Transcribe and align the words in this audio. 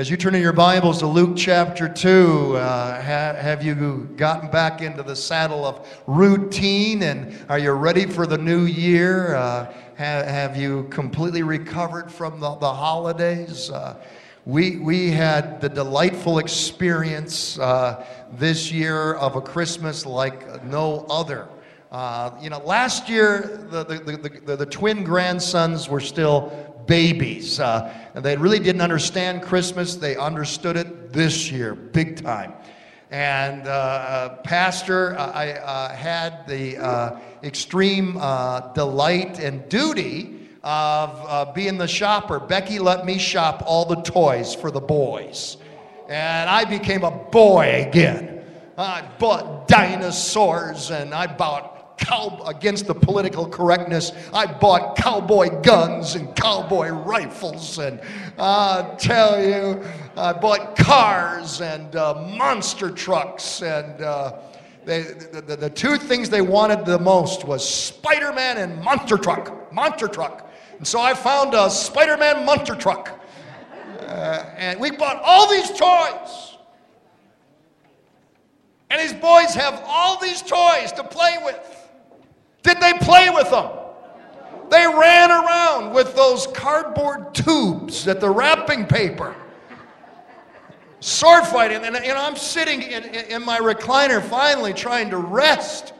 As 0.00 0.08
you 0.08 0.16
turn 0.16 0.34
in 0.34 0.40
your 0.40 0.54
Bibles 0.54 1.00
to 1.00 1.06
Luke 1.06 1.36
chapter 1.36 1.86
2, 1.86 2.56
uh, 2.56 3.02
ha- 3.02 3.34
have 3.38 3.62
you 3.62 4.08
gotten 4.16 4.50
back 4.50 4.80
into 4.80 5.02
the 5.02 5.14
saddle 5.14 5.66
of 5.66 5.86
routine 6.06 7.02
and 7.02 7.36
are 7.50 7.58
you 7.58 7.72
ready 7.72 8.06
for 8.06 8.26
the 8.26 8.38
new 8.38 8.64
year? 8.64 9.34
Uh, 9.34 9.66
ha- 9.66 9.74
have 9.98 10.56
you 10.56 10.84
completely 10.84 11.42
recovered 11.42 12.10
from 12.10 12.40
the, 12.40 12.54
the 12.54 12.72
holidays? 12.72 13.68
Uh, 13.68 14.02
we, 14.46 14.78
we 14.78 15.10
had 15.10 15.60
the 15.60 15.68
delightful 15.68 16.38
experience 16.38 17.58
uh, 17.58 18.02
this 18.32 18.72
year 18.72 19.12
of 19.16 19.36
a 19.36 19.42
Christmas 19.42 20.06
like 20.06 20.64
no 20.64 21.04
other. 21.10 21.46
Uh, 21.92 22.30
you 22.40 22.48
know, 22.48 22.60
last 22.60 23.08
year 23.08 23.66
the, 23.70 23.84
the, 23.84 23.98
the, 23.98 24.40
the, 24.46 24.56
the 24.56 24.66
twin 24.66 25.04
grandsons 25.04 25.90
were 25.90 26.00
still 26.00 26.69
babies. 26.90 27.60
Uh, 27.60 27.94
and 28.14 28.24
they 28.24 28.36
really 28.36 28.58
didn't 28.58 28.80
understand 28.82 29.42
Christmas. 29.42 29.94
They 29.94 30.16
understood 30.16 30.76
it 30.76 31.12
this 31.12 31.48
year, 31.48 31.76
big 31.76 32.20
time. 32.20 32.52
And 33.12 33.68
uh, 33.68 33.70
uh 33.70 34.36
Pastor, 34.42 35.16
uh, 35.16 35.30
I 35.30 35.52
uh, 35.52 35.94
had 35.94 36.48
the 36.48 36.78
uh, 36.78 37.20
extreme 37.44 38.14
delight 38.74 39.38
and 39.38 39.68
duty 39.68 40.48
of 40.64 41.54
being 41.54 41.78
the 41.78 41.86
shopper. 41.86 42.40
Becky 42.40 42.80
let 42.80 43.06
me 43.06 43.18
shop 43.18 43.62
all 43.64 43.84
the 43.84 44.02
toys 44.02 44.52
for 44.54 44.72
the 44.72 44.80
boys. 44.80 45.58
And 46.08 46.50
I 46.50 46.64
became 46.64 47.04
a 47.04 47.12
boy 47.12 47.86
again. 47.88 48.44
I 48.76 49.02
bought 49.20 49.68
dinosaurs 49.68 50.90
and 50.90 51.14
I 51.14 51.28
bought 51.28 51.79
cow 52.00 52.42
against 52.46 52.86
the 52.86 52.94
political 52.94 53.46
correctness. 53.46 54.12
I 54.34 54.46
bought 54.46 54.96
cowboy 54.96 55.60
guns 55.62 56.16
and 56.16 56.34
cowboy 56.34 56.88
rifles, 56.88 57.78
and 57.78 58.00
I 58.38 58.94
tell 58.98 59.42
you, 59.42 59.82
I 60.16 60.32
bought 60.32 60.76
cars 60.76 61.60
and 61.60 61.94
uh, 61.94 62.14
monster 62.36 62.90
trucks, 62.90 63.62
and 63.62 64.00
uh, 64.02 64.38
they, 64.84 65.02
the, 65.02 65.42
the, 65.46 65.56
the, 65.56 65.70
two 65.70 65.96
things 65.96 66.30
they 66.30 66.40
wanted 66.40 66.84
the 66.84 66.98
most 66.98 67.44
was 67.44 67.68
Spider-Man 67.68 68.56
and 68.56 68.82
monster 68.82 69.18
truck, 69.18 69.72
monster 69.72 70.08
truck. 70.08 70.50
And 70.78 70.86
so 70.86 71.00
I 71.00 71.14
found 71.14 71.54
a 71.54 71.70
Spider-Man 71.70 72.46
monster 72.46 72.74
truck, 72.74 73.20
uh, 74.00 74.44
and 74.56 74.80
we 74.80 74.90
bought 74.90 75.20
all 75.22 75.48
these 75.48 75.70
toys. 75.70 76.56
And 78.90 79.00
these 79.00 79.12
boys 79.12 79.54
have 79.54 79.80
all 79.86 80.18
these 80.18 80.42
toys 80.42 80.90
to 80.92 81.04
play 81.04 81.36
with. 81.44 81.79
Did 82.62 82.80
they 82.80 82.92
play 82.94 83.30
with 83.30 83.50
them? 83.50 83.70
They 84.70 84.86
ran 84.86 85.30
around 85.30 85.92
with 85.92 86.14
those 86.14 86.46
cardboard 86.48 87.34
tubes 87.34 88.06
at 88.06 88.20
the 88.20 88.30
wrapping 88.30 88.86
paper. 88.86 89.34
Sword 91.00 91.46
fighting, 91.46 91.84
and, 91.84 91.96
and 91.96 92.18
I'm 92.18 92.36
sitting 92.36 92.82
in, 92.82 93.04
in 93.04 93.44
my 93.44 93.58
recliner 93.58 94.22
finally 94.22 94.72
trying 94.74 95.10
to 95.10 95.16
rest 95.16 95.94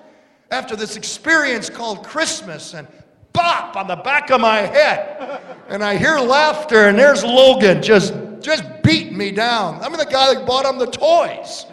after 0.51 0.77
this 0.77 0.97
experience 0.97 1.71
called 1.71 2.05
Christmas, 2.05 2.75
and 2.75 2.87
bop 3.33 3.77
on 3.77 3.87
the 3.87 3.97
back 3.97 4.31
of 4.31 4.41
my 4.41 4.59
head. 4.59 5.41
And 5.69 5.83
I 5.83 5.97
hear 5.97 6.19
laughter, 6.19 6.89
and 6.89 6.99
there's 6.99 7.25
Logan 7.25 7.83
just, 7.83 8.15
just 8.41 8.65
beating 8.83 9.17
me 9.17 9.31
down. 9.31 9.81
I'm 9.83 9.93
the 9.93 10.05
guy 10.05 10.35
that 10.35 10.47
bought 10.47 10.67
him 10.67 10.79
the 10.79 10.91
toys. 10.91 11.67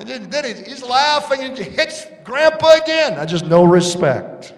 And 0.00 0.32
then 0.32 0.64
he's 0.64 0.82
laughing 0.82 1.42
and 1.42 1.58
hits 1.58 2.06
Grandpa 2.24 2.78
again. 2.82 3.18
I 3.18 3.26
just 3.26 3.44
no 3.44 3.64
respect. 3.64 4.54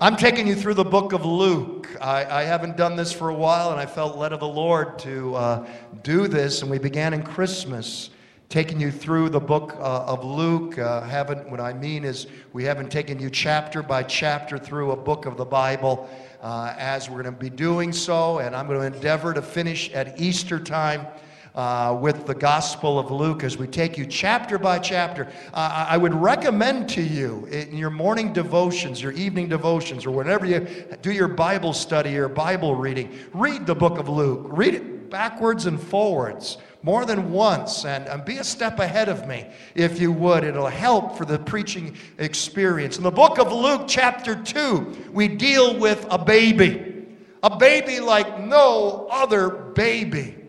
I'm 0.00 0.16
taking 0.16 0.48
you 0.48 0.56
through 0.56 0.74
the 0.74 0.84
book 0.84 1.12
of 1.12 1.24
Luke. 1.24 1.88
I, 2.00 2.24
I, 2.24 2.42
haven't 2.42 2.76
done 2.76 2.96
this 2.96 3.12
for 3.12 3.28
a 3.28 3.34
while, 3.34 3.70
and 3.70 3.78
I 3.78 3.86
felt 3.86 4.16
led 4.16 4.32
of 4.32 4.40
the 4.40 4.48
Lord 4.48 4.98
to 5.00 5.34
uh, 5.36 5.68
do 6.02 6.26
this. 6.26 6.62
And 6.62 6.70
we 6.70 6.80
began 6.80 7.14
in 7.14 7.22
Christmas, 7.22 8.10
taking 8.48 8.80
you 8.80 8.90
through 8.90 9.28
the 9.28 9.38
book 9.38 9.76
uh, 9.76 10.06
of 10.06 10.24
Luke. 10.24 10.76
Uh, 10.76 11.02
haven't 11.02 11.48
what 11.48 11.60
I 11.60 11.72
mean 11.72 12.04
is 12.04 12.26
we 12.52 12.64
haven't 12.64 12.90
taken 12.90 13.20
you 13.20 13.30
chapter 13.30 13.80
by 13.80 14.02
chapter 14.02 14.58
through 14.58 14.90
a 14.90 14.96
book 14.96 15.24
of 15.24 15.36
the 15.36 15.44
Bible, 15.44 16.10
uh, 16.42 16.74
as 16.76 17.08
we're 17.08 17.22
going 17.22 17.32
to 17.32 17.40
be 17.40 17.50
doing 17.50 17.92
so. 17.92 18.40
And 18.40 18.56
I'm 18.56 18.66
going 18.66 18.80
to 18.80 18.96
endeavor 18.96 19.34
to 19.34 19.42
finish 19.42 19.92
at 19.92 20.20
Easter 20.20 20.58
time 20.58 21.06
uh, 21.54 21.96
with 22.00 22.26
the 22.26 22.34
Gospel 22.34 22.98
of 22.98 23.10
Luke 23.10 23.44
as 23.44 23.56
we 23.56 23.66
take 23.66 23.98
you 23.98 24.06
chapter 24.06 24.58
by 24.58 24.78
chapter. 24.78 25.30
Uh, 25.52 25.86
I 25.88 25.96
would 25.96 26.14
recommend 26.14 26.88
to 26.90 27.02
you 27.02 27.46
in 27.46 27.76
your 27.76 27.90
morning 27.90 28.32
devotions, 28.32 29.02
your 29.02 29.12
evening 29.12 29.48
devotions, 29.48 30.06
or 30.06 30.10
whenever 30.10 30.46
you 30.46 30.60
do 31.02 31.12
your 31.12 31.28
Bible 31.28 31.72
study 31.72 32.16
or 32.16 32.28
Bible 32.28 32.74
reading, 32.74 33.18
read 33.32 33.66
the 33.66 33.74
book 33.74 33.98
of 33.98 34.08
Luke. 34.08 34.46
Read 34.50 34.74
it 34.74 35.10
backwards 35.10 35.66
and 35.66 35.80
forwards 35.80 36.58
more 36.82 37.04
than 37.04 37.30
once 37.30 37.84
and, 37.84 38.06
and, 38.06 38.24
be 38.24 38.38
a 38.38 38.44
step 38.44 38.78
ahead 38.78 39.08
of 39.08 39.26
me 39.26 39.46
if 39.74 40.00
you 40.00 40.10
would. 40.12 40.44
It'll 40.44 40.66
help 40.66 41.16
for 41.16 41.24
the 41.24 41.38
preaching 41.38 41.96
experience. 42.18 42.96
In 42.96 43.02
the 43.02 43.10
book 43.10 43.38
of 43.38 43.52
Luke, 43.52 43.82
chapter 43.86 44.34
2, 44.34 45.10
we 45.12 45.28
deal 45.28 45.78
with 45.78 46.06
a 46.10 46.18
baby, 46.18 47.06
a 47.42 47.54
baby 47.54 48.00
like 48.00 48.40
no 48.40 49.08
other 49.10 49.50
baby. 49.50 50.39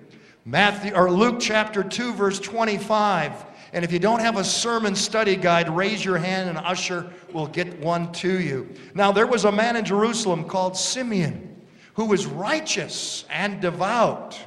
Matthew 0.46 0.94
or 0.94 1.12
Luke 1.12 1.40
chapter 1.40 1.84
2 1.84 2.14
verse 2.14 2.40
25. 2.40 3.46
And 3.74 3.86
if 3.86 3.92
you 3.92 4.00
don't 4.00 4.20
have 4.20 4.38
a 4.38 4.44
sermon 4.44 4.96
study 4.96 5.36
guide, 5.36 5.70
raise 5.70 6.04
your 6.04 6.18
hand 6.18 6.50
and 6.50 6.58
usher 6.58 7.12
will 7.32 7.48
get 7.48 7.80
one 7.80 8.12
to 8.14 8.40
you. 8.40 8.70
Now 8.94 9.12
there 9.12 9.28
was 9.28 9.46
a 9.46 9.52
man 9.52 9.76
in 9.76 9.86
Jerusalem 9.86 10.44
called 10.44 10.76
Simeon 10.76 11.52
who 11.94 12.06
was 12.06 12.26
righteous 12.26 13.26
and 13.30 13.62
devout. 13.62 14.40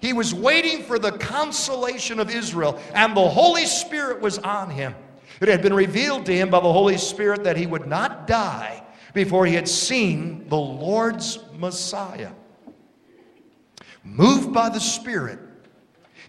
He 0.00 0.12
was 0.12 0.34
waiting 0.34 0.82
for 0.82 0.98
the 0.98 1.12
consolation 1.12 2.18
of 2.18 2.28
Israel, 2.28 2.80
and 2.92 3.16
the 3.16 3.28
Holy 3.28 3.66
Spirit 3.66 4.20
was 4.20 4.38
on 4.38 4.70
him. 4.70 4.94
It 5.40 5.48
had 5.48 5.62
been 5.62 5.74
revealed 5.74 6.26
to 6.26 6.34
him 6.34 6.50
by 6.50 6.60
the 6.60 6.72
Holy 6.72 6.98
Spirit 6.98 7.44
that 7.44 7.56
he 7.56 7.66
would 7.66 7.86
not 7.86 8.26
die 8.26 8.82
before 9.14 9.46
he 9.46 9.54
had 9.54 9.68
seen 9.68 10.48
the 10.48 10.56
Lord's 10.56 11.38
Messiah. 11.56 12.32
Moved 14.04 14.52
by 14.52 14.68
the 14.68 14.80
Spirit, 14.80 15.38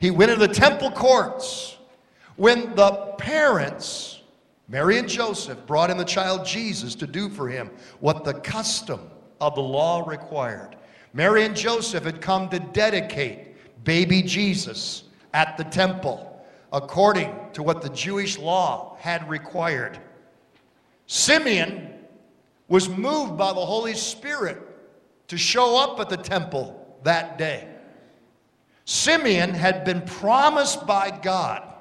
he 0.04 0.12
went 0.12 0.30
into 0.30 0.46
the 0.46 0.54
temple 0.54 0.92
courts. 0.92 1.78
When 2.36 2.76
the 2.76 2.92
parents, 3.18 4.20
Mary 4.68 4.98
and 4.98 5.08
Joseph, 5.08 5.66
brought 5.66 5.90
in 5.90 5.96
the 5.96 6.04
child 6.04 6.46
Jesus 6.46 6.94
to 6.96 7.08
do 7.08 7.30
for 7.30 7.48
him 7.48 7.72
what 8.02 8.26
the 8.26 8.34
custom 8.34 9.00
of 9.40 9.56
the 9.56 9.62
law 9.62 10.04
required, 10.06 10.76
Mary 11.14 11.46
and 11.46 11.56
Joseph 11.56 12.04
had 12.04 12.20
come 12.20 12.50
to 12.50 12.60
dedicate 12.60 13.56
baby 13.86 14.22
Jesus 14.22 15.04
at 15.34 15.56
the 15.56 15.64
temple 15.64 16.46
according 16.74 17.34
to 17.54 17.64
what 17.64 17.82
the 17.82 17.90
Jewish 17.92 18.38
law 18.38 18.98
had 19.00 19.30
required. 19.30 19.98
Simeon 21.08 21.94
was 22.68 22.90
moved 22.90 23.38
by 23.38 23.54
the 23.54 23.66
Holy 23.66 23.94
Spirit 23.94 24.62
to 25.30 25.38
show 25.38 25.82
up 25.82 25.98
at 26.02 26.10
the 26.10 26.18
temple 26.18 27.00
that 27.04 27.38
day. 27.38 27.73
Simeon 28.86 29.52
had 29.52 29.86
been 29.86 30.02
promised 30.02 30.86
by 30.86 31.10
God 31.10 31.74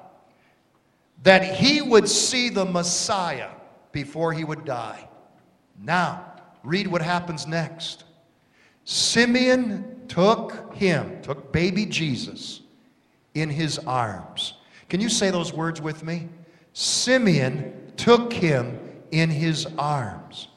that 1.23 1.43
he 1.43 1.81
would 1.81 2.07
see 2.07 2.49
the 2.49 2.65
Messiah 2.65 3.49
before 3.91 4.33
he 4.33 4.43
would 4.43 4.65
die. 4.65 5.07
Now, 5.81 6.33
read 6.63 6.87
what 6.87 7.01
happens 7.01 7.47
next. 7.47 8.03
Simeon 8.85 10.01
took 10.07 10.73
him, 10.75 11.21
took 11.21 11.51
baby 11.51 11.85
Jesus 11.85 12.61
in 13.33 13.49
his 13.49 13.79
arms. 13.79 14.53
Can 14.89 14.99
you 14.99 15.09
say 15.09 15.31
those 15.31 15.53
words 15.53 15.81
with 15.81 16.03
me? 16.03 16.27
Simeon 16.73 17.93
took 17.95 18.33
him 18.33 18.79
in 19.11 19.29
his 19.29 19.67
arms 19.77 20.49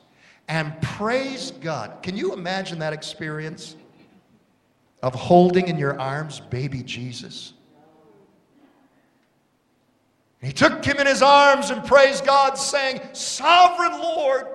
and 0.48 0.80
praised 0.80 1.60
God. 1.60 2.02
Can 2.02 2.16
you 2.16 2.32
imagine 2.32 2.78
that 2.80 2.92
experience? 2.92 3.76
Of 5.06 5.14
holding 5.14 5.68
in 5.68 5.78
your 5.78 5.98
arms 6.00 6.40
baby 6.40 6.82
Jesus. 6.82 7.52
He 10.42 10.50
took 10.52 10.84
him 10.84 10.96
in 10.98 11.06
his 11.06 11.22
arms 11.22 11.70
and 11.70 11.84
praised 11.84 12.26
God, 12.26 12.58
saying, 12.58 13.00
Sovereign 13.12 13.92
Lord, 14.00 14.48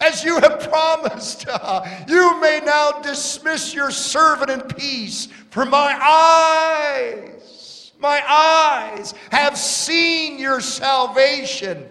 as 0.00 0.24
you 0.24 0.40
have 0.40 0.70
promised, 0.70 1.46
you 2.08 2.40
may 2.40 2.62
now 2.64 2.92
dismiss 3.02 3.74
your 3.74 3.90
servant 3.90 4.50
in 4.50 4.62
peace, 4.62 5.28
for 5.50 5.66
my 5.66 5.94
eyes, 6.02 7.92
my 7.98 8.22
eyes 8.26 9.12
have 9.30 9.58
seen 9.58 10.38
your 10.38 10.62
salvation, 10.62 11.86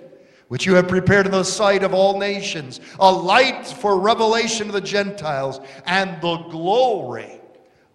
which 0.47 0.65
you 0.65 0.73
have 0.73 0.87
prepared 0.87 1.27
in 1.27 1.31
the 1.31 1.43
sight 1.43 1.83
of 1.83 1.93
all 1.93 2.17
nations, 2.17 2.79
a 2.99 3.11
light 3.11 3.67
for 3.67 3.99
revelation 3.99 4.65
of 4.65 4.73
the 4.73 4.81
Gentiles, 4.81 5.59
and 5.85 6.19
the 6.23 6.37
glory 6.49 7.36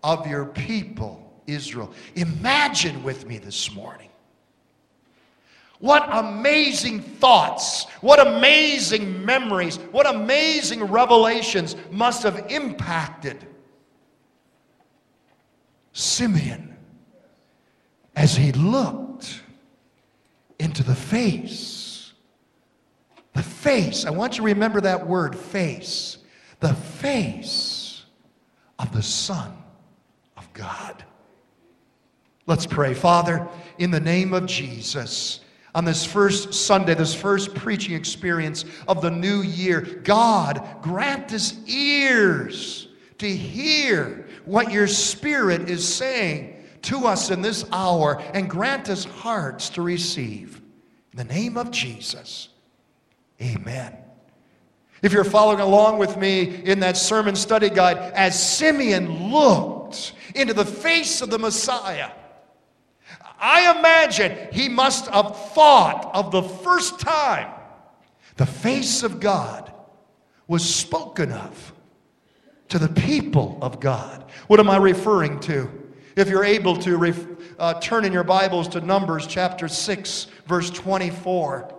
of 0.02 0.26
your 0.26 0.46
people, 0.46 1.42
Israel. 1.46 1.92
Imagine 2.14 3.02
with 3.02 3.26
me 3.26 3.38
this 3.38 3.72
morning. 3.74 4.08
What 5.78 6.08
amazing 6.12 7.00
thoughts, 7.00 7.86
what 8.00 8.24
amazing 8.24 9.24
memories, 9.24 9.78
what 9.90 10.08
amazing 10.08 10.84
revelations 10.84 11.74
must 11.90 12.22
have 12.22 12.46
impacted 12.50 13.46
Simeon, 15.92 16.76
as 18.14 18.36
he 18.36 18.52
looked 18.52 19.42
into 20.58 20.82
the 20.84 20.94
face, 20.94 22.12
the 23.34 23.42
face, 23.42 24.04
I 24.06 24.10
want 24.10 24.34
you 24.34 24.38
to 24.38 24.44
remember 24.44 24.80
that 24.82 25.06
word, 25.06 25.36
face, 25.36 26.18
the 26.60 26.74
face 26.74 28.04
of 28.78 28.92
the 28.92 29.02
Son 29.02 29.61
God. 30.52 31.04
Let's 32.46 32.66
pray. 32.66 32.94
Father, 32.94 33.48
in 33.78 33.90
the 33.90 34.00
name 34.00 34.34
of 34.34 34.46
Jesus, 34.46 35.40
on 35.74 35.84
this 35.84 36.04
first 36.04 36.52
Sunday, 36.52 36.94
this 36.94 37.14
first 37.14 37.54
preaching 37.54 37.94
experience 37.94 38.64
of 38.88 39.00
the 39.00 39.10
new 39.10 39.42
year, 39.42 39.80
God, 39.80 40.66
grant 40.82 41.32
us 41.32 41.56
ears 41.66 42.88
to 43.18 43.28
hear 43.28 44.26
what 44.44 44.72
your 44.72 44.86
Spirit 44.88 45.70
is 45.70 45.86
saying 45.86 46.62
to 46.82 47.06
us 47.06 47.30
in 47.30 47.42
this 47.42 47.64
hour 47.72 48.20
and 48.34 48.50
grant 48.50 48.90
us 48.90 49.04
hearts 49.04 49.70
to 49.70 49.82
receive. 49.82 50.60
In 51.12 51.18
the 51.18 51.32
name 51.32 51.56
of 51.56 51.70
Jesus, 51.70 52.48
amen. 53.40 53.96
If 55.00 55.12
you're 55.12 55.24
following 55.24 55.60
along 55.60 55.98
with 55.98 56.16
me 56.16 56.62
in 56.64 56.80
that 56.80 56.96
sermon 56.96 57.34
study 57.34 57.70
guide, 57.70 57.98
as 58.14 58.56
Simeon 58.56 59.32
looked 59.32 59.81
into 60.34 60.54
the 60.54 60.64
face 60.64 61.20
of 61.22 61.30
the 61.30 61.38
Messiah, 61.38 62.10
I 63.38 63.76
imagine 63.76 64.48
he 64.52 64.68
must 64.68 65.08
have 65.08 65.36
thought 65.52 66.10
of 66.14 66.30
the 66.30 66.42
first 66.42 67.00
time 67.00 67.52
the 68.36 68.46
face 68.46 69.02
of 69.02 69.20
God 69.20 69.72
was 70.46 70.62
spoken 70.74 71.32
of 71.32 71.72
to 72.68 72.78
the 72.78 72.88
people 72.88 73.58
of 73.60 73.80
God. 73.80 74.24
What 74.46 74.60
am 74.60 74.70
I 74.70 74.76
referring 74.76 75.40
to? 75.40 75.70
If 76.16 76.28
you're 76.28 76.44
able 76.44 76.76
to, 76.78 76.96
ref, 76.96 77.26
uh, 77.58 77.80
turn 77.80 78.04
in 78.04 78.12
your 78.12 78.24
Bibles 78.24 78.68
to 78.68 78.80
Numbers 78.80 79.26
chapter 79.26 79.68
6, 79.68 80.26
verse 80.46 80.70
24. 80.70 81.74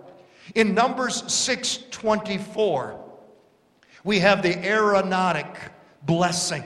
In 0.54 0.74
Numbers 0.74 1.32
6 1.32 1.84
24, 1.90 3.00
we 4.04 4.18
have 4.18 4.42
the 4.42 4.58
Aaronic 4.64 5.56
blessing. 6.02 6.64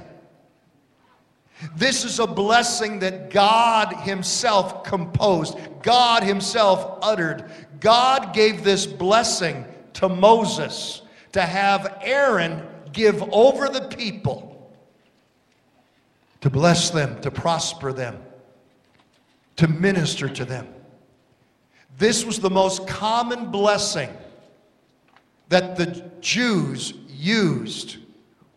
This 1.76 2.04
is 2.04 2.18
a 2.18 2.26
blessing 2.26 3.00
that 3.00 3.30
God 3.30 3.92
Himself 4.02 4.84
composed, 4.84 5.58
God 5.82 6.22
Himself 6.22 6.98
uttered. 7.02 7.50
God 7.80 8.32
gave 8.32 8.62
this 8.62 8.86
blessing 8.86 9.64
to 9.94 10.08
Moses 10.08 11.02
to 11.32 11.42
have 11.42 11.98
Aaron 12.02 12.66
give 12.92 13.22
over 13.32 13.68
the 13.68 13.82
people, 13.82 14.72
to 16.40 16.50
bless 16.50 16.90
them, 16.90 17.20
to 17.22 17.30
prosper 17.30 17.92
them, 17.92 18.22
to 19.56 19.68
minister 19.68 20.28
to 20.28 20.44
them. 20.44 20.68
This 21.98 22.24
was 22.24 22.38
the 22.38 22.50
most 22.50 22.86
common 22.86 23.50
blessing 23.50 24.10
that 25.48 25.76
the 25.76 26.08
Jews 26.20 26.94
used 27.08 27.96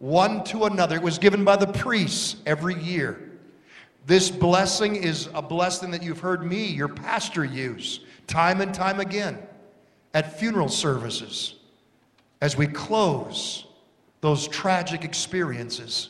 one 0.01 0.43
to 0.45 0.65
another. 0.65 0.95
It 0.95 1.03
was 1.03 1.19
given 1.19 1.45
by 1.45 1.55
the 1.55 1.67
priests 1.67 2.37
every 2.45 2.75
year. 2.81 3.29
This 4.07 4.31
blessing 4.31 4.95
is 4.95 5.29
a 5.35 5.43
blessing 5.43 5.91
that 5.91 6.01
you've 6.01 6.19
heard 6.19 6.43
me, 6.43 6.65
your 6.65 6.87
pastor, 6.87 7.45
use 7.45 8.01
time 8.25 8.61
and 8.61 8.73
time 8.73 8.99
again 8.99 9.37
at 10.15 10.39
funeral 10.39 10.69
services 10.69 11.55
as 12.41 12.57
we 12.57 12.65
close 12.65 13.67
those 14.21 14.47
tragic 14.47 15.03
experiences. 15.03 16.09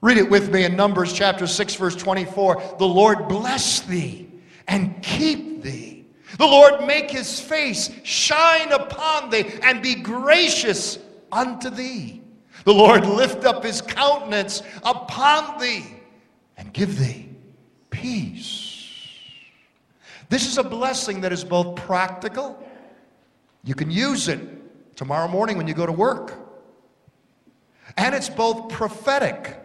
Read 0.00 0.18
it 0.18 0.28
with 0.28 0.52
me 0.52 0.64
in 0.64 0.74
Numbers 0.74 1.12
chapter 1.12 1.46
6, 1.46 1.76
verse 1.76 1.94
24. 1.94 2.76
The 2.78 2.84
Lord 2.84 3.28
bless 3.28 3.80
thee 3.80 4.28
and 4.66 5.00
keep 5.02 5.62
thee. 5.62 6.04
The 6.36 6.46
Lord 6.46 6.84
make 6.84 7.12
his 7.12 7.40
face 7.40 7.90
shine 8.02 8.72
upon 8.72 9.30
thee 9.30 9.46
and 9.62 9.80
be 9.80 9.94
gracious 9.94 10.98
unto 11.30 11.70
thee. 11.70 12.23
The 12.64 12.72
Lord 12.72 13.06
lift 13.06 13.44
up 13.44 13.62
his 13.62 13.80
countenance 13.82 14.62
upon 14.82 15.60
thee 15.60 15.86
and 16.56 16.72
give 16.72 16.98
thee 16.98 17.28
peace. 17.90 18.88
This 20.30 20.46
is 20.46 20.58
a 20.58 20.64
blessing 20.64 21.20
that 21.20 21.32
is 21.32 21.44
both 21.44 21.76
practical, 21.76 22.58
you 23.62 23.74
can 23.74 23.90
use 23.90 24.28
it 24.28 24.40
tomorrow 24.96 25.28
morning 25.28 25.56
when 25.56 25.66
you 25.66 25.74
go 25.74 25.86
to 25.86 25.92
work, 25.92 26.34
and 27.96 28.14
it's 28.14 28.28
both 28.28 28.70
prophetic, 28.70 29.60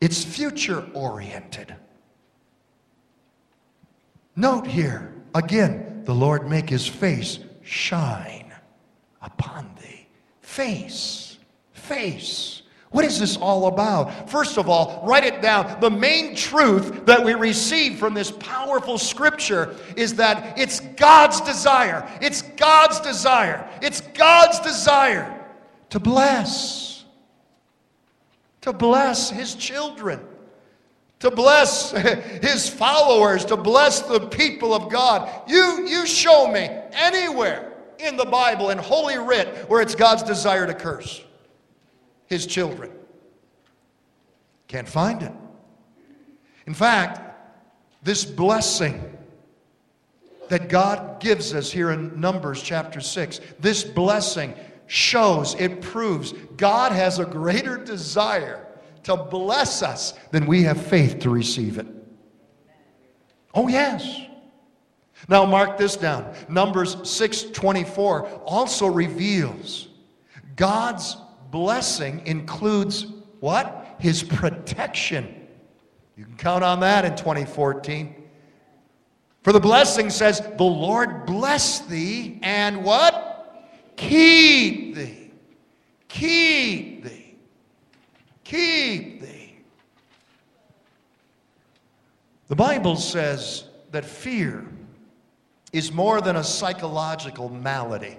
it's 0.00 0.24
future 0.24 0.86
oriented. 0.94 1.74
Note 4.34 4.66
here, 4.66 5.14
again, 5.34 6.02
the 6.04 6.14
Lord 6.14 6.48
make 6.48 6.68
his 6.68 6.86
face 6.86 7.38
shine 7.62 8.52
upon 9.20 9.70
thee. 9.80 10.06
Face 10.40 11.21
face. 11.82 12.62
What 12.92 13.06
is 13.06 13.18
this 13.18 13.38
all 13.38 13.68
about? 13.68 14.28
First 14.28 14.58
of 14.58 14.68
all, 14.68 15.02
write 15.06 15.24
it 15.24 15.40
down. 15.40 15.80
The 15.80 15.90
main 15.90 16.36
truth 16.36 17.06
that 17.06 17.24
we 17.24 17.32
receive 17.32 17.98
from 17.98 18.12
this 18.12 18.30
powerful 18.30 18.98
scripture 18.98 19.74
is 19.96 20.14
that 20.16 20.58
it's 20.58 20.80
God's 20.80 21.40
desire. 21.40 22.06
It's 22.20 22.42
God's 22.42 23.00
desire. 23.00 23.66
It's 23.80 24.02
God's 24.02 24.60
desire 24.60 25.42
to 25.88 25.98
bless. 25.98 27.04
To 28.60 28.74
bless 28.74 29.30
his 29.30 29.54
children. 29.54 30.20
To 31.20 31.30
bless 31.30 31.90
his 32.42 32.68
followers. 32.68 33.46
To 33.46 33.56
bless 33.56 34.02
the 34.02 34.20
people 34.20 34.74
of 34.74 34.92
God. 34.92 35.48
You, 35.48 35.86
you 35.88 36.06
show 36.06 36.46
me 36.46 36.68
anywhere 36.92 37.72
in 37.98 38.18
the 38.18 38.26
Bible, 38.26 38.68
in 38.68 38.76
Holy 38.76 39.16
Writ, 39.16 39.70
where 39.70 39.80
it's 39.80 39.94
God's 39.94 40.24
desire 40.24 40.66
to 40.66 40.74
curse 40.74 41.24
his 42.32 42.46
children. 42.46 42.90
Can't 44.66 44.88
find 44.88 45.22
it. 45.22 45.32
In 46.66 46.74
fact, 46.74 47.20
this 48.02 48.24
blessing 48.24 49.16
that 50.48 50.68
God 50.68 51.20
gives 51.20 51.54
us 51.54 51.70
here 51.70 51.90
in 51.90 52.18
Numbers 52.18 52.62
chapter 52.62 53.00
6, 53.00 53.40
this 53.60 53.84
blessing 53.84 54.54
shows, 54.86 55.54
it 55.54 55.80
proves 55.82 56.32
God 56.56 56.92
has 56.92 57.18
a 57.18 57.24
greater 57.24 57.76
desire 57.76 58.66
to 59.04 59.16
bless 59.16 59.82
us 59.82 60.14
than 60.30 60.46
we 60.46 60.62
have 60.62 60.80
faith 60.84 61.20
to 61.20 61.30
receive 61.30 61.78
it. 61.78 61.86
Oh, 63.54 63.68
yes. 63.68 64.22
Now 65.28 65.44
mark 65.44 65.76
this 65.76 65.96
down. 65.96 66.34
Numbers 66.48 66.96
6:24 66.96 68.42
also 68.44 68.86
reveals 68.86 69.88
God's 70.56 71.16
blessing 71.52 72.26
includes 72.26 73.06
what? 73.38 73.96
His 74.00 74.24
protection. 74.24 75.46
You 76.16 76.24
can 76.24 76.36
count 76.36 76.64
on 76.64 76.80
that 76.80 77.04
in 77.04 77.14
2014. 77.14 78.16
For 79.42 79.52
the 79.52 79.60
blessing 79.60 80.10
says, 80.10 80.40
The 80.40 80.64
Lord 80.64 81.26
bless 81.26 81.80
thee 81.80 82.40
and 82.42 82.82
what? 82.82 83.70
Keep 83.96 84.96
thee. 84.96 85.30
Keep 86.08 87.04
thee. 87.04 87.34
Keep 88.44 89.20
thee. 89.20 89.56
The 92.48 92.56
Bible 92.56 92.96
says 92.96 93.64
that 93.92 94.04
fear 94.04 94.66
is 95.72 95.90
more 95.90 96.20
than 96.20 96.36
a 96.36 96.44
psychological 96.44 97.48
malady. 97.48 98.18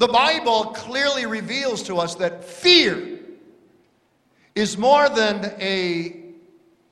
The 0.00 0.08
Bible 0.08 0.64
clearly 0.74 1.26
reveals 1.26 1.82
to 1.82 1.98
us 1.98 2.14
that 2.14 2.42
fear 2.42 3.18
is 4.54 4.78
more 4.78 5.10
than 5.10 5.44
a 5.60 6.22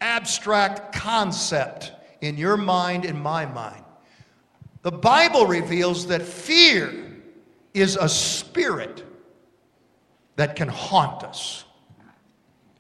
abstract 0.03 0.95
concept 0.95 1.93
in 2.21 2.37
your 2.37 2.59
mind 2.59 3.07
and 3.07 3.19
my 3.19 3.47
mind. 3.47 3.83
The 4.83 4.93
Bible 4.93 5.47
reveals 5.47 6.09
that 6.09 6.21
fear 6.21 6.93
is 7.73 7.97
a 7.97 8.11
spirit 8.11 9.07
that 10.37 10.55
can 10.55 10.69
haunt 10.69 11.23
us. 11.23 11.65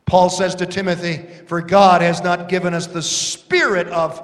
Paul 0.04 0.28
says 0.28 0.54
to 0.56 0.66
Timothy, 0.66 1.26
For 1.46 1.62
God 1.62 2.02
has 2.02 2.22
not 2.22 2.50
given 2.50 2.74
us 2.74 2.86
the 2.86 3.02
spirit 3.02 3.86
of 3.86 4.22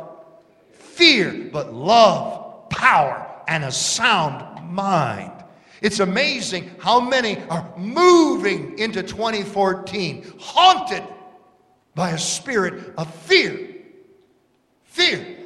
fear, 0.70 1.48
but 1.50 1.72
love, 1.72 2.68
power, 2.68 3.26
and 3.48 3.64
a 3.64 3.72
sound 3.72 4.70
mind. 4.70 5.43
It's 5.84 6.00
amazing 6.00 6.70
how 6.78 6.98
many 6.98 7.42
are 7.50 7.70
moving 7.76 8.78
into 8.78 9.02
2014 9.02 10.32
haunted 10.40 11.04
by 11.94 12.12
a 12.12 12.18
spirit 12.18 12.94
of 12.96 13.14
fear. 13.14 13.82
Fear. 14.84 15.36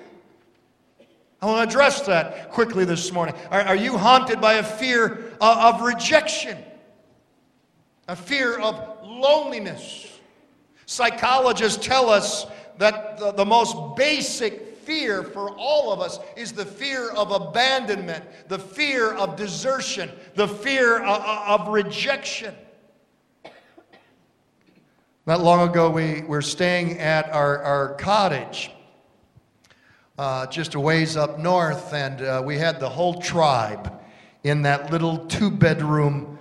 I 1.43 1.47
want 1.47 1.69
to 1.69 1.75
address 1.75 2.03
that 2.03 2.53
quickly 2.53 2.85
this 2.85 3.11
morning. 3.11 3.35
Are, 3.51 3.63
are 3.63 3.75
you 3.75 3.99
haunted 3.99 4.41
by 4.41 4.55
a 4.55 4.63
fear 4.63 5.35
of, 5.41 5.75
of 5.75 5.81
rejection? 5.83 6.57
A 8.07 8.15
fear 8.15 8.61
of 8.61 8.77
loneliness? 9.03 10.21
Psychologists 10.87 11.85
tell 11.85 12.09
us 12.09 12.47
that 12.77 13.19
the, 13.19 13.33
the 13.33 13.45
most 13.45 13.97
basic 13.97 14.68
fear 14.89 15.23
for 15.23 15.51
all 15.51 15.93
of 15.93 16.01
us 16.01 16.19
is 16.35 16.53
the 16.53 16.65
fear 16.65 17.11
of 17.11 17.31
abandonment, 17.31 18.25
the 18.49 18.59
fear 18.59 19.13
of 19.13 19.37
desertion, 19.37 20.11
the 20.35 20.49
fear 20.49 21.05
of, 21.05 21.61
of 21.61 21.69
rejection. 21.69 22.55
Not 25.27 25.43
long 25.43 25.69
ago, 25.69 25.91
we 25.91 26.23
were 26.23 26.41
staying 26.41 27.01
at 27.01 27.29
our, 27.29 27.63
our 27.63 27.95
cottage 27.97 28.71
uh, 30.17 30.47
just 30.47 30.75
a 30.75 30.81
ways 30.81 31.19
up 31.19 31.39
north, 31.39 31.93
and 31.93 32.23
uh, 32.23 32.43
we 32.43 32.57
had 32.57 32.81
the 32.81 32.89
whole 32.89 33.21
tribe 33.21 33.93
in 34.43 34.63
that 34.63 34.91
little 34.91 35.19
two 35.27 35.51
bedroom, 35.51 36.39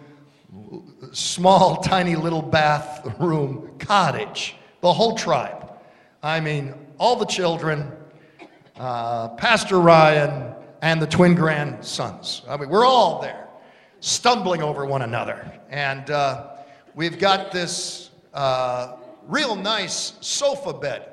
small, 1.12 1.76
tiny 1.84 2.16
little 2.16 2.42
bathroom 2.42 3.78
cottage. 3.78 4.56
The 4.80 4.94
whole 4.94 5.18
tribe. 5.18 5.70
I 6.24 6.40
mean, 6.40 6.74
all 6.98 7.18
the 7.18 7.26
children, 7.26 7.92
uh, 8.80 9.30
Pastor 9.30 9.80
Ryan, 9.80 10.54
and 10.82 11.02
the 11.02 11.08
twin 11.08 11.36
grandsons. 11.36 12.44
I 12.48 12.58
mean, 12.58 12.70
we're 12.70 12.86
all 12.86 13.22
there, 13.22 13.48
stumbling 14.00 14.62
over 14.62 14.86
one 14.86 15.02
another. 15.02 15.52
And 15.70 16.10
uh, 16.12 16.50
we've 16.96 17.18
got 17.18 17.52
this 17.52 18.12
uh, 18.34 18.98
real 19.28 19.56
nice 19.56 20.14
sofa 20.22 20.74
bed 20.74 21.10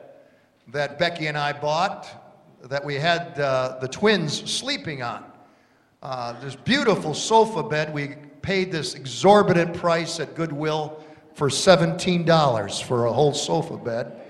that 0.68 0.98
Becky 0.98 1.26
and 1.26 1.36
I 1.36 1.52
bought 1.52 2.06
that 2.64 2.84
we 2.84 2.94
had 2.94 3.38
uh, 3.38 3.78
the 3.80 3.88
twins 3.88 4.50
sleeping 4.50 5.02
on. 5.02 5.24
Uh, 6.02 6.38
this 6.40 6.54
beautiful 6.56 7.14
sofa 7.14 7.62
bed. 7.62 7.92
We 7.92 8.16
paid 8.42 8.70
this 8.70 8.94
exorbitant 8.94 9.74
price 9.74 10.20
at 10.20 10.34
Goodwill 10.34 11.02
for 11.34 11.48
$17 11.48 12.82
for 12.82 13.06
a 13.06 13.12
whole 13.12 13.32
sofa 13.32 13.76
bed. 13.78 14.20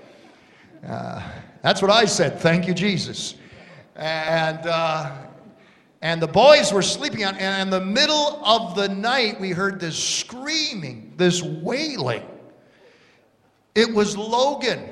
That's 1.65 1.81
what 1.81 1.89
I 1.89 2.05
said. 2.05 2.39
Thank 2.39 2.67
you, 2.67 2.75
Jesus. 2.75 3.33
And, 3.95 4.67
uh, 4.67 5.11
and 6.03 6.21
the 6.21 6.27
boys 6.27 6.71
were 6.71 6.83
sleeping 6.83 7.25
on, 7.25 7.35
and 7.37 7.59
in 7.63 7.69
the 7.71 7.83
middle 7.83 8.39
of 8.45 8.75
the 8.75 8.87
night, 8.87 9.41
we 9.41 9.49
heard 9.49 9.79
this 9.79 9.97
screaming, 9.97 11.13
this 11.17 11.41
wailing. 11.41 12.21
It 13.73 13.91
was 13.91 14.15
Logan 14.15 14.91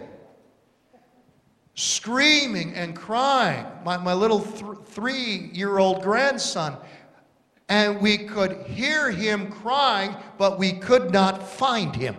screaming 1.76 2.74
and 2.74 2.96
crying, 2.96 3.68
my, 3.86 3.98
my 3.98 4.16
little 4.16 4.40
th- 4.40 4.80
three 4.88 5.52
year 5.54 5.78
old 5.78 6.02
grandson. 6.02 6.76
And 7.70 8.02
we 8.02 8.18
could 8.18 8.66
hear 8.66 9.12
him 9.12 9.52
crying, 9.52 10.16
but 10.40 10.58
we 10.58 10.72
could 10.72 11.12
not 11.12 11.48
find 11.48 11.96
him. 11.96 12.16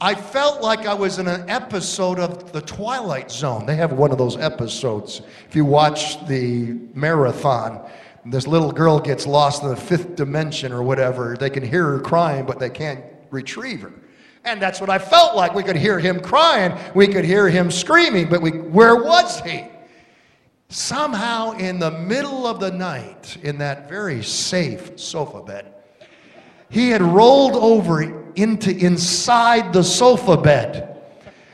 I 0.00 0.14
felt 0.14 0.60
like 0.60 0.80
I 0.80 0.92
was 0.92 1.18
in 1.18 1.26
an 1.26 1.48
episode 1.48 2.18
of 2.18 2.52
The 2.52 2.60
Twilight 2.60 3.30
Zone. 3.30 3.64
They 3.64 3.76
have 3.76 3.92
one 3.92 4.12
of 4.12 4.18
those 4.18 4.36
episodes. 4.36 5.22
If 5.48 5.56
you 5.56 5.64
watch 5.64 6.26
the 6.26 6.76
marathon, 6.92 7.80
this 8.26 8.46
little 8.46 8.70
girl 8.72 9.00
gets 9.00 9.26
lost 9.26 9.62
in 9.62 9.70
the 9.70 9.76
fifth 9.76 10.14
dimension 10.14 10.70
or 10.70 10.82
whatever. 10.82 11.34
They 11.38 11.48
can 11.48 11.62
hear 11.62 11.92
her 11.92 12.00
crying, 12.00 12.44
but 12.44 12.58
they 12.58 12.68
can't 12.68 13.02
retrieve 13.30 13.80
her. 13.80 13.92
And 14.44 14.60
that's 14.60 14.82
what 14.82 14.90
I 14.90 14.98
felt 14.98 15.34
like. 15.34 15.54
We 15.54 15.62
could 15.62 15.76
hear 15.76 15.98
him 15.98 16.20
crying, 16.20 16.76
we 16.94 17.08
could 17.08 17.24
hear 17.24 17.48
him 17.48 17.70
screaming, 17.70 18.28
but 18.28 18.42
we, 18.42 18.50
where 18.50 18.96
was 18.96 19.40
he? 19.40 19.64
Somehow, 20.68 21.52
in 21.52 21.78
the 21.78 21.92
middle 21.92 22.46
of 22.46 22.60
the 22.60 22.70
night, 22.70 23.38
in 23.42 23.56
that 23.58 23.88
very 23.88 24.22
safe 24.22 24.98
sofa 25.00 25.42
bed, 25.42 25.72
he 26.70 26.90
had 26.90 27.02
rolled 27.02 27.54
over 27.54 28.02
into 28.34 28.76
inside 28.76 29.72
the 29.72 29.82
sofa 29.82 30.36
bed 30.36 30.96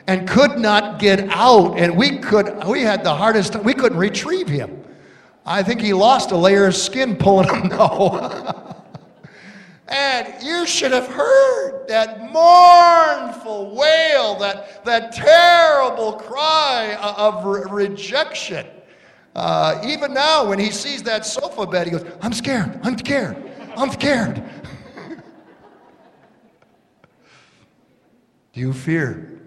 and 0.06 0.28
could 0.28 0.58
not 0.58 0.98
get 0.98 1.28
out. 1.30 1.78
And 1.78 1.96
we 1.96 2.18
could 2.18 2.64
we 2.66 2.82
had 2.82 3.04
the 3.04 3.14
hardest 3.14 3.56
we 3.56 3.74
couldn't 3.74 3.98
retrieve 3.98 4.48
him. 4.48 4.82
I 5.44 5.62
think 5.62 5.80
he 5.80 5.92
lost 5.92 6.30
a 6.30 6.36
layer 6.36 6.66
of 6.66 6.76
skin 6.76 7.16
pulling 7.16 7.48
him 7.48 7.68
no. 7.68 8.76
And 9.88 10.42
you 10.42 10.66
should 10.66 10.92
have 10.92 11.08
heard 11.08 11.86
that 11.88 12.32
mournful 12.32 13.74
wail 13.76 14.38
that 14.38 14.84
that 14.84 15.12
terrible 15.12 16.14
cry 16.14 16.96
of 17.00 17.44
re- 17.44 17.64
rejection. 17.70 18.66
Uh, 19.34 19.80
even 19.84 20.12
now 20.12 20.46
when 20.46 20.58
he 20.58 20.70
sees 20.70 21.02
that 21.02 21.24
sofa 21.24 21.66
bed 21.66 21.86
he 21.86 21.90
goes 21.90 22.04
i'm 22.20 22.34
scared 22.34 22.78
i'm 22.82 22.98
scared 22.98 23.34
i'm 23.78 23.90
scared 23.90 24.44
Do 28.52 28.60
you 28.60 28.72
fear 28.72 29.40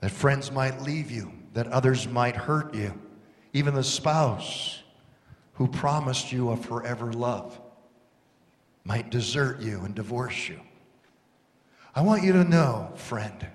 that 0.00 0.10
friends 0.10 0.50
might 0.50 0.82
leave 0.82 1.10
you, 1.10 1.32
that 1.52 1.68
others 1.68 2.08
might 2.08 2.36
hurt 2.36 2.74
you, 2.74 2.92
even 3.52 3.74
the 3.74 3.84
spouse 3.84 4.82
who 5.54 5.68
promised 5.68 6.32
you 6.32 6.50
a 6.50 6.56
forever 6.56 7.12
love 7.12 7.60
might 8.84 9.10
desert 9.10 9.60
you 9.60 9.80
and 9.84 9.94
divorce 9.94 10.48
you? 10.48 10.60
I 11.94 12.00
want 12.00 12.24
you 12.24 12.32
to 12.32 12.44
know, 12.44 12.90
friend, 12.96 13.46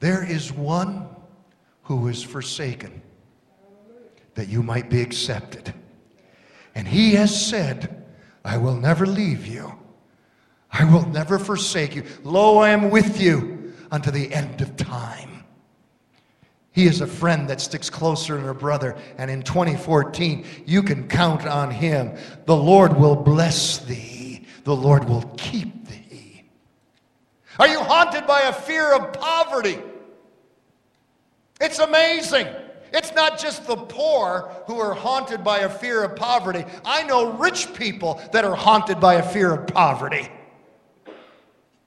there 0.00 0.24
is 0.24 0.52
one 0.52 1.08
who 1.84 2.08
is 2.08 2.22
forsaken 2.22 3.00
that 4.34 4.48
you 4.48 4.62
might 4.62 4.90
be 4.90 5.00
accepted. 5.00 5.72
And 6.74 6.86
he 6.86 7.14
has 7.14 7.48
said, 7.48 8.04
I 8.44 8.56
will 8.56 8.74
never 8.74 9.06
leave 9.06 9.46
you 9.46 9.78
I 10.70 10.84
will 10.84 11.06
never 11.08 11.38
forsake 11.38 11.94
you. 11.96 12.04
Lo, 12.24 12.58
I 12.58 12.70
am 12.70 12.90
with 12.90 13.20
you 13.20 13.72
unto 13.90 14.10
the 14.10 14.32
end 14.32 14.60
of 14.60 14.76
time. 14.76 15.44
He 16.72 16.86
is 16.86 17.00
a 17.00 17.06
friend 17.06 17.48
that 17.50 17.60
sticks 17.60 17.90
closer 17.90 18.36
than 18.36 18.48
a 18.48 18.54
brother. 18.54 18.96
And 19.16 19.30
in 19.30 19.42
2014, 19.42 20.44
you 20.64 20.82
can 20.82 21.08
count 21.08 21.46
on 21.46 21.70
him. 21.70 22.16
The 22.44 22.56
Lord 22.56 22.96
will 22.96 23.16
bless 23.16 23.78
thee, 23.78 24.46
the 24.64 24.76
Lord 24.76 25.08
will 25.08 25.24
keep 25.36 25.88
thee. 25.88 26.44
Are 27.58 27.66
you 27.66 27.80
haunted 27.80 28.26
by 28.26 28.42
a 28.42 28.52
fear 28.52 28.94
of 28.94 29.12
poverty? 29.12 29.78
It's 31.60 31.80
amazing. 31.80 32.46
It's 32.92 33.12
not 33.12 33.38
just 33.38 33.66
the 33.66 33.76
poor 33.76 34.50
who 34.66 34.78
are 34.78 34.94
haunted 34.94 35.42
by 35.42 35.58
a 35.60 35.68
fear 35.68 36.04
of 36.04 36.16
poverty. 36.16 36.64
I 36.84 37.02
know 37.02 37.32
rich 37.32 37.74
people 37.74 38.22
that 38.32 38.44
are 38.44 38.54
haunted 38.54 39.00
by 39.00 39.14
a 39.14 39.22
fear 39.22 39.52
of 39.52 39.66
poverty. 39.66 40.28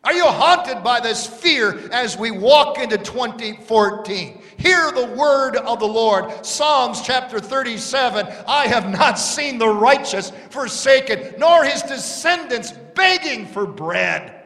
Are 0.04 0.14
you 0.14 0.26
haunted 0.26 0.84
by 0.84 1.00
this 1.00 1.28
fear 1.28 1.78
as 1.92 2.18
we 2.18 2.32
walk 2.32 2.80
into 2.80 2.98
2014? 2.98 4.42
Hear 4.58 4.92
the 4.92 5.14
word 5.16 5.56
of 5.58 5.80
the 5.80 5.88
Lord. 5.88 6.44
Psalms 6.44 7.02
chapter 7.02 7.40
37 7.40 8.26
I 8.48 8.66
have 8.66 8.90
not 8.90 9.20
seen 9.20 9.60
the 9.60 9.70
righteous 9.70 10.32
forsaken, 10.50 11.36
nor 11.38 11.64
his 11.64 11.84
descendants 11.84 12.72
begging 12.96 13.46
for 13.46 13.68
bread. 13.68 14.44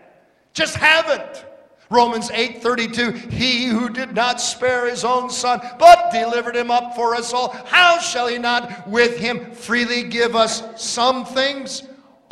Just 0.54 0.76
haven't. 0.76 1.46
Romans 1.90 2.30
8:32 2.32 3.32
He 3.32 3.68
who 3.68 3.90
did 3.90 4.14
not 4.14 4.42
spare 4.42 4.90
his 4.90 5.06
own 5.06 5.30
son 5.30 5.62
but 5.80 6.12
delivered 6.12 6.56
him 6.56 6.72
up 6.72 6.96
for 6.96 7.16
us 7.16 7.32
all 7.32 7.56
how 7.66 8.00
shall 8.00 8.28
he 8.28 8.40
not 8.40 8.88
with 8.88 9.18
him 9.18 9.52
freely 9.52 10.02
give 10.04 10.36
us 10.36 10.64
some 10.82 11.26
things 11.26 11.84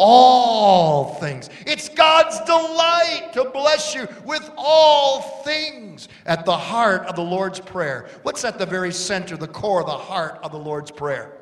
all 0.05 1.15
things. 1.15 1.49
It's 1.65 1.87
God's 1.87 2.37
delight 2.41 3.29
to 3.31 3.45
bless 3.45 3.95
you 3.95 4.05
with 4.25 4.51
all 4.57 5.21
things 5.45 6.09
at 6.25 6.43
the 6.43 6.57
heart 6.57 7.05
of 7.05 7.15
the 7.15 7.23
Lord's 7.23 7.61
Prayer. 7.61 8.09
What's 8.23 8.43
at 8.43 8.59
the 8.59 8.65
very 8.65 8.91
center, 8.91 9.37
the 9.37 9.47
core, 9.47 9.85
the 9.85 9.91
heart 9.91 10.39
of 10.43 10.51
the 10.51 10.59
Lord's 10.59 10.91
Prayer? 10.91 11.37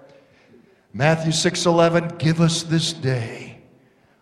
Matthew 0.94 1.32
6:11, 1.32 2.20
give 2.20 2.40
us 2.40 2.62
this 2.62 2.94
day 2.94 3.58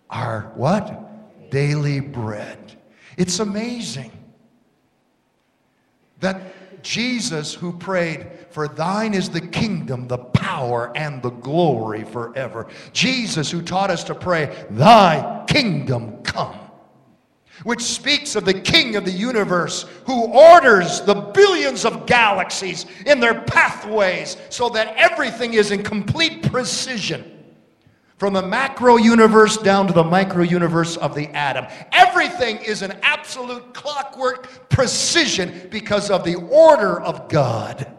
our 0.09 0.53
what? 0.55 1.51
Daily 1.51 1.99
bread. 1.99 2.77
It's 3.17 3.39
amazing 3.39 4.11
that 6.21 6.39
Jesus 6.83 7.53
who 7.53 7.73
prayed 7.73 8.27
for 8.49 8.67
thine 8.67 9.13
is 9.13 9.29
the 9.29 9.41
kingdom, 9.41 10.07
the 10.07 10.17
power, 10.17 10.91
and 10.95 11.21
the 11.21 11.29
glory 11.29 12.03
forever. 12.03 12.67
Jesus, 12.93 13.51
who 13.51 13.61
taught 13.61 13.91
us 13.91 14.03
to 14.05 14.15
pray, 14.15 14.65
Thy 14.71 15.45
kingdom 15.47 16.23
come 16.23 16.69
which 17.63 17.81
speaks 17.81 18.35
of 18.35 18.45
the 18.45 18.53
King 18.53 18.95
of 18.95 19.05
the 19.05 19.11
universe 19.11 19.85
who 20.05 20.25
orders 20.27 21.01
the 21.01 21.15
billions 21.15 21.85
of 21.85 22.05
galaxies 22.05 22.85
in 23.05 23.19
their 23.19 23.41
pathways 23.41 24.37
so 24.49 24.69
that 24.69 24.95
everything 24.95 25.53
is 25.53 25.71
in 25.71 25.83
complete 25.83 26.49
precision. 26.49 27.38
From 28.19 28.33
the 28.33 28.41
macro 28.41 28.97
universe 28.97 29.55
down 29.55 29.87
to 29.87 29.93
the 29.93 30.03
micro 30.03 30.43
universe 30.43 30.97
of 30.97 31.15
the 31.15 31.29
atom. 31.29 31.65
Everything 31.93 32.57
is 32.57 32.81
an 32.81 32.99
absolute 33.01 33.73
clockwork 33.73 34.67
precision 34.69 35.69
because 35.71 36.11
of 36.11 36.25
the 36.25 36.35
order 36.35 36.99
of 36.99 37.29
God. 37.29 37.95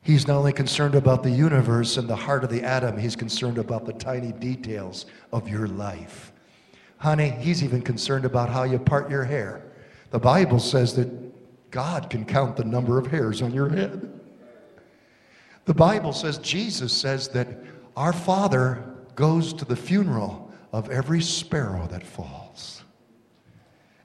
He's 0.00 0.26
not 0.26 0.38
only 0.38 0.54
concerned 0.54 0.94
about 0.94 1.22
the 1.22 1.30
universe 1.30 1.98
and 1.98 2.08
the 2.08 2.16
heart 2.16 2.42
of 2.42 2.48
the 2.48 2.62
atom, 2.62 2.96
he's 2.96 3.14
concerned 3.14 3.58
about 3.58 3.84
the 3.84 3.92
tiny 3.92 4.32
details 4.32 5.04
of 5.30 5.46
your 5.46 5.68
life. 5.68 6.32
Honey, 6.96 7.30
he's 7.38 7.62
even 7.62 7.82
concerned 7.82 8.24
about 8.24 8.48
how 8.48 8.62
you 8.62 8.78
part 8.78 9.10
your 9.10 9.24
hair. 9.24 9.62
The 10.10 10.18
Bible 10.18 10.58
says 10.58 10.96
that 10.96 11.70
God 11.70 12.08
can 12.08 12.24
count 12.24 12.56
the 12.56 12.64
number 12.64 12.98
of 12.98 13.08
hairs 13.08 13.42
on 13.42 13.52
your 13.52 13.68
head. 13.68 14.20
The 15.66 15.74
Bible 15.74 16.14
says, 16.14 16.38
Jesus 16.38 16.94
says 16.94 17.28
that 17.28 17.46
our 17.96 18.12
Father 18.12 18.84
goes 19.14 19.52
to 19.54 19.64
the 19.64 19.76
funeral 19.76 20.52
of 20.72 20.90
every 20.90 21.20
sparrow 21.20 21.86
that 21.88 22.06
falls. 22.06 22.82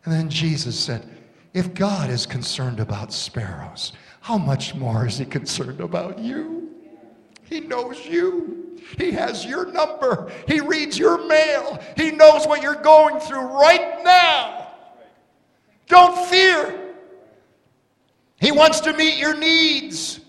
And 0.04 0.14
then 0.14 0.30
Jesus 0.30 0.78
said, 0.78 1.08
if 1.54 1.74
God 1.74 2.10
is 2.10 2.26
concerned 2.26 2.80
about 2.80 3.14
sparrows, 3.14 3.94
how 4.22 4.38
much 4.38 4.76
more 4.76 5.08
is 5.08 5.18
he 5.18 5.26
concerned 5.26 5.80
about 5.80 6.20
you? 6.20 6.70
He 7.44 7.62
knows 7.62 8.06
you. 8.06 8.78
He 8.98 9.12
has 9.12 9.46
your 9.46 9.72
number. 9.72 10.32
He 10.48 10.60
reads 10.60 10.98
your 10.98 11.26
mail. 11.26 11.82
He 11.96 12.12
knows 12.12 12.46
what 12.46 12.62
you're 12.62 12.76
going 12.76 13.20
through 13.20 13.40
right 13.40 14.04
now. 14.04 14.74
Don't 15.88 16.28
fear. 16.28 16.94
He 18.40 18.52
wants 18.52 18.82
to 18.82 18.94
meet 18.94 19.18
your 19.18 19.36
needs. 19.36 20.20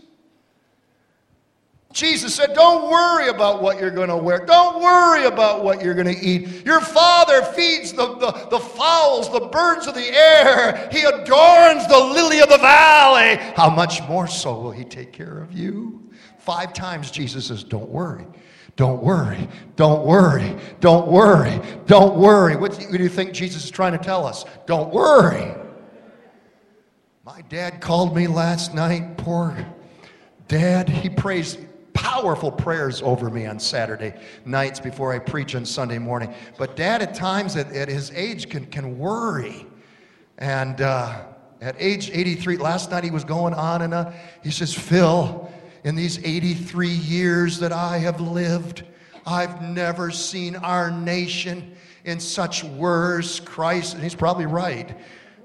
Jesus 1.92 2.35
said, 2.35 2.52
Don't 2.52 2.90
worry 2.90 3.28
about 3.28 3.62
what 3.62 3.80
you're 3.80 3.90
going 3.90 4.11
to 4.11 4.16
wear. 4.16 4.45
Don't 4.45 4.83
worry 4.83 5.25
about 5.25 5.64
what 5.64 5.83
you're 5.83 5.95
going 5.95 6.14
to 6.14 6.23
eat. 6.23 6.64
Your 6.66 6.80
Father 6.80 7.42
feeds 7.42 7.92
the, 7.92 8.14
the, 8.16 8.30
the 8.50 8.59
fowls, 8.59 9.33
the 9.33 9.40
birds 9.40 9.87
of 9.87 9.95
the 9.95 10.07
air. 10.07 10.88
He 10.92 11.02
adorns 11.02 11.87
the 11.88 11.99
lily 11.99 12.40
of 12.40 12.50
the 12.50 12.59
valley. 12.59 13.37
How 13.54 13.71
much 13.71 14.02
more 14.02 14.26
so 14.26 14.61
will 14.61 14.71
He 14.71 14.85
take 14.85 15.12
care 15.12 15.38
of 15.38 15.52
you? 15.52 16.11
Five 16.38 16.75
times 16.75 17.11
Jesus 17.11 17.47
says, 17.47 17.64
Don't 17.64 17.88
worry. 17.88 18.26
Don't 18.76 19.02
worry. 19.02 19.49
Don't 19.75 20.07
worry. 20.07 20.57
Don't 20.80 21.09
worry. 21.09 21.61
Don't 21.87 22.16
worry. 22.16 22.54
What 22.54 22.78
do 22.78 23.02
you 23.02 23.09
think 23.09 23.33
Jesus 23.33 23.64
is 23.64 23.71
trying 23.71 23.92
to 23.92 23.99
tell 23.99 24.25
us? 24.25 24.45
Don't 24.66 24.92
worry. 24.92 25.52
My 27.25 27.40
dad 27.49 27.80
called 27.80 28.14
me 28.14 28.26
last 28.26 28.75
night. 28.75 29.16
Poor 29.16 29.57
dad. 30.47 30.88
He 30.88 31.11
prays 31.11 31.59
powerful 31.99 32.52
prayers 32.52 33.02
over 33.02 33.28
me 33.28 33.45
on 33.45 33.59
Saturday 33.59 34.14
nights 34.45 34.78
before 34.78 35.12
I 35.12 35.19
preach 35.19 35.57
on 35.57 35.67
Sunday 35.67 35.99
morning. 35.99 36.33
But 36.57 36.76
dad, 36.76 37.02
at 37.02 37.12
times 37.12 37.57
at, 37.57 37.73
at 37.73 37.88
his 37.88 38.12
age, 38.12 38.49
can, 38.49 38.67
can 38.67 39.00
worry. 39.00 39.67
And 40.38 40.81
uh, 40.81 41.25
at 41.61 41.75
age 41.76 42.11
83, 42.12 42.59
last 42.59 42.93
night 42.93 43.02
he 43.02 43.11
was 43.11 43.25
going 43.25 43.52
on 43.52 43.83
and 43.83 43.93
on. 43.93 44.14
He 44.45 44.52
says, 44.52 44.73
Phil, 44.73 45.50
in 45.83 45.97
these 45.97 46.25
83 46.25 46.88
years 46.88 47.59
that 47.59 47.73
I 47.73 47.99
have 47.99 48.21
lived, 48.21 48.85
I've 49.26 49.61
never 49.61 50.12
seen 50.12 50.55
our 50.55 50.93
nation 50.93 51.75
in 52.05 52.21
such 52.21 52.62
worse 52.62 53.40
crisis. 53.40 53.95
And 53.95 54.05
he's 54.05 54.14
probably 54.14 54.47
right 54.47 54.97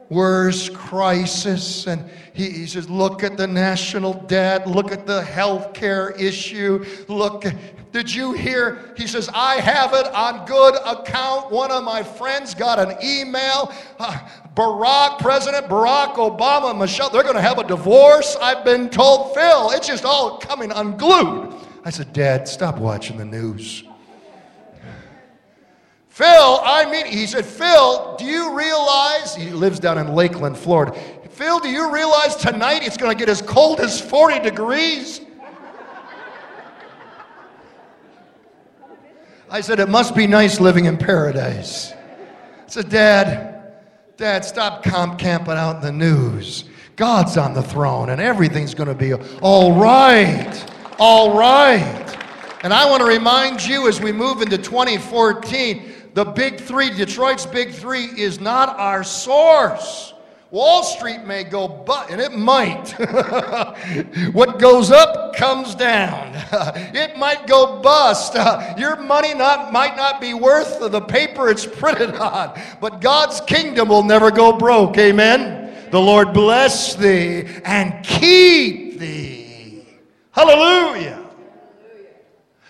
worst 0.09 0.73
crisis. 0.73 1.87
And 1.87 2.09
he, 2.33 2.49
he, 2.49 2.65
says, 2.67 2.89
look 2.89 3.23
at 3.23 3.37
the 3.37 3.47
national 3.47 4.13
debt, 4.13 4.67
look 4.67 4.91
at 4.91 5.05
the 5.05 5.23
health 5.23 5.73
care 5.73 6.11
issue. 6.11 6.85
Look, 7.07 7.45
did 7.91 8.13
you 8.13 8.33
hear? 8.33 8.93
He 8.97 9.05
says, 9.05 9.29
I 9.33 9.55
have 9.61 9.93
it 9.93 10.07
on 10.13 10.45
good 10.47 10.75
account. 10.85 11.51
One 11.51 11.71
of 11.71 11.83
my 11.83 12.01
friends 12.01 12.55
got 12.55 12.79
an 12.79 12.97
email. 13.03 13.71
Uh, 13.99 14.19
Barack, 14.55 15.19
President 15.19 15.67
Barack 15.67 16.15
Obama, 16.15 16.77
Michelle, 16.77 17.09
they're 17.11 17.23
going 17.23 17.35
to 17.35 17.41
have 17.41 17.59
a 17.59 17.67
divorce. 17.67 18.35
I've 18.41 18.65
been 18.65 18.89
told, 18.89 19.35
Phil, 19.35 19.71
it's 19.71 19.87
just 19.87 20.05
all 20.05 20.39
coming 20.39 20.71
unglued. 20.71 21.53
I 21.85 21.89
said, 21.91 22.13
Dad, 22.13 22.47
stop 22.47 22.77
watching 22.77 23.17
the 23.17 23.25
news. 23.25 23.83
Phil, 26.13 26.27
I 26.63 26.87
mean, 26.91 27.07
he 27.07 27.25
said, 27.25 27.43
Phil, 27.43 28.15
do 28.17 28.25
you 28.25 28.55
realize, 28.55 29.35
he 29.35 29.49
lives 29.49 29.79
down 29.79 29.97
in 29.97 30.13
Lakeland, 30.13 30.55
Florida. 30.55 30.95
Phil, 31.31 31.59
do 31.59 31.69
you 31.69 31.91
realize 31.91 32.35
tonight 32.35 32.85
it's 32.85 32.97
going 32.97 33.11
to 33.11 33.17
get 33.17 33.29
as 33.29 33.41
cold 33.41 33.79
as 33.79 33.99
40 33.99 34.41
degrees? 34.41 35.21
I 39.49 39.59
said, 39.61 39.79
it 39.79 39.89
must 39.89 40.15
be 40.15 40.27
nice 40.27 40.59
living 40.59 40.85
in 40.85 40.97
paradise. 40.97 41.93
I 41.93 42.67
said, 42.67 42.89
Dad, 42.89 43.73
Dad, 44.15 44.45
stop 44.45 44.83
comp 44.83 45.17
camping 45.17 45.55
out 45.55 45.77
in 45.77 45.81
the 45.81 45.91
news. 45.91 46.65
God's 46.95 47.37
on 47.37 47.55
the 47.55 47.63
throne 47.63 48.11
and 48.11 48.21
everything's 48.21 48.75
going 48.75 48.87
to 48.87 48.93
be 48.93 49.15
all 49.41 49.73
right. 49.81 50.63
All 50.99 51.35
right. 51.35 52.03
And 52.61 52.71
I 52.71 52.87
want 52.87 53.01
to 53.01 53.07
remind 53.07 53.65
you 53.65 53.87
as 53.87 53.99
we 53.99 54.11
move 54.11 54.43
into 54.43 54.59
2014 54.59 55.92
the 56.13 56.25
big 56.25 56.59
three, 56.59 56.89
Detroit's 56.89 57.45
big 57.45 57.71
three, 57.71 58.05
is 58.05 58.39
not 58.39 58.77
our 58.77 59.03
source. 59.03 60.13
Wall 60.53 60.83
Street 60.83 61.25
may 61.25 61.43
go 61.43 61.67
but, 61.67 62.11
and 62.11 62.21
it 62.21 62.31
might. 62.31 62.91
what 64.33 64.59
goes 64.59 64.91
up 64.91 65.35
comes 65.35 65.73
down. 65.73 66.31
it 66.93 67.17
might 67.17 67.47
go 67.47 67.81
bust. 67.81 68.35
your 68.77 68.97
money 68.97 69.33
not, 69.33 69.73
might 69.73 69.97
not 69.97 70.21
be 70.21 70.35
worth 70.35 70.79
the 70.79 71.01
paper 71.01 71.49
it's 71.49 71.65
printed 71.65 72.13
on, 72.13 72.61
but 72.79 73.01
God's 73.01 73.41
kingdom 73.41 73.89
will 73.89 74.03
never 74.03 74.29
go 74.29 74.55
broke. 74.55 74.95
Amen. 74.99 75.89
The 75.89 75.99
Lord 75.99 76.33
bless 76.33 76.93
thee 76.93 77.45
and 77.65 78.05
keep 78.05 78.99
thee. 78.99 79.87
Hallelujah. 80.29 81.25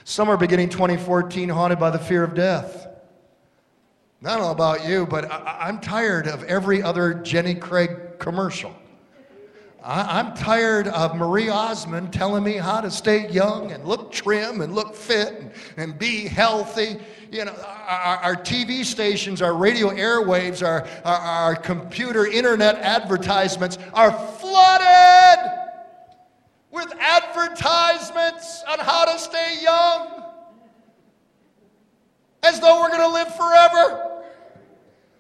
Some 0.06 0.30
are 0.30 0.38
beginning 0.38 0.70
2014 0.70 1.50
haunted 1.50 1.80
by 1.80 1.90
the 1.90 2.00
fear 2.00 2.24
of 2.24 2.34
death. 2.34 2.88
I 4.26 4.30
don't 4.30 4.40
know 4.40 4.52
about 4.52 4.88
you, 4.88 5.06
but 5.06 5.30
I, 5.30 5.68
am 5.68 5.82
tired 5.82 6.28
of 6.30 6.46
every 6.46 6.82
other 6.82 7.14
Jenny 7.14 7.56
Craig 7.56 8.20
commercial. 8.20 8.74
I, 9.84 10.22
am 10.22 10.34
tired 10.34 10.88
of 10.88 11.18
Marie 11.18 11.50
Osmond 11.50 12.14
telling 12.14 12.42
me 12.42 12.54
how 12.54 12.80
to 12.80 12.90
stay 12.90 13.30
young 13.30 13.74
and 13.74 13.84
look 13.84 14.14
trim 14.14 14.62
and 14.62 14.74
look 14.74 14.96
fit 14.96 15.34
and, 15.42 15.52
and 15.76 16.00
be 16.00 16.26
healthy. 16.26 17.02
You 17.32 17.44
know, 17.44 17.52
our, 17.52 18.18
our, 18.18 18.36
TV 18.38 18.86
stations, 18.86 19.42
our 19.42 19.54
radio 19.54 19.90
airwaves, 19.90 20.66
our, 20.66 20.88
our, 21.04 21.18
our 21.18 21.56
computer 21.58 22.26
internet 22.26 22.78
advertisements 22.78 23.78
are 23.94 24.14
flooded 24.38 25.52
with 26.72 26.94
advertisements 26.98 28.64
on 28.70 28.80
how 28.80 29.04
to 29.04 29.20
stay 29.20 29.62
young 29.62 30.24
as 32.42 32.62
though 32.62 32.80
we're 32.80 32.88
going 32.88 33.02
to 33.02 33.10
live 33.10 33.36
forever. 33.36 34.12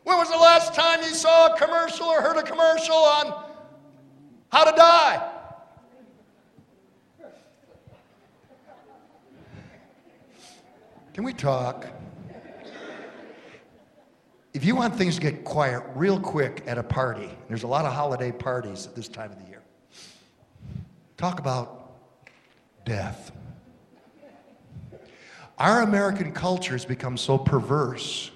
When 0.03 0.17
was 0.17 0.29
the 0.29 0.37
last 0.37 0.73
time 0.73 1.01
you 1.01 1.13
saw 1.13 1.53
a 1.53 1.57
commercial 1.57 2.07
or 2.07 2.21
heard 2.21 2.37
a 2.37 2.43
commercial 2.43 2.95
on 2.95 3.45
how 4.51 4.65
to 4.65 4.75
die? 4.75 5.29
Can 11.13 11.23
we 11.23 11.33
talk? 11.33 11.87
If 14.53 14.65
you 14.65 14.75
want 14.75 14.95
things 14.95 15.15
to 15.15 15.21
get 15.21 15.43
quiet 15.43 15.83
real 15.95 16.19
quick 16.19 16.63
at 16.67 16.77
a 16.77 16.83
party, 16.83 17.29
there's 17.47 17.63
a 17.63 17.67
lot 17.67 17.85
of 17.85 17.93
holiday 17.93 18.31
parties 18.31 18.85
at 18.85 18.95
this 18.95 19.07
time 19.07 19.31
of 19.31 19.39
the 19.41 19.49
year. 19.49 19.61
Talk 21.17 21.39
about 21.39 21.93
death. 22.85 23.31
Our 25.57 25.81
American 25.81 26.31
culture 26.31 26.73
has 26.73 26.85
become 26.85 27.15
so 27.15 27.37
perverse 27.37 28.31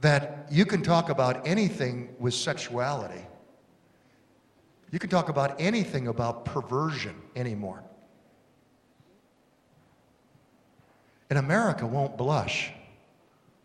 that 0.00 0.46
you 0.50 0.64
can 0.64 0.82
talk 0.82 1.10
about 1.10 1.46
anything 1.46 2.14
with 2.18 2.34
sexuality. 2.34 3.24
You 4.90 4.98
can 4.98 5.10
talk 5.10 5.28
about 5.28 5.60
anything 5.60 6.08
about 6.08 6.44
perversion 6.44 7.14
anymore. 7.36 7.84
And 11.28 11.38
America 11.38 11.86
won't 11.86 12.16
blush, 12.16 12.72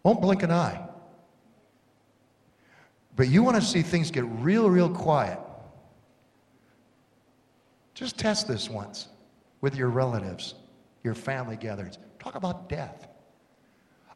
won't 0.04 0.22
blink 0.22 0.44
an 0.44 0.52
eye. 0.52 0.88
But 3.16 3.30
you 3.30 3.42
want 3.42 3.56
to 3.56 3.62
see 3.62 3.82
things 3.82 4.12
get 4.12 4.26
real, 4.26 4.70
real 4.70 4.90
quiet. 4.90 5.40
Just 7.94 8.20
test 8.20 8.48
this 8.48 8.70
once 8.70 9.08
with 9.62 9.76
your 9.76 9.90
relatives, 9.90 10.54
your 11.04 11.16
family 11.16 11.56
gatherings. 11.56 11.98
Talk 12.20 12.36
about 12.36 12.68
death. 12.68 13.08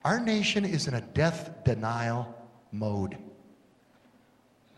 Our 0.06 0.20
nation 0.20 0.66
is 0.66 0.88
in 0.88 0.94
a 0.94 1.02
death 1.02 1.64
denial 1.66 2.34
mode. 2.72 3.18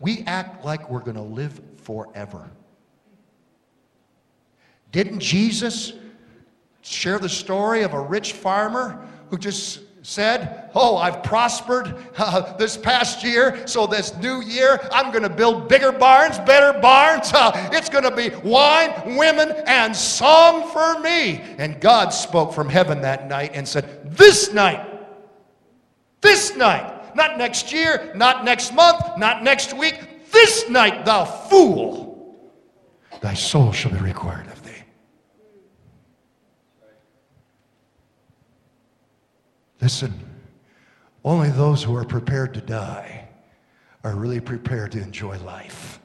We 0.00 0.24
act 0.26 0.64
like 0.64 0.90
we're 0.90 1.00
going 1.00 1.16
to 1.16 1.22
live 1.22 1.60
forever. 1.76 2.50
Didn't 4.90 5.20
Jesus 5.20 5.92
share 6.82 7.18
the 7.18 7.28
story 7.28 7.82
of 7.82 7.94
a 7.94 8.00
rich 8.00 8.32
farmer 8.32 9.06
who 9.30 9.38
just 9.38 9.80
said, 10.02 10.70
Oh, 10.74 10.96
I've 10.96 11.22
prospered 11.22 11.94
uh, 12.18 12.56
this 12.56 12.76
past 12.76 13.22
year, 13.22 13.66
so 13.66 13.86
this 13.86 14.16
new 14.16 14.42
year 14.42 14.80
I'm 14.90 15.12
going 15.12 15.22
to 15.22 15.30
build 15.30 15.68
bigger 15.68 15.92
barns, 15.92 16.38
better 16.40 16.78
barns. 16.78 17.32
Uh, 17.42 17.70
it's 17.72 17.88
going 17.88 18.04
to 18.04 18.14
be 18.14 18.28
wine, 18.46 19.16
women, 19.16 19.50
and 19.66 19.96
song 19.96 20.68
for 20.70 21.00
me. 21.00 21.40
And 21.58 21.80
God 21.80 22.10
spoke 22.10 22.52
from 22.52 22.68
heaven 22.68 23.00
that 23.00 23.26
night 23.26 23.52
and 23.54 23.66
said, 23.66 24.16
This 24.16 24.52
night, 24.52 24.91
this 26.22 26.56
night, 26.56 27.14
not 27.14 27.36
next 27.36 27.72
year, 27.72 28.12
not 28.14 28.44
next 28.44 28.72
month, 28.72 29.18
not 29.18 29.42
next 29.42 29.76
week, 29.76 30.30
this 30.32 30.68
night, 30.70 31.04
thou 31.04 31.24
fool, 31.26 32.38
thy 33.20 33.34
soul 33.34 33.72
shall 33.72 33.92
be 33.92 33.98
required 33.98 34.46
of 34.46 34.64
thee. 34.64 34.70
Listen, 39.82 40.12
only 41.24 41.50
those 41.50 41.82
who 41.82 41.94
are 41.94 42.04
prepared 42.04 42.54
to 42.54 42.60
die 42.60 43.28
are 44.04 44.14
really 44.14 44.40
prepared 44.40 44.92
to 44.92 45.02
enjoy 45.02 45.38
life. 45.40 46.00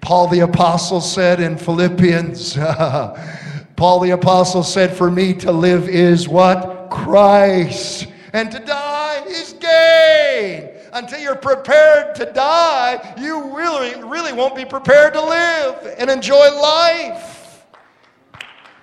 Paul 0.00 0.28
the 0.28 0.40
Apostle 0.40 1.00
said 1.00 1.40
in 1.40 1.56
Philippians, 1.56 2.54
Paul 3.76 4.00
the 4.00 4.10
Apostle 4.10 4.62
said, 4.62 4.94
For 4.94 5.10
me 5.10 5.34
to 5.34 5.50
live 5.50 5.88
is 5.88 6.28
what? 6.28 6.90
Christ. 6.90 8.06
And 8.34 8.50
to 8.50 8.58
die 8.58 9.24
is 9.28 9.52
gain. 9.52 10.70
Until 10.92 11.20
you're 11.20 11.36
prepared 11.36 12.16
to 12.16 12.26
die, 12.26 13.14
you 13.16 13.56
really, 13.56 13.94
really 14.02 14.32
won't 14.32 14.56
be 14.56 14.64
prepared 14.64 15.12
to 15.14 15.22
live 15.22 15.94
and 15.98 16.10
enjoy 16.10 16.50
life. 16.60 17.64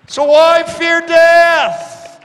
So 0.08 0.24
why 0.24 0.64
fear 0.64 1.02
death? 1.02 2.22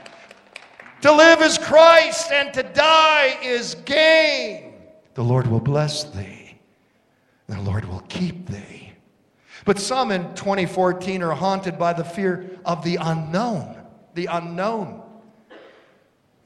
To 1.01 1.11
live 1.11 1.41
is 1.41 1.57
Christ, 1.57 2.31
and 2.31 2.53
to 2.53 2.63
die 2.63 3.37
is 3.43 3.75
gain. 3.75 4.73
The 5.13 5.23
Lord 5.23 5.47
will 5.47 5.59
bless 5.59 6.05
thee, 6.05 6.57
the 7.47 7.61
Lord 7.61 7.83
will 7.85 8.03
keep 8.07 8.47
thee. 8.47 8.93
But 9.65 9.79
some 9.79 10.11
in 10.11 10.33
2014 10.35 11.21
are 11.23 11.35
haunted 11.35 11.77
by 11.77 11.91
the 11.91 12.05
fear 12.05 12.57
of 12.65 12.85
the 12.85 12.97
unknown. 13.01 13.77
The 14.13 14.27
unknown. 14.27 15.03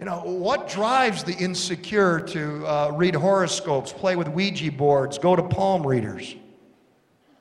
You 0.01 0.07
know, 0.07 0.21
what 0.21 0.67
drives 0.67 1.23
the 1.23 1.37
insecure 1.37 2.19
to 2.19 2.65
uh, 2.65 2.91
read 2.95 3.13
horoscopes, 3.13 3.93
play 3.93 4.15
with 4.15 4.27
Ouija 4.29 4.71
boards, 4.71 5.19
go 5.19 5.35
to 5.35 5.43
palm 5.43 5.85
readers? 5.85 6.35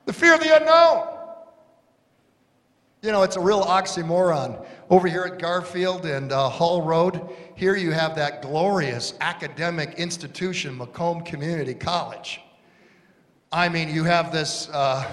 The 0.05 0.13
fear 0.13 0.35
of 0.35 0.41
the 0.41 0.55
unknown. 0.55 1.07
You 3.01 3.11
know, 3.11 3.23
it's 3.23 3.35
a 3.35 3.39
real 3.39 3.63
oxymoron. 3.63 4.63
Over 4.91 5.07
here 5.07 5.23
at 5.23 5.39
Garfield 5.39 6.05
and 6.05 6.31
uh, 6.31 6.49
Hall 6.49 6.83
Road, 6.83 7.31
here 7.55 7.75
you 7.75 7.93
have 7.93 8.15
that 8.17 8.43
glorious 8.43 9.15
academic 9.21 9.95
institution, 9.95 10.77
Macomb 10.77 11.21
Community 11.21 11.73
College. 11.73 12.41
I 13.51 13.69
mean, 13.69 13.89
you 13.89 14.03
have 14.03 14.31
this, 14.31 14.69
uh, 14.69 15.11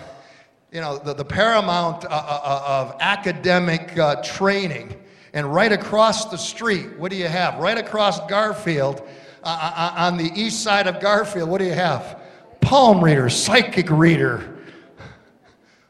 you 0.71 0.83
know, 0.83 0.99
the, 0.99 1.15
the 1.15 1.25
paramount 1.25 2.05
uh, 2.05 2.09
uh, 2.09 2.41
uh 2.45 2.63
of 2.67 2.97
academic 3.01 3.97
uh, 3.97 4.17
training. 4.23 4.95
And 5.33 5.53
right 5.53 5.73
across 5.73 6.27
the 6.27 6.39
street, 6.39 6.99
what 6.99 7.11
do 7.11 7.17
you 7.17 7.29
have? 7.29 7.59
Right 7.59 7.79
across 7.79 8.21
Garfield, 8.29 9.03
uh, 9.43 9.47
uh, 9.47 9.73
uh, 9.77 10.07
on 10.07 10.17
the 10.17 10.31
east 10.35 10.63
side 10.63 10.87
of 10.87 11.01
Garfield, 11.01 11.49
what 11.49 11.59
do 11.59 11.65
you 11.65 11.75
have? 11.75 12.21
Palm 12.61 13.03
reader, 13.03 13.29
psychic 13.29 13.91
reader, 13.91 14.59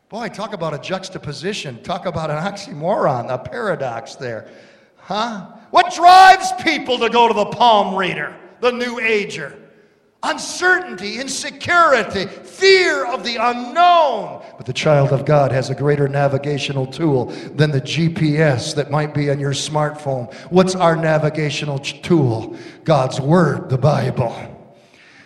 Boy, 0.09 0.29
talk 0.31 0.55
about 0.55 0.73
a 0.73 0.79
juxtaposition. 0.79 1.83
Talk 1.83 2.07
about 2.07 2.31
an 2.31 2.37
oxymoron, 2.37 3.31
a 3.31 3.37
paradox 3.37 4.15
there. 4.15 4.49
Huh? 4.97 5.47
What 5.71 5.95
drives 5.95 6.51
people 6.63 6.99
to 6.99 7.11
go 7.11 7.29
to 7.29 7.35
the 7.35 7.45
palm 7.47 7.95
reader, 7.95 8.35
the 8.61 8.71
new 8.71 8.99
ager? 9.01 9.59
Uncertainty, 10.23 11.21
insecurity, 11.21 12.27
fear 12.27 13.07
of 13.07 13.23
the 13.23 13.37
unknown. 13.37 14.43
But 14.57 14.67
the 14.67 14.73
child 14.73 15.13
of 15.13 15.25
God 15.25 15.53
has 15.53 15.71
a 15.71 15.75
greater 15.75 16.09
navigational 16.09 16.87
tool 16.87 17.27
than 17.27 17.71
the 17.71 17.81
GPS 17.81 18.75
that 18.75 18.91
might 18.91 19.15
be 19.15 19.31
on 19.31 19.39
your 19.39 19.53
smartphone. 19.53 20.33
What's 20.51 20.75
our 20.75 20.97
navigational 20.97 21.79
tool? 21.79 22.57
God's 22.83 23.21
Word, 23.21 23.71
the 23.71 23.79
Bible. 23.79 24.35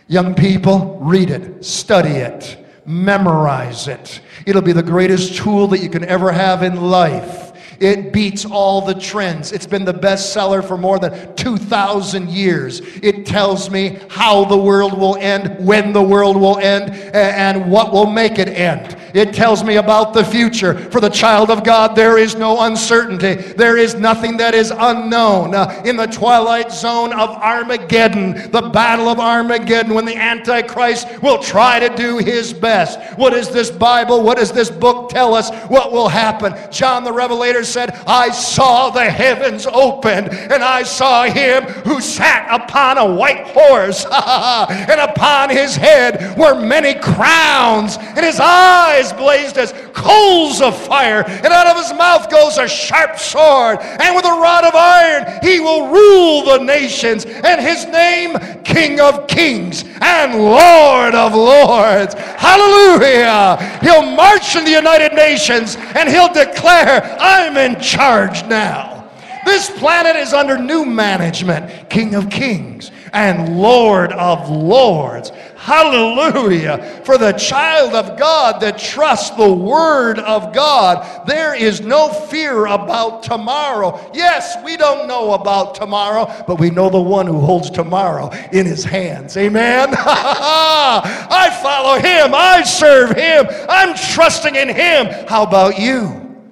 Young 0.08 0.34
people, 0.34 0.98
read 1.00 1.30
it, 1.30 1.64
study 1.64 2.10
it 2.10 2.58
memorize 2.84 3.88
it. 3.88 4.20
It'll 4.46 4.62
be 4.62 4.72
the 4.72 4.82
greatest 4.82 5.36
tool 5.36 5.68
that 5.68 5.78
you 5.80 5.88
can 5.88 6.04
ever 6.04 6.32
have 6.32 6.62
in 6.62 6.80
life. 6.80 7.51
It 7.80 8.12
beats 8.12 8.44
all 8.44 8.80
the 8.80 8.94
trends. 8.94 9.52
It's 9.52 9.66
been 9.66 9.84
the 9.84 9.92
best 9.92 10.32
seller 10.32 10.62
for 10.62 10.76
more 10.76 10.98
than 10.98 11.34
2,000 11.36 12.30
years. 12.30 12.80
It 13.02 13.26
tells 13.26 13.70
me 13.70 13.98
how 14.08 14.44
the 14.44 14.56
world 14.56 14.98
will 14.98 15.16
end, 15.16 15.64
when 15.64 15.92
the 15.92 16.02
world 16.02 16.36
will 16.36 16.58
end, 16.58 16.92
and 17.14 17.70
what 17.70 17.92
will 17.92 18.06
make 18.06 18.38
it 18.38 18.48
end. 18.48 18.96
It 19.14 19.34
tells 19.34 19.62
me 19.62 19.76
about 19.76 20.14
the 20.14 20.24
future. 20.24 20.74
For 20.90 21.00
the 21.00 21.08
child 21.08 21.50
of 21.50 21.64
God, 21.64 21.94
there 21.94 22.18
is 22.18 22.34
no 22.34 22.62
uncertainty. 22.62 23.34
There 23.34 23.76
is 23.76 23.94
nothing 23.94 24.36
that 24.38 24.54
is 24.54 24.72
unknown. 24.76 25.54
Uh, 25.54 25.82
in 25.84 25.96
the 25.96 26.06
twilight 26.06 26.72
zone 26.72 27.12
of 27.12 27.30
Armageddon, 27.30 28.50
the 28.50 28.70
battle 28.72 29.08
of 29.08 29.18
Armageddon, 29.18 29.94
when 29.94 30.04
the 30.04 30.16
Antichrist 30.16 31.22
will 31.22 31.38
try 31.38 31.78
to 31.78 31.94
do 31.94 32.18
his 32.18 32.52
best. 32.52 32.98
What 33.18 33.30
does 33.30 33.50
this 33.50 33.70
Bible, 33.70 34.22
what 34.22 34.38
does 34.38 34.52
this 34.52 34.70
book 34.70 35.10
tell 35.10 35.34
us? 35.34 35.50
What 35.68 35.92
will 35.92 36.08
happen? 36.08 36.54
John 36.70 37.04
the 37.04 37.12
Revelator 37.12 37.64
said, 37.64 37.90
I 38.06 38.30
saw 38.30 38.90
the 38.90 39.04
heavens 39.04 39.66
opened, 39.66 40.30
and 40.30 40.62
I 40.62 40.82
saw 40.82 41.24
him 41.24 41.64
who 41.64 42.00
sat 42.00 42.48
upon 42.50 42.98
a 42.98 43.14
white 43.14 43.46
horse, 43.48 44.04
and 44.10 45.00
upon 45.00 45.50
his 45.50 45.76
head 45.76 46.36
were 46.38 46.60
many 46.60 46.94
crowns, 46.94 47.96
and 47.98 48.24
his 48.24 48.40
eyes 48.40 49.01
eyes 49.02 49.12
blazed 49.12 49.58
as 49.58 49.72
coals 49.92 50.60
of 50.60 50.76
fire, 50.86 51.24
and 51.26 51.46
out 51.46 51.66
of 51.66 51.76
his 51.76 51.92
mouth 51.96 52.30
goes 52.30 52.58
a 52.58 52.68
sharp 52.68 53.18
sword, 53.18 53.78
and 53.80 54.14
with 54.14 54.24
a 54.24 54.28
rod 54.28 54.64
of 54.64 54.74
iron 54.74 55.24
he 55.42 55.60
will 55.60 55.88
rule 55.88 56.44
the 56.44 56.64
nations, 56.64 57.24
and 57.24 57.60
his 57.60 57.84
name 57.86 58.36
King 58.64 59.00
of 59.00 59.26
Kings 59.26 59.84
and 60.00 60.34
Lord 60.34 61.14
of 61.14 61.34
Lords. 61.34 62.14
Hallelujah! 62.14 63.78
He'll 63.82 64.02
march 64.02 64.56
in 64.56 64.64
the 64.64 64.70
United 64.70 65.14
Nations 65.14 65.76
and 65.76 66.08
he'll 66.08 66.32
declare, 66.32 67.16
I'm 67.20 67.56
in 67.56 67.80
charge 67.80 68.44
now. 68.44 69.10
This 69.44 69.70
planet 69.70 70.16
is 70.16 70.32
under 70.32 70.56
new 70.56 70.84
management, 70.84 71.90
King 71.90 72.14
of 72.14 72.30
Kings 72.30 72.90
and 73.12 73.58
Lord 73.58 74.12
of 74.12 74.48
Lords. 74.48 75.32
Hallelujah. 75.62 77.02
For 77.04 77.16
the 77.16 77.30
child 77.30 77.94
of 77.94 78.18
God 78.18 78.60
that 78.62 78.78
trusts 78.78 79.30
the 79.30 79.52
Word 79.52 80.18
of 80.18 80.52
God, 80.52 81.24
there 81.24 81.54
is 81.54 81.80
no 81.80 82.08
fear 82.08 82.66
about 82.66 83.22
tomorrow. 83.22 84.10
Yes, 84.12 84.56
we 84.64 84.76
don't 84.76 85.06
know 85.06 85.34
about 85.34 85.76
tomorrow, 85.76 86.26
but 86.48 86.58
we 86.58 86.70
know 86.70 86.90
the 86.90 87.00
one 87.00 87.28
who 87.28 87.38
holds 87.38 87.70
tomorrow 87.70 88.30
in 88.50 88.66
his 88.66 88.82
hands. 88.82 89.36
Amen. 89.36 89.90
I 89.96 91.56
follow 91.62 91.94
him. 91.94 92.32
I 92.34 92.64
serve 92.64 93.10
him. 93.10 93.46
I'm 93.68 93.94
trusting 93.94 94.56
in 94.56 94.68
him. 94.68 95.06
How 95.28 95.44
about 95.44 95.78
you? 95.78 96.42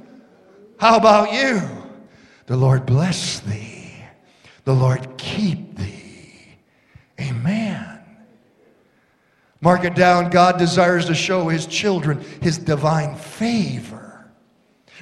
How 0.78 0.96
about 0.96 1.32
you? 1.32 1.60
The 2.46 2.56
Lord 2.56 2.86
bless 2.86 3.40
thee. 3.40 3.92
The 4.62 4.72
Lord 4.72 5.18
keep 5.18 5.76
thee. 5.76 6.54
Amen. 7.20 7.69
Mark 9.60 9.84
it 9.84 9.94
down. 9.94 10.30
God 10.30 10.58
desires 10.58 11.06
to 11.06 11.14
show 11.14 11.48
his 11.48 11.66
children 11.66 12.24
his 12.40 12.56
divine 12.58 13.14
favor. 13.14 14.30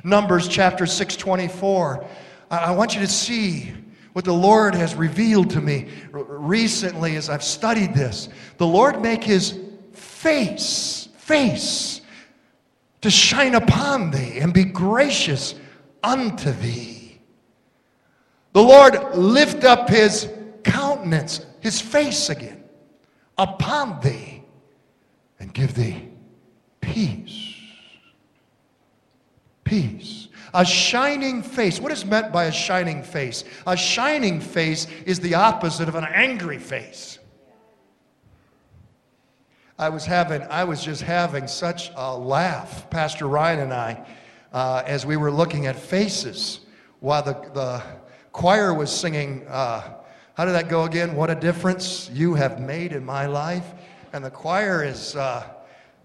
Numbers 0.03 0.49
chapter 0.49 0.87
624. 0.87 2.05
I 2.51 2.71
want 2.73 2.95
you 2.95 3.01
to 3.01 3.07
see 3.07 3.73
what 4.15 4.25
the 4.25 4.33
Lord 4.33 4.75
has 4.75 4.95
revealed 4.95 5.51
to 5.51 5.61
me 5.61 5.89
recently 6.13 7.17
as 7.17 7.29
I've 7.29 7.45
studied 7.45 7.95
this. 7.95 8.29
The 8.57 8.67
Lord 8.67 9.01
make 9.01 9.23
his 9.23 9.59
face, 9.93 11.09
face, 11.19 12.01
to 13.03 13.11
shine 13.11 13.55
upon 13.55 14.11
thee 14.11 14.39
and 14.41 14.53
be 14.53 14.65
gracious 14.65 15.55
unto 16.03 16.51
thee. 16.51 17.21
The 18.55 18.63
Lord 18.63 19.15
lift 19.15 19.63
up 19.63 19.89
his 19.89 20.29
countenance 20.65 21.45
his 21.61 21.81
face 21.81 22.29
again 22.29 22.65
upon 23.37 24.01
thee 24.01 24.38
and 25.39 25.53
give 25.53 25.75
thee 25.75 26.09
peace. 26.81 27.55
Peace. 29.65 30.29
A 30.55 30.65
shining 30.65 31.43
face. 31.43 31.79
What 31.79 31.93
is 31.93 32.05
meant 32.05 32.33
by 32.33 32.45
a 32.45 32.53
shining 32.53 33.03
face? 33.03 33.45
A 33.67 33.77
shining 33.77 34.41
face 34.41 34.87
is 35.05 35.21
the 35.21 35.35
opposite 35.35 35.89
of 35.89 35.95
an 35.95 36.05
angry 36.05 36.59
face. 36.59 37.19
I 39.79 39.91
was 39.91 40.05
having, 40.05 40.43
I 40.51 40.65
was 40.65 40.83
just 40.83 41.03
having 41.03 41.47
such 41.47 41.93
a 41.95 42.17
laugh, 42.17 42.91
Pastor 42.91 43.29
Ryan 43.29 43.61
and 43.61 43.73
I, 43.73 44.07
uh, 44.53 44.83
as 44.87 45.07
we 45.07 45.17
were 45.17 45.31
looking 45.31 45.67
at 45.67 45.77
faces 45.77 46.61
while 47.01 47.23
the, 47.23 47.35
the 47.55 47.83
choir 48.33 48.75
was 48.75 48.91
singing, 48.91 49.47
uh, 49.49 49.83
how 50.35 50.45
did 50.45 50.53
that 50.53 50.69
go 50.69 50.85
again? 50.85 51.15
What 51.15 51.31
a 51.31 51.35
difference 51.35 52.11
you 52.13 52.35
have 52.35 52.61
made 52.61 52.93
in 52.93 53.05
my 53.05 53.27
life. 53.27 53.67
And 54.13 54.25
the 54.25 54.31
choir 54.31 54.85
is, 54.85 55.17
uh, 55.17 55.45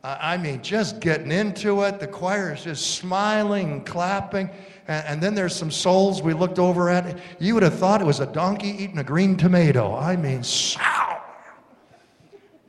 I 0.04 0.38
mean, 0.38 0.62
just 0.62 1.00
getting 1.00 1.32
into 1.32 1.84
it. 1.84 2.00
The 2.00 2.08
choir 2.08 2.54
is 2.54 2.64
just 2.64 2.96
smiling, 2.96 3.84
clapping. 3.86 4.50
And, 4.88 5.06
and, 5.08 5.24
then 5.24 5.34
there's 5.34 5.56
some 5.56 5.72
souls 5.72 6.22
we 6.22 6.34
looked 6.34 6.60
over 6.60 6.90
at. 6.90 7.18
You 7.40 7.54
would 7.54 7.64
have 7.64 7.80
thought 7.80 8.02
it 8.02 8.08
was 8.08 8.20
a 8.20 8.26
donkey 8.26 8.70
eating 8.70 8.98
a 8.98 9.04
green 9.04 9.38
tomato. 9.38 9.96
I 9.96 10.18
mean, 10.18 10.44
sow. 10.44 11.20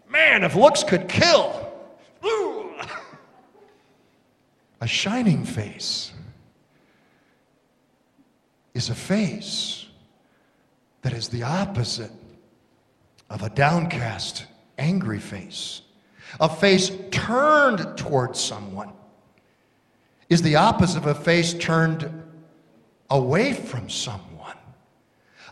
Man, 0.08 0.44
if 0.44 0.54
looks 0.54 0.84
could 0.84 1.08
kill. 1.08 1.64
A 4.84 4.86
shining 4.86 5.46
face 5.46 6.12
is 8.74 8.90
a 8.90 8.94
face 8.94 9.86
that 11.00 11.14
is 11.14 11.28
the 11.28 11.42
opposite 11.42 12.10
of 13.30 13.42
a 13.42 13.48
downcast, 13.48 14.44
angry 14.78 15.18
face. 15.18 15.82
A 16.40 16.48
face 16.48 16.90
turned 17.10 17.96
towards 17.96 18.40
someone 18.40 18.92
is 20.28 20.42
the 20.42 20.56
opposite 20.56 20.98
of 20.98 21.06
a 21.06 21.14
face 21.14 21.54
turned 21.54 22.10
away 23.10 23.52
from 23.52 23.88
someone. 23.88 24.56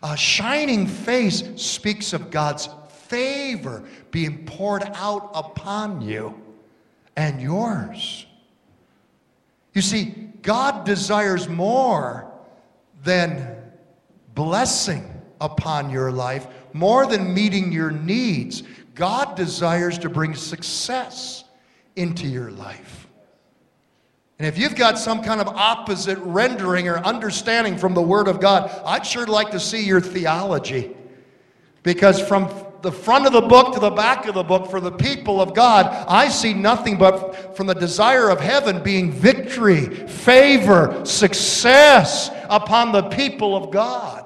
A 0.03 0.17
shining 0.17 0.87
face 0.87 1.45
speaks 1.57 2.13
of 2.13 2.31
God's 2.31 2.69
favor 2.89 3.85
being 4.11 4.45
poured 4.45 4.83
out 4.95 5.31
upon 5.35 6.01
you 6.01 6.41
and 7.17 7.41
yours. 7.41 8.27
You 9.75 9.83
see, 9.83 10.07
God 10.43 10.85
desires 10.85 11.49
more 11.49 12.31
than 13.05 13.57
blessing 14.35 15.09
upon 15.41 15.91
your 15.91 16.11
life, 16.11 16.47
more 16.73 17.07
than 17.07 17.33
meeting 17.33 17.73
your 17.73 17.91
needs. 17.91 18.63
God 18.95 19.37
desires 19.37 19.99
to 19.99 20.09
bring 20.09 20.35
success 20.35 21.45
into 21.97 22.27
your 22.27 22.51
life. 22.51 23.09
And 24.39 24.49
if 24.49 24.59
you've 24.59 24.75
got 24.75 24.99
some 24.99 25.23
kind 25.23 25.41
of 25.41 25.49
opposite 25.49 26.19
rendering 26.19 26.89
or 26.89 26.99
understanding 26.99 27.79
from 27.79 27.95
the 27.95 28.03
Word 28.03 28.27
of 28.29 28.41
God, 28.41 28.71
I'd 28.85 29.07
sure 29.07 29.27
like 29.27 29.53
to 29.53 29.61
see 29.61 29.85
your 29.85 30.01
theology. 30.01 30.97
Because 31.83 32.21
from 32.21 32.53
the 32.83 32.93
front 32.93 33.27
of 33.27 33.33
the 33.33 33.41
book 33.41 33.75
to 33.75 33.81
the 33.81 33.91
back 33.91 34.27
of 34.27 34.35
the 34.35 34.43
book 34.43 34.69
for 34.69 34.81
the 34.81 34.91
people 34.91 35.41
of 35.41 35.55
God, 35.55 35.87
I 36.09 36.29
see 36.29 36.53
nothing 36.53 36.99
but 36.99 37.57
from 37.57 37.69
the 37.69 37.75
desire 37.75 38.29
of 38.29 38.41
heaven 38.41 38.83
being 38.83 39.13
victory, 39.13 39.87
favor, 40.09 41.05
success 41.05 42.31
upon 42.51 42.93
the 42.93 43.05
people 43.05 43.57
of 43.57 43.71
God. 43.71 44.22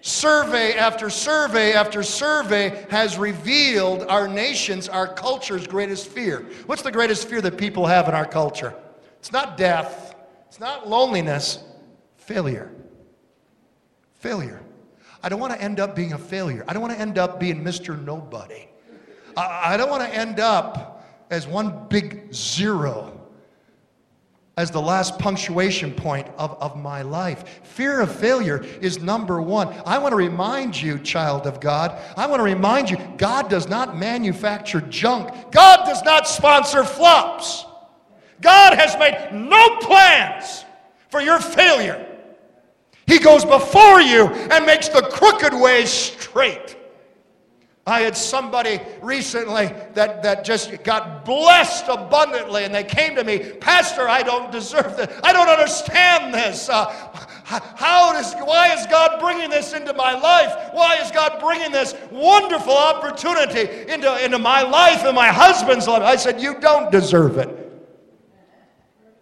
Survey 0.00 0.74
after 0.74 1.10
survey 1.10 1.72
after 1.72 2.02
survey 2.02 2.86
has 2.88 3.18
revealed 3.18 4.04
our 4.04 4.28
nation's, 4.28 4.88
our 4.88 5.12
culture's 5.12 5.66
greatest 5.66 6.06
fear. 6.06 6.46
What's 6.66 6.82
the 6.82 6.92
greatest 6.92 7.28
fear 7.28 7.40
that 7.40 7.58
people 7.58 7.84
have 7.86 8.08
in 8.08 8.14
our 8.14 8.26
culture? 8.26 8.74
It's 9.18 9.32
not 9.32 9.56
death, 9.56 10.14
it's 10.46 10.60
not 10.60 10.88
loneliness, 10.88 11.64
failure. 12.16 12.70
Failure. 14.14 14.62
I 15.22 15.28
don't 15.28 15.40
want 15.40 15.52
to 15.52 15.60
end 15.60 15.80
up 15.80 15.96
being 15.96 16.12
a 16.12 16.18
failure. 16.18 16.64
I 16.68 16.72
don't 16.72 16.82
want 16.82 16.94
to 16.94 17.00
end 17.00 17.18
up 17.18 17.40
being 17.40 17.62
Mr. 17.62 18.00
Nobody. 18.04 18.68
I, 19.36 19.76
don't 19.76 19.90
want 19.90 20.02
to 20.02 20.16
end 20.16 20.40
up 20.40 21.06
as 21.30 21.46
one 21.46 21.86
big 21.88 22.32
zero 22.32 23.17
as 24.58 24.72
the 24.72 24.82
last 24.82 25.20
punctuation 25.20 25.92
point 25.92 26.26
of, 26.36 26.60
of 26.60 26.76
my 26.76 27.00
life. 27.00 27.60
Fear 27.62 28.00
of 28.00 28.12
failure 28.12 28.64
is 28.80 29.00
number 29.00 29.40
one. 29.40 29.68
I 29.86 29.98
want 29.98 30.10
to 30.10 30.16
remind 30.16 30.82
you, 30.82 30.98
child 30.98 31.46
of 31.46 31.60
God, 31.60 31.96
I 32.16 32.26
want 32.26 32.40
to 32.40 32.44
remind 32.44 32.90
you 32.90 32.96
God 33.16 33.48
does 33.48 33.68
not 33.68 33.96
manufacture 33.96 34.80
junk, 34.80 35.52
God 35.52 35.84
does 35.86 36.02
not 36.02 36.26
sponsor 36.26 36.82
flops. 36.82 37.66
God 38.40 38.76
has 38.76 38.96
made 38.98 39.30
no 39.32 39.76
plans 39.78 40.64
for 41.08 41.20
your 41.20 41.38
failure. 41.38 42.04
He 43.06 43.20
goes 43.20 43.44
before 43.44 44.00
you 44.00 44.26
and 44.26 44.66
makes 44.66 44.88
the 44.88 45.02
crooked 45.02 45.54
way 45.54 45.86
straight. 45.86 46.76
I 47.88 48.00
had 48.00 48.16
somebody 48.16 48.80
recently 49.00 49.72
that, 49.94 50.22
that 50.22 50.44
just 50.44 50.82
got 50.84 51.24
blessed 51.24 51.86
abundantly, 51.88 52.64
and 52.64 52.74
they 52.74 52.84
came 52.84 53.16
to 53.16 53.24
me, 53.24 53.38
Pastor, 53.38 54.08
I 54.08 54.22
don't 54.22 54.52
deserve 54.52 54.96
this. 54.96 55.20
I 55.24 55.32
don't 55.32 55.48
understand 55.48 56.34
this. 56.34 56.68
Uh, 56.68 56.86
how 57.44 58.12
does, 58.12 58.34
why 58.34 58.74
is 58.74 58.86
God 58.86 59.18
bringing 59.20 59.48
this 59.48 59.72
into 59.72 59.94
my 59.94 60.12
life? 60.12 60.70
Why 60.72 60.96
is 60.96 61.10
God 61.10 61.40
bringing 61.40 61.72
this 61.72 61.94
wonderful 62.10 62.76
opportunity 62.76 63.90
into, 63.90 64.24
into 64.24 64.38
my 64.38 64.62
life 64.62 65.04
and 65.04 65.14
my 65.14 65.28
husband's 65.28 65.88
life? 65.88 66.02
I 66.02 66.16
said, 66.16 66.40
You 66.42 66.60
don't 66.60 66.92
deserve 66.92 67.38
it. 67.38 67.48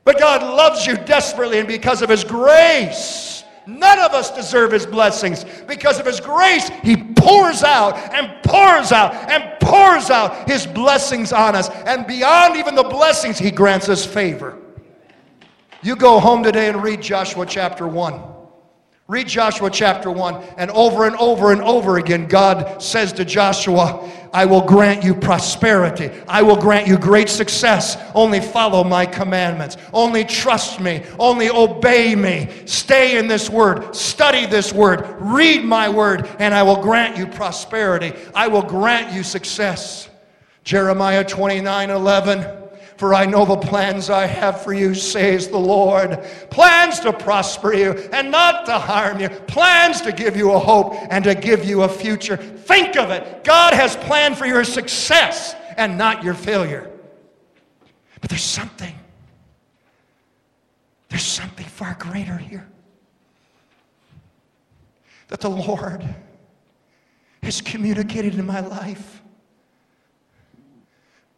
But 0.05 0.19
God 0.19 0.43
loves 0.43 0.87
you 0.87 0.97
desperately, 0.97 1.59
and 1.59 1.69
because 1.69 2.03
of 2.03 2.09
His 2.09 2.25
grace, 2.25 3.36
None 3.67 3.99
of 3.99 4.13
us 4.13 4.31
deserve 4.31 4.71
his 4.73 4.87
blessings. 4.87 5.45
Because 5.67 5.99
of 5.99 6.07
his 6.07 6.21
grace, 6.21 6.69
he 6.83 6.97
pours 6.97 7.63
out 7.63 7.97
and 8.15 8.43
pours 8.45 8.93
out 8.93 9.15
and 9.29 9.59
pours 9.61 10.11
out 10.11 10.49
his 10.49 10.67
blessings 10.67 11.33
on 11.33 11.57
us. 11.57 11.69
And 11.69 12.07
beyond 12.07 12.57
even 12.57 12.75
the 12.75 12.85
blessings, 12.85 13.39
he 13.39 13.51
grants 13.51 13.89
us 13.89 14.07
favor. 14.07 14.59
You 15.83 15.97
go 15.97 16.21
home 16.21 16.43
today 16.43 16.69
and 16.69 16.83
read 16.83 17.03
Joshua 17.03 17.47
chapter 17.47 17.89
1. 17.89 18.36
Read 19.09 19.29
Joshua 19.29 19.71
chapter 19.71 20.11
1, 20.11 20.42
and 20.57 20.69
over 20.73 21.07
and 21.07 21.14
over 21.16 21.53
and 21.53 21.62
over 21.62 21.99
again, 21.99 22.27
God 22.27 22.83
says 22.83 23.12
to 23.12 23.25
Joshua, 23.25 24.11
I 24.33 24.47
will 24.47 24.62
grant 24.62 25.05
you 25.05 25.14
prosperity. 25.14 26.11
I 26.27 26.42
will 26.42 26.57
grant 26.57 26.88
you 26.88 26.99
great 26.99 27.29
success. 27.29 27.97
Only 28.16 28.40
follow 28.40 28.83
my 28.83 29.07
commandments. 29.07 29.77
Only 29.92 30.25
trust 30.25 30.81
me. 30.81 31.05
Only 31.21 31.49
obey 31.49 32.16
me. 32.16 32.51
Stay 32.66 33.16
in 33.16 33.29
this 33.29 33.49
word. 33.49 33.95
Study 33.95 34.45
this 34.45 34.73
word. 34.73 35.07
Read 35.21 35.64
my 35.64 35.88
word, 35.88 36.29
and 36.40 36.53
I 36.53 36.64
will 36.64 36.83
grant 36.83 37.16
you 37.16 37.29
prosperity. 37.29 38.12
I 38.35 38.49
will 38.49 38.62
grant 38.62 39.14
you 39.14 39.23
success. 39.23 40.11
Jeremiah 40.64 41.23
29 41.23 41.90
11. 41.90 42.66
For 42.97 43.15
I 43.15 43.27
know 43.27 43.45
the 43.45 43.57
plans 43.57 44.09
I 44.09 44.27
have 44.27 44.63
for 44.63 44.73
you, 44.73 44.95
says 44.95 45.49
the 45.49 45.59
Lord. 45.59 46.23
Plans 46.51 47.01
to 47.01 47.13
prosper 47.13 47.75
you 47.75 47.93
and 48.13 48.31
not 48.31 48.65
to 48.67 48.79
harm 48.79 49.21
you. 49.21 49.29
Plans 49.29 50.01
to 50.03 50.13
give 50.13 50.35
you 50.35 50.53
a 50.53 50.59
hope 50.59 50.95
and 51.11 51.23
to 51.25 51.35
give 51.35 51.65
you 51.65 51.83
a 51.83 51.89
future. 51.89 52.37
Think 52.37 52.97
of 52.97 53.11
it. 53.11 53.45
God 53.45 53.75
has 53.75 53.97
planned 53.97 54.39
for 54.39 54.47
your 54.47 54.65
success 54.65 55.55
and 55.77 55.99
not 55.99 56.25
your 56.25 56.33
failure. 56.33 56.91
But 58.23 58.31
there's 58.31 58.43
something. 58.43 58.95
There's 61.11 61.23
something 61.23 61.67
far 61.67 61.97
greater 62.01 62.39
here. 62.39 62.67
That 65.29 65.41
the 65.41 65.51
Lord 65.51 66.03
has 67.43 67.61
communicated 67.61 68.35
in 68.39 68.47
my 68.47 68.61
life. 68.61 69.23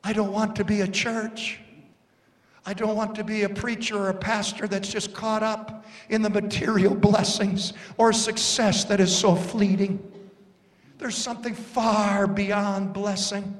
I 0.04 0.12
don't 0.12 0.32
want 0.32 0.56
to 0.56 0.64
be 0.64 0.80
a 0.82 0.88
church. 0.88 1.60
I 2.64 2.74
don't 2.74 2.96
want 2.96 3.14
to 3.14 3.24
be 3.24 3.44
a 3.44 3.48
preacher 3.48 3.96
or 3.96 4.08
a 4.10 4.14
pastor 4.14 4.68
that's 4.68 4.90
just 4.90 5.14
caught 5.14 5.42
up 5.42 5.86
in 6.10 6.20
the 6.20 6.30
material 6.30 6.94
blessings 6.94 7.72
or 7.96 8.12
success 8.12 8.84
that 8.84 9.00
is 9.00 9.14
so 9.14 9.34
fleeting. 9.34 9.98
There's 10.98 11.16
something 11.16 11.54
far 11.54 12.26
beyond 12.26 12.92
blessing. 12.92 13.58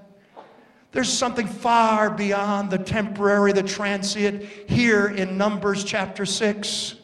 There's 0.93 1.13
something 1.13 1.47
far 1.47 2.11
beyond 2.11 2.71
the 2.71 2.79
temporary, 2.79 3.53
the 3.53 3.63
transient 3.63 4.43
here 4.43 5.09
in 5.09 5.39
Numbers 5.39 5.85
chapter 5.85 6.27
6. 6.27 6.95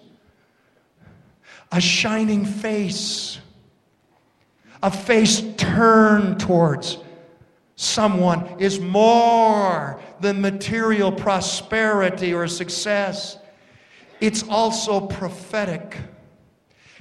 A 1.72 1.80
shining 1.80 2.44
face, 2.44 3.38
a 4.82 4.90
face 4.90 5.42
turned 5.56 6.38
towards 6.38 6.98
someone 7.84 8.58
is 8.58 8.80
more 8.80 10.00
than 10.20 10.40
material 10.40 11.12
prosperity 11.12 12.32
or 12.32 12.48
success. 12.48 13.38
It's 14.20 14.42
also 14.48 15.00
prophetic. 15.00 15.96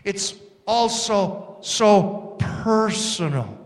It's 0.04 0.36
also 0.68 1.58
so 1.62 2.36
personal. 2.40 3.58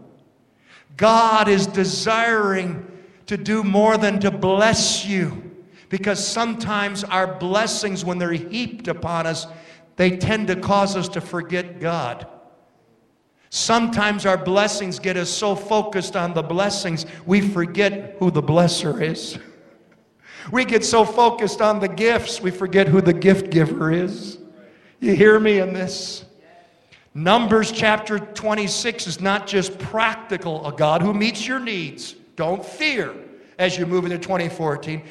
God 0.95 1.47
is 1.47 1.67
desiring 1.67 2.91
to 3.27 3.37
do 3.37 3.63
more 3.63 3.97
than 3.97 4.19
to 4.21 4.31
bless 4.31 5.05
you 5.05 5.43
because 5.89 6.25
sometimes 6.25 7.03
our 7.03 7.35
blessings, 7.39 8.03
when 8.03 8.17
they're 8.17 8.31
heaped 8.31 8.87
upon 8.87 9.25
us, 9.25 9.47
they 9.95 10.17
tend 10.17 10.47
to 10.47 10.55
cause 10.55 10.95
us 10.95 11.09
to 11.09 11.21
forget 11.21 11.79
God. 11.79 12.27
Sometimes 13.49 14.25
our 14.25 14.37
blessings 14.37 14.99
get 14.99 15.17
us 15.17 15.29
so 15.29 15.55
focused 15.55 16.15
on 16.15 16.33
the 16.33 16.43
blessings, 16.43 17.05
we 17.25 17.41
forget 17.41 18.15
who 18.19 18.29
the 18.29 18.43
blesser 18.43 19.01
is. 19.01 19.37
We 20.51 20.65
get 20.65 20.83
so 20.83 21.05
focused 21.05 21.61
on 21.61 21.79
the 21.79 21.87
gifts, 21.87 22.41
we 22.41 22.51
forget 22.51 22.87
who 22.87 23.01
the 23.01 23.13
gift 23.13 23.49
giver 23.49 23.91
is. 23.91 24.37
You 24.99 25.15
hear 25.15 25.39
me 25.39 25.59
in 25.59 25.73
this? 25.73 26.25
Numbers 27.13 27.71
chapter 27.71 28.19
26 28.19 29.07
is 29.07 29.21
not 29.21 29.47
just 29.47 29.77
practical, 29.79 30.65
a 30.67 30.71
God 30.71 31.01
who 31.01 31.13
meets 31.13 31.47
your 31.47 31.59
needs. 31.59 32.13
Don't 32.35 32.63
fear 32.63 33.13
as 33.57 33.77
you 33.77 33.85
move 33.85 34.05
into 34.05 34.19
2014. 34.19 35.03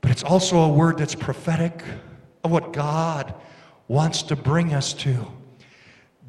But 0.00 0.10
it's 0.10 0.22
also 0.22 0.58
a 0.58 0.68
word 0.68 0.98
that's 0.98 1.14
prophetic 1.14 1.82
of 2.44 2.50
what 2.50 2.72
God 2.72 3.34
wants 3.88 4.22
to 4.24 4.36
bring 4.36 4.74
us 4.74 4.92
to. 4.94 5.26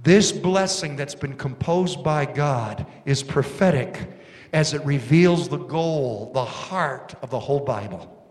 This 0.07 0.31
blessing 0.31 0.95
that's 0.95 1.15
been 1.15 1.35
composed 1.35 2.01
by 2.01 2.23
God 2.23 2.87
is 3.03 3.21
prophetic 3.21 4.09
as 4.53 4.73
it 4.73 4.81
reveals 4.85 5.49
the 5.49 5.57
goal, 5.57 6.31
the 6.33 6.45
heart 6.45 7.13
of 7.21 7.29
the 7.29 7.37
whole 7.41 7.59
Bible. 7.59 8.25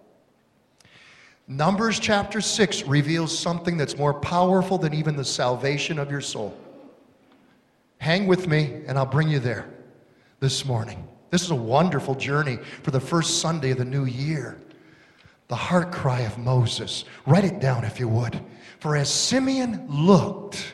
Numbers 1.46 2.00
chapter 2.00 2.40
6 2.40 2.84
reveals 2.84 3.38
something 3.38 3.76
that's 3.76 3.98
more 3.98 4.14
powerful 4.14 4.78
than 4.78 4.94
even 4.94 5.16
the 5.16 5.24
salvation 5.24 5.98
of 5.98 6.10
your 6.10 6.22
soul. 6.22 6.56
Hang 7.98 8.26
with 8.26 8.48
me, 8.48 8.80
and 8.86 8.96
I'll 8.96 9.04
bring 9.04 9.28
you 9.28 9.38
there 9.38 9.68
this 10.40 10.64
morning. 10.64 11.06
This 11.28 11.42
is 11.42 11.50
a 11.50 11.54
wonderful 11.54 12.14
journey 12.14 12.56
for 12.84 12.90
the 12.90 13.00
first 13.00 13.42
Sunday 13.42 13.72
of 13.72 13.76
the 13.76 13.84
new 13.84 14.06
year. 14.06 14.58
The 15.48 15.56
heart 15.56 15.92
cry 15.92 16.20
of 16.20 16.38
Moses. 16.38 17.04
Write 17.26 17.44
it 17.44 17.60
down 17.60 17.84
if 17.84 18.00
you 18.00 18.08
would. 18.08 18.40
For 18.80 18.96
as 18.96 19.12
Simeon 19.12 19.84
looked 19.90 20.72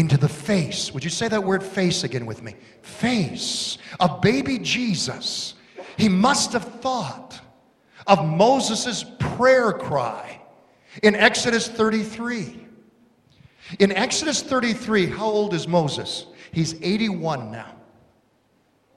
into 0.00 0.16
the 0.16 0.28
face, 0.28 0.94
would 0.94 1.04
you 1.04 1.10
say 1.10 1.28
that 1.28 1.44
word 1.44 1.62
face 1.62 2.04
again 2.04 2.24
with 2.24 2.42
me? 2.42 2.56
Face 2.80 3.76
of 4.00 4.22
baby 4.22 4.58
Jesus, 4.58 5.54
he 5.98 6.08
must 6.08 6.54
have 6.54 6.64
thought 6.80 7.38
of 8.06 8.26
Moses' 8.26 9.04
prayer 9.18 9.72
cry 9.72 10.40
in 11.02 11.14
Exodus 11.14 11.68
33. 11.68 12.66
In 13.78 13.92
Exodus 13.92 14.42
33, 14.42 15.06
how 15.06 15.26
old 15.26 15.52
is 15.52 15.68
Moses? 15.68 16.24
He's 16.50 16.80
81 16.80 17.52
now. 17.52 17.76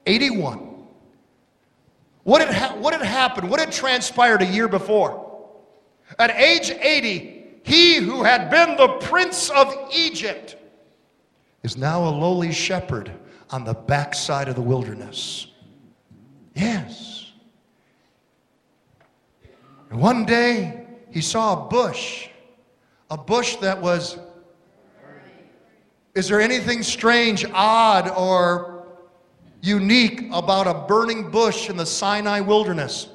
81. 0.06 0.86
What 2.22 2.40
had, 2.40 2.54
ha- 2.54 2.76
what 2.76 2.94
had 2.94 3.02
happened? 3.02 3.50
What 3.50 3.60
had 3.60 3.70
transpired 3.70 4.40
a 4.40 4.46
year 4.46 4.68
before? 4.68 5.20
At 6.18 6.30
age 6.30 6.70
80, 6.70 7.44
he 7.62 7.96
who 7.96 8.22
had 8.22 8.48
been 8.48 8.76
the 8.76 8.88
prince 9.00 9.50
of 9.50 9.74
Egypt 9.94 10.56
is 11.64 11.76
now 11.78 12.06
a 12.06 12.10
lowly 12.10 12.52
shepherd 12.52 13.10
on 13.50 13.64
the 13.64 13.72
backside 13.72 14.48
of 14.48 14.54
the 14.54 14.62
wilderness. 14.62 15.48
Yes. 16.54 17.32
And 19.90 19.98
one 19.98 20.26
day 20.26 20.86
he 21.10 21.22
saw 21.22 21.64
a 21.64 21.68
bush, 21.68 22.28
a 23.10 23.16
bush 23.16 23.56
that 23.56 23.80
was. 23.80 24.18
Is 26.14 26.28
there 26.28 26.40
anything 26.40 26.84
strange, 26.84 27.44
odd, 27.52 28.08
or 28.10 28.86
unique 29.62 30.28
about 30.32 30.68
a 30.68 30.86
burning 30.86 31.30
bush 31.30 31.70
in 31.70 31.76
the 31.76 31.86
Sinai 31.86 32.38
wilderness? 32.40 33.08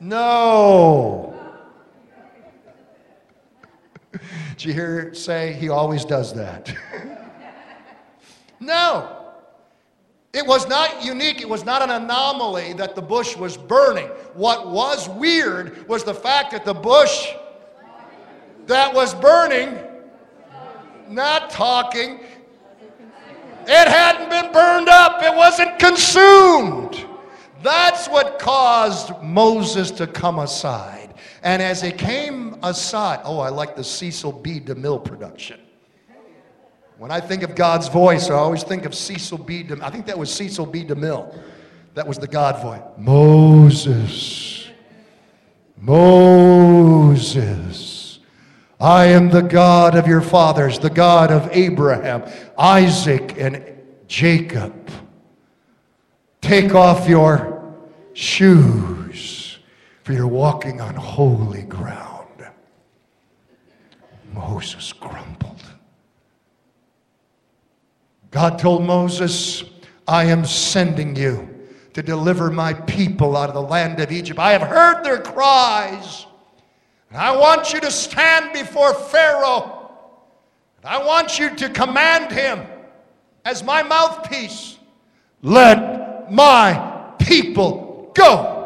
No. 0.00 1.34
Did 4.12 4.64
you 4.64 4.72
hear 4.72 5.12
say 5.12 5.52
he 5.54 5.68
always 5.68 6.04
does 6.04 6.32
that? 6.34 6.74
no. 8.60 9.14
It 10.32 10.46
was 10.46 10.68
not 10.68 11.04
unique. 11.04 11.40
It 11.40 11.48
was 11.48 11.64
not 11.64 11.82
an 11.82 11.90
anomaly 11.90 12.74
that 12.74 12.94
the 12.94 13.02
bush 13.02 13.36
was 13.36 13.56
burning. 13.56 14.08
What 14.34 14.68
was 14.68 15.08
weird 15.08 15.88
was 15.88 16.04
the 16.04 16.14
fact 16.14 16.52
that 16.52 16.64
the 16.64 16.74
bush 16.74 17.32
that 18.66 18.92
was 18.92 19.14
burning, 19.14 19.78
not 21.08 21.48
talking, 21.48 22.20
it 23.66 23.88
hadn't 23.88 24.30
been 24.30 24.52
burned 24.52 24.88
up, 24.88 25.22
it 25.22 25.34
wasn't 25.34 25.78
consumed. 25.78 27.06
That's 27.62 28.08
what 28.08 28.38
caused 28.38 29.20
Moses 29.22 29.90
to 29.92 30.06
come 30.06 30.38
aside. 30.38 31.14
And 31.42 31.62
as 31.62 31.80
he 31.82 31.90
came 31.90 32.56
aside, 32.62 33.20
oh, 33.24 33.40
I 33.40 33.48
like 33.48 33.76
the 33.76 33.84
Cecil 33.84 34.32
B. 34.32 34.60
DeMille 34.60 35.04
production. 35.04 35.60
When 36.98 37.10
I 37.12 37.20
think 37.20 37.44
of 37.44 37.54
God's 37.54 37.86
voice, 37.86 38.28
I 38.28 38.34
always 38.34 38.64
think 38.64 38.84
of 38.84 38.92
Cecil 38.92 39.38
B. 39.38 39.62
DeMille. 39.62 39.82
I 39.82 39.90
think 39.90 40.06
that 40.06 40.18
was 40.18 40.34
Cecil 40.34 40.66
B. 40.66 40.84
DeMille. 40.84 41.32
That 41.94 42.08
was 42.08 42.18
the 42.18 42.26
God 42.26 42.60
voice. 42.60 42.82
Moses. 42.98 44.68
Moses. 45.76 47.18
I 48.80 49.06
am 49.06 49.30
the 49.30 49.42
God 49.42 49.94
of 49.94 50.08
your 50.08 50.20
fathers, 50.20 50.80
the 50.80 50.90
God 50.90 51.30
of 51.30 51.48
Abraham, 51.52 52.24
Isaac, 52.58 53.36
and 53.38 53.64
Jacob. 54.08 54.90
Take 56.40 56.74
off 56.74 57.08
your 57.08 57.76
shoes, 58.12 59.60
for 60.02 60.12
you're 60.14 60.26
walking 60.26 60.80
on 60.80 60.96
holy 60.96 61.62
ground. 61.62 62.44
Moses 64.32 64.92
grumbled. 64.92 65.62
God 68.30 68.58
told 68.58 68.84
Moses, 68.84 69.64
I 70.06 70.24
am 70.24 70.44
sending 70.44 71.16
you 71.16 71.48
to 71.94 72.02
deliver 72.02 72.50
my 72.50 72.72
people 72.72 73.36
out 73.36 73.48
of 73.48 73.54
the 73.54 73.62
land 73.62 74.00
of 74.00 74.12
Egypt. 74.12 74.38
I 74.38 74.52
have 74.52 74.62
heard 74.62 75.02
their 75.02 75.20
cries. 75.20 76.26
And 77.10 77.18
I 77.18 77.36
want 77.36 77.72
you 77.72 77.80
to 77.80 77.90
stand 77.90 78.52
before 78.52 78.94
Pharaoh. 78.94 79.92
And 80.76 80.86
I 80.86 81.04
want 81.04 81.38
you 81.38 81.54
to 81.56 81.70
command 81.70 82.30
him 82.30 82.66
as 83.44 83.62
my 83.62 83.82
mouthpiece 83.82 84.78
let 85.42 86.32
my 86.32 87.12
people 87.18 88.10
go. 88.14 88.57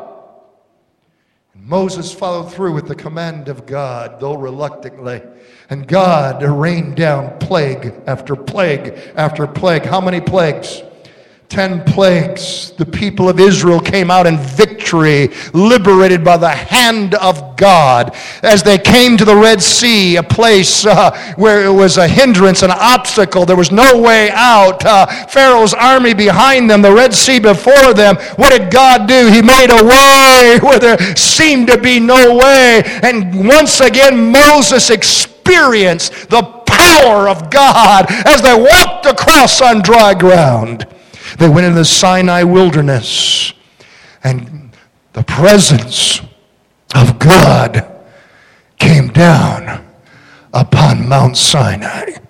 Moses 1.64 2.12
followed 2.12 2.52
through 2.52 2.72
with 2.72 2.88
the 2.88 2.94
command 2.94 3.48
of 3.48 3.66
God, 3.66 4.18
though 4.18 4.36
reluctantly. 4.36 5.22
And 5.70 5.86
God 5.86 6.42
rained 6.42 6.96
down 6.96 7.38
plague 7.38 7.94
after 8.08 8.34
plague 8.34 8.98
after 9.14 9.46
plague. 9.46 9.84
How 9.84 10.00
many 10.00 10.20
plagues? 10.20 10.82
Ten 11.48 11.84
plagues. 11.84 12.72
The 12.72 12.86
people 12.86 13.28
of 13.28 13.38
Israel 13.38 13.78
came 13.78 14.10
out 14.10 14.26
in 14.26 14.38
victory, 14.38 15.28
liberated 15.54 16.24
by 16.24 16.36
the 16.36 16.50
hand 16.50 17.14
of 17.14 17.51
God. 17.62 18.16
As 18.42 18.64
they 18.64 18.76
came 18.76 19.16
to 19.16 19.24
the 19.24 19.36
Red 19.36 19.62
Sea, 19.62 20.16
a 20.16 20.22
place 20.22 20.84
uh, 20.84 21.16
where 21.36 21.64
it 21.64 21.72
was 21.72 21.96
a 21.96 22.08
hindrance, 22.08 22.62
an 22.62 22.72
obstacle, 22.72 23.46
there 23.46 23.56
was 23.56 23.70
no 23.70 24.02
way 24.02 24.30
out. 24.32 24.84
Uh, 24.84 25.06
Pharaoh's 25.28 25.72
army 25.72 26.12
behind 26.12 26.68
them, 26.68 26.82
the 26.82 26.92
Red 26.92 27.14
Sea 27.14 27.38
before 27.38 27.94
them. 27.94 28.16
What 28.34 28.50
did 28.50 28.72
God 28.72 29.06
do? 29.06 29.28
He 29.30 29.42
made 29.42 29.70
a 29.70 29.84
way 29.84 30.58
where 30.62 30.80
there 30.80 30.98
seemed 31.14 31.68
to 31.68 31.78
be 31.78 32.00
no 32.00 32.36
way. 32.36 32.82
And 32.84 33.46
once 33.46 33.78
again, 33.78 34.32
Moses 34.32 34.90
experienced 34.90 36.30
the 36.30 36.42
power 36.66 37.28
of 37.28 37.48
God 37.48 38.06
as 38.26 38.42
they 38.42 38.56
walked 38.56 39.06
across 39.06 39.60
on 39.60 39.82
dry 39.82 40.14
ground. 40.14 40.88
They 41.38 41.48
went 41.48 41.66
into 41.66 41.78
the 41.78 41.84
Sinai 41.84 42.42
wilderness, 42.42 43.52
and 44.24 44.72
the 45.12 45.22
presence 45.22 46.22
of 46.94 47.18
God 47.18 47.86
came 48.78 49.08
down 49.08 49.84
upon 50.52 51.08
Mount 51.08 51.36
Sinai. 51.36 52.21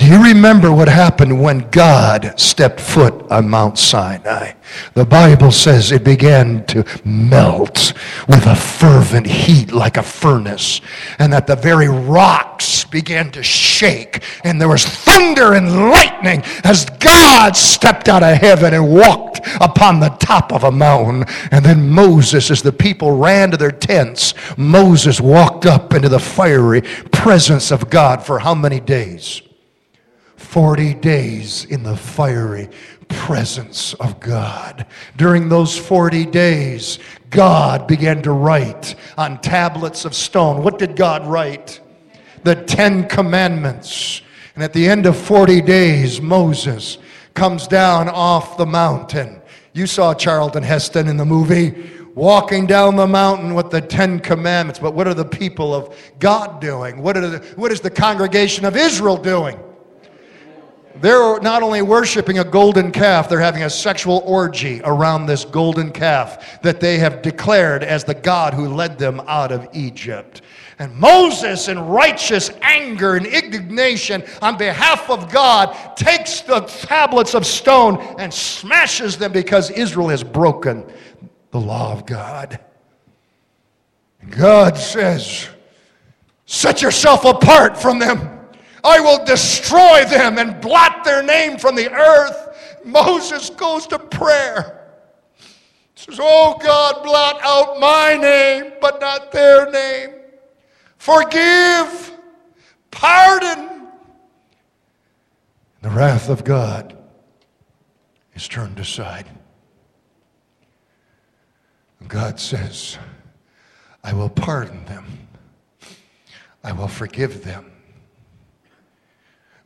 Do 0.00 0.06
you 0.06 0.24
remember 0.24 0.72
what 0.72 0.88
happened 0.88 1.42
when 1.42 1.68
God 1.68 2.32
stepped 2.40 2.80
foot 2.80 3.30
on 3.30 3.50
Mount 3.50 3.76
Sinai? 3.76 4.54
The 4.94 5.04
Bible 5.04 5.52
says 5.52 5.92
it 5.92 6.04
began 6.04 6.64
to 6.68 6.86
melt 7.04 7.92
with 8.26 8.46
a 8.46 8.56
fervent 8.56 9.26
heat 9.26 9.72
like 9.72 9.98
a 9.98 10.02
furnace, 10.02 10.80
and 11.18 11.30
that 11.34 11.46
the 11.46 11.54
very 11.54 11.88
rocks 11.88 12.84
began 12.84 13.30
to 13.32 13.42
shake, 13.42 14.22
and 14.42 14.58
there 14.58 14.70
was 14.70 14.86
thunder 14.86 15.52
and 15.52 15.90
lightning 15.90 16.44
as 16.64 16.86
God 16.98 17.54
stepped 17.54 18.08
out 18.08 18.22
of 18.22 18.38
heaven 18.38 18.72
and 18.72 18.90
walked 18.90 19.40
upon 19.60 20.00
the 20.00 20.16
top 20.18 20.50
of 20.50 20.64
a 20.64 20.72
mountain. 20.72 21.26
And 21.50 21.62
then 21.62 21.86
Moses, 21.86 22.50
as 22.50 22.62
the 22.62 22.72
people 22.72 23.18
ran 23.18 23.50
to 23.50 23.58
their 23.58 23.70
tents, 23.70 24.32
Moses 24.56 25.20
walked 25.20 25.66
up 25.66 25.92
into 25.92 26.08
the 26.08 26.18
fiery 26.18 26.80
presence 27.12 27.70
of 27.70 27.90
God 27.90 28.24
for 28.24 28.38
how 28.38 28.54
many 28.54 28.80
days? 28.80 29.42
40 30.50 30.94
days 30.94 31.64
in 31.66 31.84
the 31.84 31.96
fiery 31.96 32.68
presence 33.06 33.94
of 33.94 34.18
God. 34.18 34.84
During 35.16 35.48
those 35.48 35.78
40 35.78 36.26
days, 36.26 36.98
God 37.30 37.86
began 37.86 38.20
to 38.22 38.32
write 38.32 38.96
on 39.16 39.40
tablets 39.42 40.04
of 40.04 40.12
stone. 40.12 40.64
What 40.64 40.76
did 40.76 40.96
God 40.96 41.24
write? 41.24 41.80
The 42.42 42.56
Ten 42.56 43.06
Commandments. 43.06 44.22
And 44.56 44.64
at 44.64 44.72
the 44.72 44.88
end 44.88 45.06
of 45.06 45.16
40 45.16 45.60
days, 45.60 46.20
Moses 46.20 46.98
comes 47.34 47.68
down 47.68 48.08
off 48.08 48.56
the 48.56 48.66
mountain. 48.66 49.40
You 49.72 49.86
saw 49.86 50.14
Charlton 50.14 50.64
Heston 50.64 51.06
in 51.06 51.16
the 51.16 51.24
movie 51.24 51.92
walking 52.16 52.66
down 52.66 52.96
the 52.96 53.06
mountain 53.06 53.54
with 53.54 53.70
the 53.70 53.80
Ten 53.82 54.18
Commandments. 54.18 54.80
But 54.80 54.94
what 54.94 55.06
are 55.06 55.14
the 55.14 55.24
people 55.24 55.72
of 55.72 55.96
God 56.18 56.60
doing? 56.60 57.00
What, 57.00 57.14
the, 57.14 57.38
what 57.54 57.70
is 57.70 57.80
the 57.80 57.88
congregation 57.88 58.64
of 58.64 58.76
Israel 58.76 59.16
doing? 59.16 59.56
They're 60.96 61.40
not 61.40 61.62
only 61.62 61.82
worshiping 61.82 62.38
a 62.40 62.44
golden 62.44 62.90
calf, 62.90 63.28
they're 63.28 63.40
having 63.40 63.62
a 63.62 63.70
sexual 63.70 64.22
orgy 64.24 64.80
around 64.84 65.26
this 65.26 65.44
golden 65.44 65.92
calf 65.92 66.60
that 66.62 66.80
they 66.80 66.98
have 66.98 67.22
declared 67.22 67.84
as 67.84 68.04
the 68.04 68.14
God 68.14 68.54
who 68.54 68.68
led 68.68 68.98
them 68.98 69.20
out 69.26 69.52
of 69.52 69.68
Egypt. 69.72 70.42
And 70.80 70.94
Moses, 70.96 71.68
in 71.68 71.78
righteous 71.78 72.50
anger 72.62 73.14
and 73.16 73.26
indignation 73.26 74.24
on 74.40 74.56
behalf 74.56 75.10
of 75.10 75.30
God, 75.30 75.76
takes 75.94 76.40
the 76.40 76.60
tablets 76.60 77.34
of 77.34 77.46
stone 77.46 77.98
and 78.18 78.32
smashes 78.32 79.18
them 79.18 79.30
because 79.30 79.70
Israel 79.70 80.08
has 80.08 80.24
broken 80.24 80.90
the 81.50 81.60
law 81.60 81.92
of 81.92 82.06
God. 82.06 82.58
And 84.22 84.32
God 84.32 84.76
says, 84.76 85.48
Set 86.46 86.82
yourself 86.82 87.24
apart 87.24 87.76
from 87.76 88.00
them. 88.00 88.39
I 88.82 89.00
will 89.00 89.24
destroy 89.24 90.04
them 90.04 90.38
and 90.38 90.60
blot 90.60 91.04
their 91.04 91.22
name 91.22 91.58
from 91.58 91.74
the 91.74 91.92
earth. 91.92 92.80
Moses 92.84 93.50
goes 93.50 93.86
to 93.88 93.98
prayer. 93.98 94.88
Says, 95.94 96.18
Oh 96.20 96.56
God, 96.62 97.02
blot 97.02 97.40
out 97.42 97.78
my 97.78 98.16
name, 98.16 98.72
but 98.80 99.00
not 99.00 99.32
their 99.32 99.70
name 99.70 100.20
forgive, 101.00 102.12
pardon. 102.90 103.88
The 105.80 105.88
wrath 105.88 106.28
of 106.28 106.44
God 106.44 106.96
is 108.34 108.46
turned 108.46 108.78
aside. 108.78 109.26
God 112.06 112.38
says, 112.38 112.98
I 114.04 114.12
will 114.12 114.28
pardon 114.28 114.84
them, 114.84 115.28
I 116.62 116.72
will 116.72 116.88
forgive 116.88 117.44
them, 117.44 117.70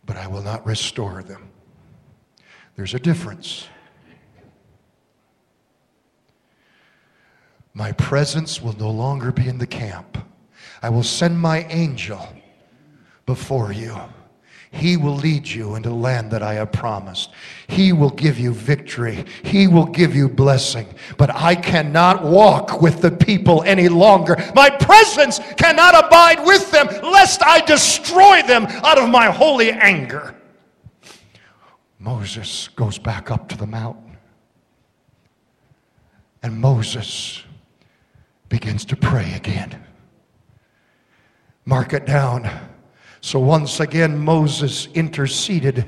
but 0.06 0.16
I 0.16 0.26
will 0.26 0.42
not 0.42 0.66
restore 0.66 1.22
them. 1.22 1.50
There's 2.76 2.94
a 2.94 2.98
difference. 2.98 3.68
My 7.72 7.92
presence 7.92 8.62
will 8.62 8.76
no 8.76 8.90
longer 8.90 9.32
be 9.32 9.48
in 9.48 9.58
the 9.58 9.66
camp. 9.66 10.18
I 10.82 10.90
will 10.90 11.02
send 11.02 11.38
my 11.38 11.64
angel 11.64 12.26
before 13.26 13.72
you. 13.72 13.98
He 14.74 14.96
will 14.96 15.14
lead 15.14 15.46
you 15.46 15.76
into 15.76 15.88
the 15.88 15.94
land 15.94 16.32
that 16.32 16.42
I 16.42 16.54
have 16.54 16.72
promised. 16.72 17.30
He 17.68 17.92
will 17.92 18.10
give 18.10 18.40
you 18.40 18.52
victory. 18.52 19.24
He 19.44 19.68
will 19.68 19.86
give 19.86 20.16
you 20.16 20.28
blessing. 20.28 20.88
But 21.16 21.30
I 21.32 21.54
cannot 21.54 22.24
walk 22.24 22.82
with 22.82 23.00
the 23.00 23.12
people 23.12 23.62
any 23.62 23.88
longer. 23.88 24.36
My 24.54 24.68
presence 24.68 25.38
cannot 25.56 26.04
abide 26.04 26.44
with 26.44 26.72
them, 26.72 26.88
lest 27.04 27.42
I 27.44 27.60
destroy 27.60 28.42
them 28.42 28.64
out 28.66 28.98
of 28.98 29.08
my 29.08 29.26
holy 29.26 29.70
anger. 29.70 30.34
Moses 32.00 32.66
goes 32.68 32.98
back 32.98 33.30
up 33.30 33.48
to 33.50 33.56
the 33.56 33.68
mountain. 33.68 34.16
And 36.42 36.60
Moses 36.60 37.44
begins 38.48 38.84
to 38.86 38.96
pray 38.96 39.32
again. 39.34 39.82
Mark 41.64 41.92
it 41.92 42.06
down. 42.06 42.50
So 43.24 43.38
once 43.38 43.80
again, 43.80 44.18
Moses 44.18 44.86
interceded, 44.92 45.86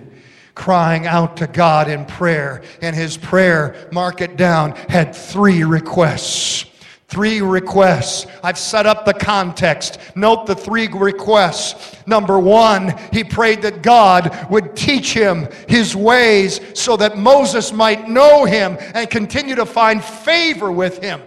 crying 0.54 1.06
out 1.06 1.36
to 1.36 1.46
God 1.46 1.86
in 1.86 2.06
prayer. 2.06 2.62
And 2.80 2.96
his 2.96 3.18
prayer, 3.18 3.90
mark 3.92 4.22
it 4.22 4.38
down, 4.38 4.74
had 4.88 5.14
three 5.14 5.62
requests. 5.62 6.64
Three 7.08 7.42
requests. 7.42 8.26
I've 8.42 8.56
set 8.56 8.86
up 8.86 9.04
the 9.04 9.12
context. 9.12 9.98
Note 10.16 10.46
the 10.46 10.54
three 10.54 10.88
requests. 10.88 11.94
Number 12.06 12.38
one, 12.38 12.94
he 13.12 13.22
prayed 13.22 13.60
that 13.62 13.82
God 13.82 14.50
would 14.50 14.74
teach 14.74 15.12
him 15.12 15.46
his 15.68 15.94
ways 15.94 16.58
so 16.72 16.96
that 16.96 17.18
Moses 17.18 17.70
might 17.70 18.08
know 18.08 18.46
him 18.46 18.78
and 18.94 19.10
continue 19.10 19.56
to 19.56 19.66
find 19.66 20.02
favor 20.02 20.72
with 20.72 21.02
him. 21.02 21.20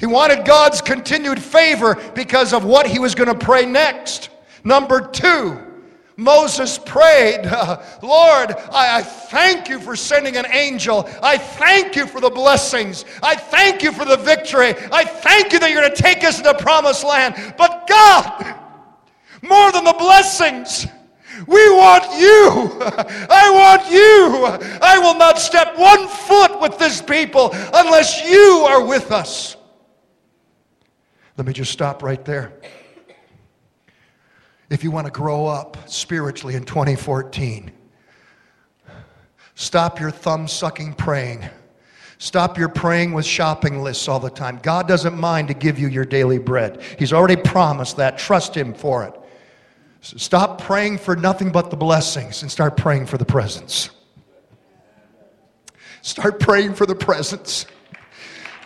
He 0.00 0.06
wanted 0.06 0.44
God's 0.44 0.80
continued 0.80 1.40
favor 1.40 1.94
because 2.16 2.52
of 2.52 2.64
what 2.64 2.88
he 2.88 2.98
was 2.98 3.14
going 3.14 3.28
to 3.28 3.38
pray 3.38 3.66
next. 3.66 4.30
Number 4.64 5.06
two, 5.06 5.60
Moses 6.16 6.78
prayed, 6.78 7.44
Lord, 8.02 8.54
I, 8.72 8.98
I, 8.98 9.02
thank 9.02 9.68
you 9.68 9.80
for 9.80 9.96
sending 9.96 10.36
an 10.36 10.46
angel. 10.50 11.08
I 11.22 11.36
thank 11.36 11.96
you 11.96 12.06
for 12.06 12.20
the 12.20 12.30
blessings. 12.30 13.04
I 13.22 13.34
thank 13.34 13.82
you 13.82 13.92
for 13.92 14.04
the 14.04 14.16
victory. 14.16 14.74
I 14.92 15.04
thank 15.04 15.52
you 15.52 15.58
that 15.58 15.70
you're 15.70 15.82
going 15.82 15.94
to 15.94 16.02
take 16.02 16.22
us 16.22 16.36
to 16.38 16.44
the 16.44 16.54
promised 16.54 17.04
land. 17.04 17.54
But 17.58 17.88
God, 17.88 18.56
more 19.42 19.72
than 19.72 19.84
the 19.84 19.94
blessings, 19.98 20.86
we 21.48 21.70
want 21.70 22.04
you. 22.18 22.78
I 23.28 23.50
want 23.50 23.90
you. 23.90 24.78
I 24.80 24.98
will 24.98 25.18
not 25.18 25.38
step 25.40 25.76
one 25.76 26.06
foot 26.06 26.60
with 26.60 26.78
this 26.78 27.02
people 27.02 27.50
unless 27.52 28.24
you 28.24 28.64
are 28.68 28.86
with 28.86 29.10
us. 29.10 29.56
Let 31.36 31.46
me 31.46 31.52
just 31.52 31.72
stop 31.72 32.04
right 32.04 32.24
there. 32.24 32.52
If 34.74 34.82
you 34.82 34.90
want 34.90 35.06
to 35.06 35.12
grow 35.12 35.46
up 35.46 35.76
spiritually 35.88 36.56
in 36.56 36.64
2014, 36.64 37.70
stop 39.54 40.00
your 40.00 40.10
thumb 40.10 40.48
sucking 40.48 40.94
praying. 40.94 41.48
Stop 42.18 42.58
your 42.58 42.68
praying 42.68 43.12
with 43.12 43.24
shopping 43.24 43.84
lists 43.84 44.08
all 44.08 44.18
the 44.18 44.30
time. 44.30 44.58
God 44.64 44.88
doesn't 44.88 45.16
mind 45.16 45.46
to 45.46 45.54
give 45.54 45.78
you 45.78 45.86
your 45.86 46.04
daily 46.04 46.38
bread. 46.38 46.82
He's 46.98 47.12
already 47.12 47.36
promised 47.36 47.98
that. 47.98 48.18
Trust 48.18 48.56
Him 48.56 48.74
for 48.74 49.04
it. 49.04 49.14
stop 50.00 50.60
praying 50.60 50.98
for 50.98 51.14
nothing 51.14 51.52
but 51.52 51.70
the 51.70 51.76
blessings 51.76 52.42
and 52.42 52.50
start 52.50 52.76
praying 52.76 53.06
for 53.06 53.16
the 53.16 53.24
presence. 53.24 53.90
Start 56.02 56.40
praying 56.40 56.74
for 56.74 56.84
the 56.84 56.96
presence. 56.96 57.66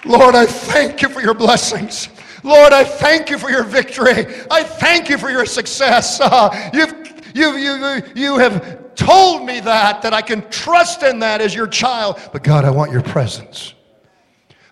Lord, 0.07 0.35
I 0.35 0.47
thank 0.47 1.03
you 1.03 1.11
for 1.11 1.21
your 1.21 1.35
blessings. 1.35 2.09
Lord, 2.43 2.72
I 2.72 2.84
thank 2.84 3.30
you 3.30 3.39
for 3.39 3.51
your 3.51 3.64
victory. 3.64 4.26
I 4.51 4.62
thank 4.62 5.09
you 5.09 5.18
for 5.18 5.30
your 5.30 5.47
success. 5.47 6.20
Uh, 6.20 6.70
you've, 6.72 6.95
you, 7.34 7.57
you, 7.57 8.03
you 8.14 8.39
have 8.39 8.95
told 8.95 9.47
me 9.47 9.61
that, 9.61 10.03
that 10.03 10.12
I 10.12 10.22
can 10.22 10.49
trust 10.51 11.03
in 11.03 11.20
that 11.20 11.41
as 11.41 11.55
your 11.55 11.66
child. 11.66 12.20
But 12.32 12.43
God, 12.43 12.64
I 12.64 12.70
want 12.70 12.93
your 12.93 13.03
presence. 13.03 13.74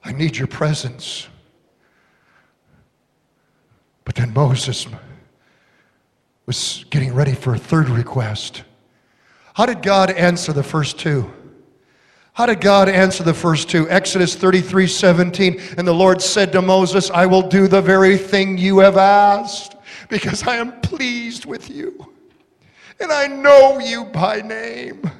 I 0.04 0.12
need 0.12 0.36
your 0.36 0.46
presence. 0.46 1.28
But 4.04 4.14
then 4.14 4.32
Moses 4.32 4.86
was 6.46 6.84
getting 6.90 7.12
ready 7.12 7.34
for 7.34 7.54
a 7.54 7.58
third 7.58 7.88
request. 7.88 8.62
How 9.54 9.66
did 9.66 9.82
God 9.82 10.10
answer 10.10 10.52
the 10.52 10.62
first 10.62 10.98
two? 10.98 11.32
How 12.36 12.44
did 12.44 12.60
God 12.60 12.90
answer 12.90 13.22
the 13.22 13.32
first 13.32 13.70
two? 13.70 13.88
Exodus 13.88 14.34
33 14.34 14.88
17. 14.88 15.58
And 15.78 15.88
the 15.88 15.94
Lord 15.94 16.20
said 16.20 16.52
to 16.52 16.60
Moses, 16.60 17.10
I 17.10 17.24
will 17.24 17.40
do 17.40 17.66
the 17.66 17.80
very 17.80 18.18
thing 18.18 18.58
you 18.58 18.80
have 18.80 18.98
asked 18.98 19.74
because 20.10 20.42
I 20.46 20.56
am 20.56 20.78
pleased 20.82 21.46
with 21.46 21.70
you 21.70 22.12
and 23.00 23.10
I 23.10 23.26
know 23.26 23.78
you 23.78 24.04
by 24.04 24.42
name. 24.42 25.10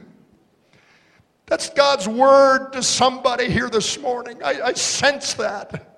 That's 1.46 1.70
God's 1.70 2.06
word 2.06 2.74
to 2.74 2.82
somebody 2.82 3.48
here 3.48 3.70
this 3.70 3.98
morning. 3.98 4.42
I, 4.42 4.60
I 4.60 4.72
sense 4.74 5.32
that. 5.34 5.95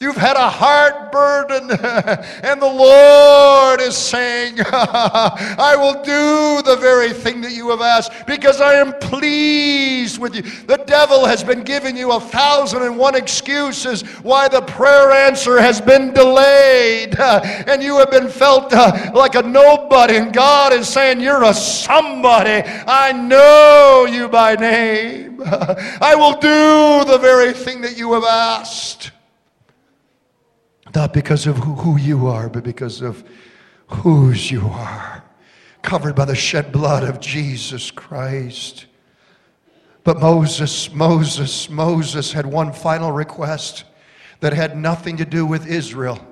You've 0.00 0.16
had 0.16 0.36
a 0.36 0.50
heart 0.50 1.12
burden, 1.12 1.70
and 2.42 2.60
the 2.60 2.66
Lord 2.66 3.80
is 3.80 3.96
saying, 3.96 4.56
I 4.66 5.76
will 5.78 6.02
do 6.02 6.62
the 6.68 6.76
very 6.80 7.12
thing 7.12 7.40
that 7.42 7.52
you 7.52 7.70
have 7.70 7.80
asked 7.80 8.26
because 8.26 8.60
I 8.60 8.74
am 8.74 8.92
pleased 8.94 10.18
with 10.18 10.34
you. 10.34 10.42
The 10.42 10.78
devil 10.78 11.24
has 11.24 11.44
been 11.44 11.62
giving 11.62 11.96
you 11.96 12.10
a 12.10 12.18
thousand 12.18 12.82
and 12.82 12.98
one 12.98 13.14
excuses 13.14 14.02
why 14.24 14.48
the 14.48 14.62
prayer 14.62 15.12
answer 15.12 15.60
has 15.60 15.80
been 15.80 16.12
delayed, 16.12 17.16
and 17.20 17.80
you 17.80 17.96
have 17.98 18.10
been 18.10 18.28
felt 18.28 18.72
uh, 18.72 19.12
like 19.14 19.36
a 19.36 19.42
nobody, 19.42 20.16
and 20.16 20.32
God 20.32 20.72
is 20.72 20.88
saying, 20.88 21.20
You're 21.20 21.44
a 21.44 21.54
somebody. 21.54 22.68
I 22.86 23.12
know 23.12 24.06
you 24.10 24.28
by 24.28 24.56
name. 24.56 25.40
I 25.46 26.14
will 26.16 26.32
do 26.32 27.10
the 27.10 27.18
very 27.18 27.52
thing 27.52 27.80
that 27.82 27.96
you 27.96 28.12
have 28.14 28.24
asked. 28.24 29.12
Not 30.94 31.12
because 31.12 31.46
of 31.46 31.56
who 31.56 31.98
you 31.98 32.26
are, 32.28 32.48
but 32.48 32.62
because 32.62 33.00
of 33.00 33.24
whose 33.88 34.50
you 34.50 34.66
are. 34.66 35.24
Covered 35.82 36.14
by 36.14 36.24
the 36.24 36.36
shed 36.36 36.72
blood 36.72 37.02
of 37.02 37.20
Jesus 37.20 37.90
Christ. 37.90 38.86
But 40.04 40.20
Moses, 40.20 40.92
Moses, 40.92 41.68
Moses 41.68 42.32
had 42.32 42.46
one 42.46 42.72
final 42.72 43.10
request 43.10 43.84
that 44.40 44.52
had 44.52 44.76
nothing 44.76 45.16
to 45.16 45.24
do 45.24 45.44
with 45.44 45.66
Israel. 45.66 46.24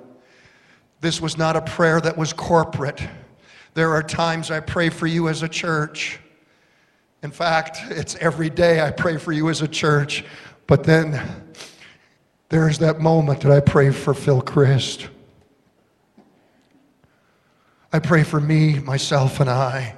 This 1.00 1.20
was 1.20 1.36
not 1.36 1.56
a 1.56 1.62
prayer 1.62 2.00
that 2.00 2.16
was 2.16 2.32
corporate. 2.32 3.02
There 3.74 3.90
are 3.90 4.02
times 4.02 4.50
I 4.50 4.60
pray 4.60 4.90
for 4.90 5.06
you 5.06 5.28
as 5.28 5.42
a 5.42 5.48
church. 5.48 6.20
In 7.22 7.30
fact, 7.30 7.78
it's 7.90 8.14
every 8.16 8.50
day 8.50 8.80
I 8.80 8.90
pray 8.90 9.16
for 9.16 9.32
you 9.32 9.48
as 9.48 9.62
a 9.62 9.68
church. 9.68 10.24
But 10.66 10.84
then 10.84 11.20
There's 12.52 12.80
that 12.80 13.00
moment 13.00 13.40
that 13.40 13.50
I 13.50 13.60
pray 13.60 13.90
for 13.92 14.12
Phil 14.12 14.42
Christ. 14.42 15.08
I 17.90 17.98
pray 17.98 18.24
for 18.24 18.38
me, 18.38 18.78
myself, 18.78 19.40
and 19.40 19.48
I. 19.48 19.96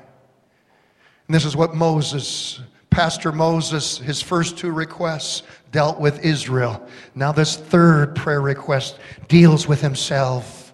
And 1.27 1.35
this 1.35 1.45
is 1.45 1.57
what 1.57 1.75
Moses, 1.75 2.61
Pastor 2.91 3.33
Moses, 3.33 3.99
his 3.99 4.23
first 4.23 4.57
two 4.57 4.71
requests 4.71 5.43
dealt 5.73 5.99
with 5.99 6.25
Israel. 6.25 6.87
Now, 7.17 7.33
this 7.33 7.57
third 7.57 8.15
prayer 8.15 8.41
request 8.41 9.01
deals 9.27 9.67
with 9.67 9.81
himself. 9.81 10.73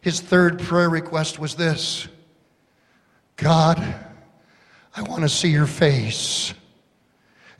His 0.00 0.22
third 0.22 0.60
prayer 0.60 0.88
request 0.88 1.38
was 1.38 1.56
this 1.56 2.08
God, 3.36 3.76
I 4.96 5.02
want 5.02 5.24
to 5.24 5.28
see 5.28 5.50
your 5.50 5.66
face 5.66 6.54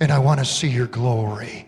and 0.00 0.10
I 0.10 0.20
want 0.20 0.40
to 0.40 0.46
see 0.46 0.68
your 0.68 0.86
glory. 0.86 1.65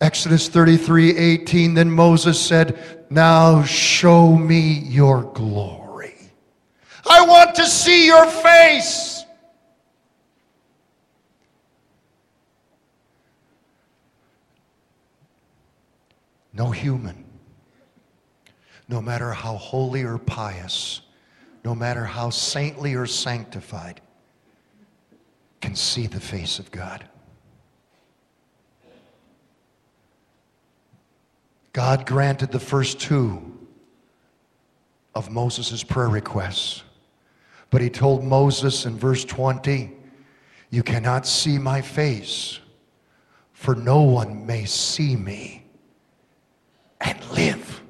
Exodus 0.00 0.48
33 0.48 1.16
18, 1.16 1.74
then 1.74 1.90
Moses 1.90 2.38
said, 2.40 3.06
Now 3.10 3.64
show 3.64 4.34
me 4.36 4.60
your 4.60 5.24
glory. 5.32 6.14
I 7.08 7.26
want 7.26 7.56
to 7.56 7.66
see 7.66 8.06
your 8.06 8.26
face. 8.26 9.24
No 16.52 16.70
human, 16.70 17.24
no 18.88 19.00
matter 19.00 19.30
how 19.30 19.54
holy 19.54 20.02
or 20.02 20.18
pious, 20.18 21.02
no 21.64 21.74
matter 21.74 22.04
how 22.04 22.30
saintly 22.30 22.94
or 22.94 23.06
sanctified, 23.06 24.00
can 25.60 25.76
see 25.76 26.06
the 26.06 26.20
face 26.20 26.58
of 26.58 26.70
God. 26.70 27.08
God 31.78 32.06
granted 32.06 32.50
the 32.50 32.58
first 32.58 32.98
two 32.98 33.56
of 35.14 35.30
Moses' 35.30 35.84
prayer 35.84 36.08
requests. 36.08 36.82
But 37.70 37.80
he 37.82 37.88
told 37.88 38.24
Moses 38.24 38.84
in 38.84 38.98
verse 38.98 39.24
20, 39.24 39.92
You 40.70 40.82
cannot 40.82 41.24
see 41.24 41.56
my 41.56 41.80
face, 41.80 42.58
for 43.52 43.76
no 43.76 44.02
one 44.02 44.44
may 44.44 44.64
see 44.64 45.14
me 45.14 45.66
and 47.00 47.24
live. 47.30 47.80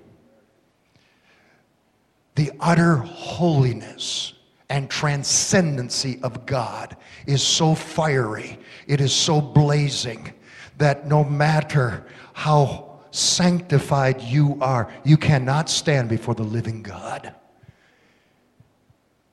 The 2.35 2.53
utter 2.61 2.97
holiness 2.97 4.35
and 4.69 4.91
transcendency 4.91 6.21
of 6.23 6.45
God 6.45 6.95
is 7.27 7.43
so 7.43 7.75
fiery, 7.75 8.59
it 8.87 9.01
is 9.01 9.15
so 9.15 9.41
blazing 9.41 10.35
that 10.77 11.07
no 11.07 11.25
matter 11.25 12.05
how 12.35 12.88
sanctified 13.11 14.21
you 14.21 14.59
are, 14.61 14.93
you 15.05 15.17
cannot 15.17 15.69
stand 15.69 16.09
before 16.09 16.35
the 16.35 16.43
living 16.43 16.83
God. 16.83 17.35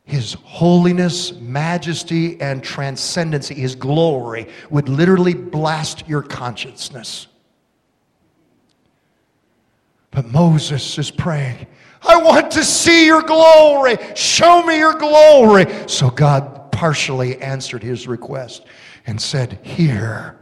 His 0.04 0.34
holiness, 0.34 1.34
majesty, 1.34 2.40
and 2.40 2.64
transcendency, 2.64 3.56
His 3.56 3.76
glory 3.76 4.48
would 4.70 4.88
literally 4.88 5.34
blast 5.34 6.08
your 6.08 6.22
consciousness. 6.22 7.28
But 10.12 10.28
Moses 10.28 10.98
is 10.98 11.12
praying, 11.12 11.68
I 12.08 12.22
want 12.22 12.52
to 12.52 12.64
see 12.64 13.06
your 13.06 13.24
glory. 13.24 13.98
Show 14.16 14.64
me 14.64 14.78
your 14.78 14.94
glory. 14.94 15.66
So 15.88 16.10
God 16.10 16.72
partially 16.72 17.42
answered 17.42 17.82
his 17.82 18.08
request 18.08 18.66
and 19.08 19.20
said, 19.20 19.60
Here 19.64 20.38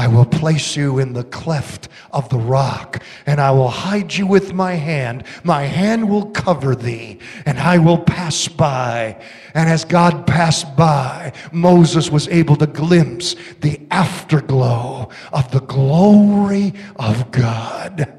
I 0.00 0.06
will 0.06 0.24
place 0.24 0.76
you 0.76 0.98
in 0.98 1.12
the 1.12 1.24
cleft 1.24 1.90
of 2.10 2.30
the 2.30 2.38
rock, 2.38 3.02
and 3.26 3.38
I 3.38 3.50
will 3.50 3.68
hide 3.68 4.14
you 4.14 4.26
with 4.26 4.54
my 4.54 4.72
hand. 4.72 5.24
My 5.44 5.64
hand 5.64 6.08
will 6.08 6.30
cover 6.30 6.74
thee, 6.74 7.18
and 7.44 7.58
I 7.58 7.76
will 7.76 7.98
pass 7.98 8.48
by. 8.48 9.22
And 9.52 9.68
as 9.68 9.84
God 9.84 10.26
passed 10.26 10.74
by, 10.74 11.34
Moses 11.52 12.10
was 12.10 12.28
able 12.28 12.56
to 12.56 12.66
glimpse 12.66 13.36
the 13.60 13.78
afterglow 13.90 15.10
of 15.34 15.50
the 15.50 15.60
glory 15.60 16.72
of 16.96 17.30
God. 17.30 18.10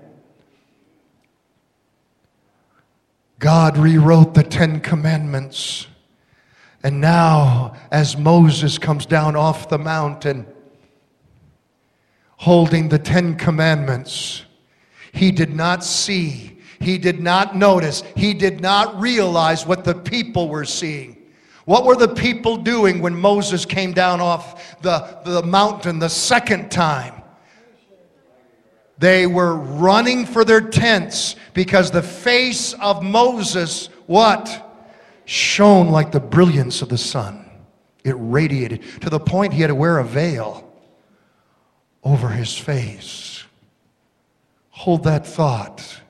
God 3.40 3.76
rewrote 3.76 4.36
the 4.36 4.44
Ten 4.44 4.82
Commandments. 4.82 5.88
And 6.84 7.02
now, 7.02 7.74
as 7.90 8.18
Moses 8.18 8.78
comes 8.78 9.08
down 9.08 9.36
off 9.36 9.68
the 9.68 9.80
mountain, 9.80 10.46
holding 12.42 12.90
the 12.90 12.98
Ten 12.98 13.36
Commandments. 13.36 14.46
He 15.12 15.32
did 15.32 15.54
not 15.54 15.84
see, 15.84 16.58
he 16.80 16.98
did 16.98 17.20
not 17.20 17.56
notice, 17.56 18.02
he 18.18 18.34
did 18.34 18.60
not 18.62 19.00
realize 19.00 19.68
what 19.68 19.84
the 19.84 19.94
people 19.94 20.50
were 20.50 20.66
seeing. 20.66 21.18
What 21.66 21.86
were 21.86 21.96
the 21.96 22.08
people 22.08 22.58
doing 22.58 23.00
when 23.00 23.16
Moses 23.16 23.64
came 23.64 23.94
down 23.94 24.22
off 24.22 24.82
the, 24.82 25.20
the 25.24 25.44
mountain 25.44 26.00
the 26.00 26.10
second 26.10 26.72
time? 26.72 27.14
They 28.98 29.28
were 29.28 29.56
running 29.56 30.26
for 30.26 30.44
their 30.44 30.62
tents 30.62 31.36
because 31.54 31.92
the 31.92 32.02
face 32.02 32.74
of 32.74 33.04
Moses, 33.04 33.86
what? 34.08 34.90
Shone 35.26 35.90
like 35.92 36.12
the 36.12 36.20
brilliance 36.20 36.82
of 36.82 36.90
the 36.90 36.98
sun. 36.98 37.46
It 38.04 38.16
radiated 38.18 38.82
to 39.02 39.12
the 39.12 39.20
point 39.20 39.54
he 39.54 39.62
had 39.62 39.68
to 39.68 39.76
wear 39.76 40.00
a 40.00 40.04
veil 40.04 40.71
over 42.04 42.30
his 42.30 42.58
face. 42.58 43.44
Hold 44.70 45.04
that 45.04 45.28
thought. 45.28 46.02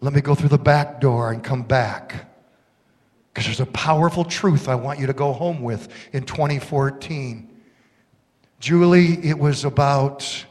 Let 0.00 0.12
me 0.12 0.20
go 0.20 0.34
through 0.34 0.50
the 0.50 0.58
back 0.58 1.00
door 1.00 1.32
and 1.32 1.42
come 1.42 1.62
back. 1.62 2.30
Because 3.32 3.46
there's 3.46 3.60
a 3.60 3.66
powerful 3.66 4.24
truth 4.24 4.68
I 4.68 4.74
want 4.74 4.98
you 4.98 5.06
to 5.06 5.12
go 5.12 5.32
home 5.32 5.62
with 5.62 5.88
in 6.12 6.24
2014. 6.24 7.48
Julie, 8.60 9.26
it 9.26 9.38
was 9.38 9.64
about 9.64 10.44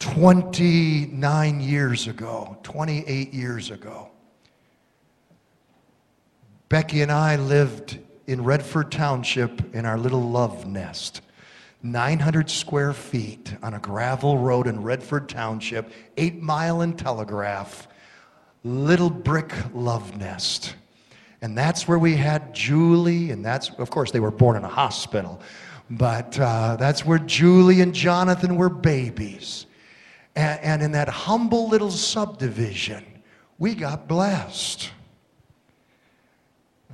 29 0.00 1.60
years 1.60 2.06
ago, 2.08 2.58
28 2.62 3.32
years 3.32 3.70
ago. 3.70 4.10
Becky 6.68 7.02
and 7.02 7.12
I 7.12 7.36
lived 7.36 7.98
in 8.26 8.42
Redford 8.42 8.90
Township 8.90 9.74
in 9.74 9.86
our 9.86 9.96
little 9.98 10.22
love 10.22 10.66
nest. 10.66 11.20
900 11.84 12.48
square 12.48 12.94
feet 12.94 13.54
on 13.62 13.74
a 13.74 13.78
gravel 13.78 14.38
road 14.38 14.66
in 14.66 14.82
Redford 14.82 15.28
Township, 15.28 15.92
eight 16.16 16.40
mile 16.40 16.80
and 16.80 16.98
telegraph, 16.98 17.86
little 18.64 19.10
brick 19.10 19.52
love 19.74 20.16
nest. 20.16 20.76
And 21.42 21.58
that's 21.58 21.86
where 21.86 21.98
we 21.98 22.16
had 22.16 22.54
Julie, 22.54 23.30
and 23.32 23.44
that's, 23.44 23.68
of 23.76 23.90
course, 23.90 24.10
they 24.10 24.20
were 24.20 24.30
born 24.30 24.56
in 24.56 24.64
a 24.64 24.68
hospital, 24.68 25.42
but 25.90 26.40
uh, 26.40 26.76
that's 26.76 27.04
where 27.04 27.18
Julie 27.18 27.82
and 27.82 27.94
Jonathan 27.94 28.56
were 28.56 28.70
babies. 28.70 29.66
And, 30.34 30.60
and 30.60 30.82
in 30.82 30.92
that 30.92 31.10
humble 31.10 31.68
little 31.68 31.90
subdivision, 31.90 33.04
we 33.58 33.74
got 33.74 34.08
blessed. 34.08 34.90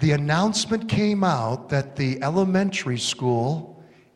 The 0.00 0.10
announcement 0.12 0.88
came 0.88 1.22
out 1.22 1.68
that 1.68 1.94
the 1.94 2.20
elementary 2.24 2.98
school 2.98 3.69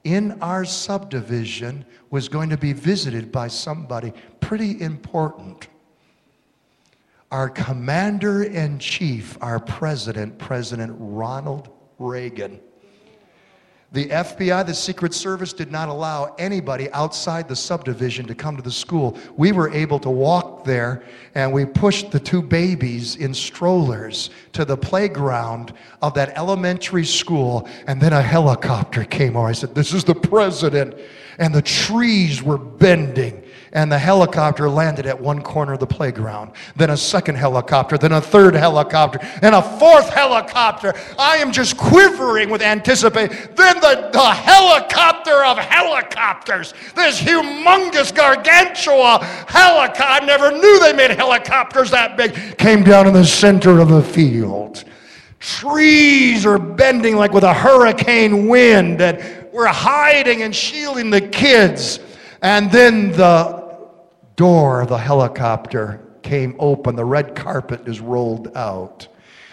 in 0.05 0.41
our 0.43 0.65
subdivision 0.65 1.85
was 2.11 2.29
going 2.29 2.51
to 2.51 2.59
be 2.59 2.73
visited 2.73 3.33
by 3.33 3.49
somebody 3.49 4.13
pretty 4.41 4.81
important. 4.81 5.69
Our 7.31 7.49
commander 7.49 8.45
in 8.45 8.79
chief, 8.79 9.37
our 9.41 9.59
president, 9.59 10.39
President 10.39 10.95
Ronald 10.99 11.71
Reagan. 11.99 12.61
The 13.95 14.07
FBI, 14.07 14.67
the 14.67 14.75
Secret 14.75 15.15
Service, 15.15 15.53
did 15.53 15.71
not 15.71 15.89
allow 15.89 16.35
anybody 16.37 16.91
outside 16.91 17.47
the 17.47 17.55
subdivision 17.55 18.27
to 18.27 18.35
come 18.35 18.57
to 18.57 18.63
the 18.63 18.73
school. 18.73 19.17
We 19.37 19.53
were 19.53 19.71
able 19.71 20.01
to 20.01 20.11
walk 20.11 20.65
there 20.65 21.05
and 21.37 21.53
we 21.53 21.65
pushed 21.65 22.11
the 22.11 22.19
two 22.19 22.43
babies 22.43 23.15
in 23.15 23.33
strollers 23.33 24.31
to 24.55 24.65
the 24.65 24.77
playground 24.77 25.75
of 26.03 26.13
that 26.15 26.37
elementary 26.37 27.05
school. 27.05 27.69
And 27.87 28.01
then 28.01 28.13
a 28.13 28.21
helicopter 28.21 29.05
came 29.05 29.37
over. 29.37 29.47
I 29.47 29.53
said, 29.53 29.77
This 29.77 29.93
is 29.93 30.03
the 30.03 30.17
president. 30.17 30.97
And 31.39 31.55
the 31.55 31.63
trees 31.63 32.43
were 32.43 32.59
bending 32.59 33.44
and 33.75 33.91
the 33.91 33.99
helicopter 33.99 34.71
landed 34.71 35.05
at 35.05 35.21
one 35.21 35.43
corner 35.43 35.73
of 35.73 35.81
the 35.81 35.87
playground. 35.87 36.53
Then 36.77 36.91
a 36.91 36.97
second 36.97 37.35
helicopter, 37.35 37.99
then 37.99 38.13
a 38.13 38.21
third 38.21 38.55
helicopter, 38.55 39.19
and 39.43 39.53
a 39.55 39.61
fourth 39.61 40.09
helicopter. 40.09 40.95
I 41.19 41.39
am 41.39 41.53
just 41.53 41.77
quivering 41.77 42.51
with 42.51 42.63
anticipation. 42.63 43.37
Then 43.57 43.81
the, 43.81 44.11
the 44.13 44.31
helicopter 44.31 45.45
of 45.45 45.59
helicopters, 45.59 46.73
this 46.95 47.21
humongous 47.21 48.15
gargantua 48.15 49.25
helicopter, 49.49 50.05
I 50.05 50.25
never 50.25 50.53
knew 50.53 50.79
they 50.79 50.93
made 50.93 51.11
helicopters 51.11 51.91
that 51.91 52.17
big, 52.17 52.57
came 52.57 52.85
down 52.85 53.09
in 53.09 53.13
the 53.13 53.25
center 53.25 53.81
of 53.81 53.89
the 53.89 54.03
field. 54.03 54.85
Trees 55.41 56.47
are 56.47 56.59
bending 56.59 57.17
like 57.17 57.33
with 57.33 57.45
a 57.45 57.53
hurricane 57.53 58.47
wind, 58.47 59.01
and 59.03 59.53
we're 59.53 59.67
hiding 59.67 60.43
and 60.43 60.55
shielding 60.55 61.11
the 61.11 61.21
kids. 61.21 61.99
And 62.41 62.71
then 62.71 63.11
the 63.13 63.64
door 64.37 64.83
of 64.83 64.89
the 64.89 64.99
helicopter 64.99 66.01
came 66.23 66.57
open, 66.59 66.97
the 66.97 67.05
red 67.05 67.35
carpet 67.35 67.87
is 67.87 68.01
rolled 68.01 68.57
out. 68.57 69.09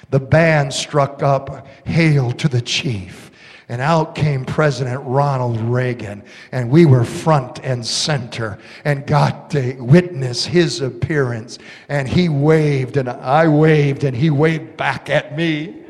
The 0.09 0.19
band 0.19 0.73
struck 0.73 1.23
up, 1.23 1.67
Hail 1.85 2.31
to 2.33 2.47
the 2.47 2.61
Chief. 2.61 3.31
And 3.69 3.81
out 3.81 4.15
came 4.15 4.43
President 4.43 5.01
Ronald 5.05 5.57
Reagan, 5.61 6.23
and 6.51 6.69
we 6.69 6.85
were 6.85 7.05
front 7.05 7.61
and 7.63 7.85
center 7.85 8.59
and 8.83 9.07
got 9.07 9.49
to 9.51 9.79
witness 9.79 10.45
his 10.45 10.81
appearance. 10.81 11.57
And 11.87 12.05
he 12.05 12.27
waved, 12.27 12.97
and 12.97 13.07
I 13.07 13.47
waved, 13.47 14.03
and 14.03 14.13
he 14.15 14.29
waved 14.29 14.75
back 14.75 15.09
at 15.09 15.37
me. 15.37 15.85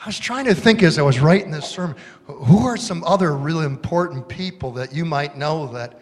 I 0.00 0.06
was 0.06 0.18
trying 0.18 0.46
to 0.46 0.54
think 0.54 0.82
as 0.82 0.98
I 0.98 1.02
was 1.02 1.20
writing 1.20 1.50
this 1.50 1.68
sermon 1.68 1.96
who 2.28 2.66
are 2.66 2.76
some 2.76 3.02
other 3.04 3.34
really 3.34 3.64
important 3.64 4.28
people 4.28 4.72
that 4.72 4.94
you 4.94 5.04
might 5.04 5.36
know 5.36 5.66
that 5.68 6.00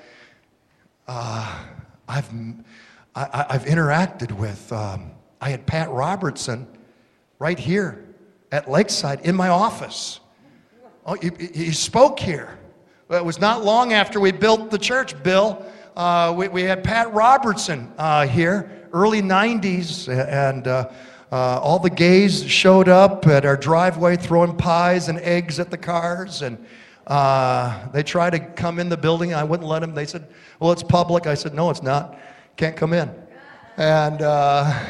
uh, 1.06 1.64
I've, 2.08 2.28
I, 3.14 3.46
have 3.50 3.64
interacted 3.64 4.32
with? 4.32 4.72
Um, 4.72 5.12
I 5.40 5.50
had 5.50 5.66
Pat 5.66 5.88
Robertson 5.90 6.66
right 7.38 7.58
here 7.58 8.04
at 8.50 8.68
Lakeside 8.68 9.20
in 9.24 9.36
my 9.36 9.48
office. 9.48 10.18
Oh, 11.04 11.14
he, 11.14 11.30
he 11.54 11.70
spoke 11.70 12.18
here. 12.18 12.58
It 13.08 13.24
was 13.24 13.38
not 13.38 13.64
long 13.64 13.92
after 13.92 14.18
we 14.18 14.32
built 14.32 14.72
the 14.72 14.78
church, 14.78 15.22
Bill. 15.22 15.64
Uh, 15.96 16.34
we, 16.36 16.48
we, 16.48 16.62
had 16.62 16.82
Pat 16.82 17.14
Robertson 17.14 17.92
uh, 17.96 18.26
here, 18.26 18.88
early 18.92 19.22
90s, 19.22 20.08
and 20.08 20.66
uh, 21.32 21.58
all 21.60 21.78
the 21.78 21.90
gays 21.90 22.44
showed 22.44 22.88
up 22.88 23.26
at 23.26 23.44
our 23.44 23.56
driveway 23.56 24.16
throwing 24.16 24.56
pies 24.56 25.08
and 25.08 25.18
eggs 25.18 25.58
at 25.58 25.70
the 25.70 25.78
cars. 25.78 26.42
And 26.42 26.64
uh, 27.06 27.88
they 27.88 28.02
tried 28.02 28.30
to 28.30 28.38
come 28.38 28.78
in 28.78 28.88
the 28.88 28.96
building. 28.96 29.34
I 29.34 29.44
wouldn't 29.44 29.68
let 29.68 29.80
them. 29.80 29.94
They 29.94 30.06
said, 30.06 30.26
Well, 30.60 30.72
it's 30.72 30.82
public. 30.82 31.26
I 31.26 31.34
said, 31.34 31.54
No, 31.54 31.70
it's 31.70 31.82
not. 31.82 32.18
Can't 32.56 32.76
come 32.76 32.92
in. 32.92 33.10
And 33.76 34.22
uh, 34.22 34.86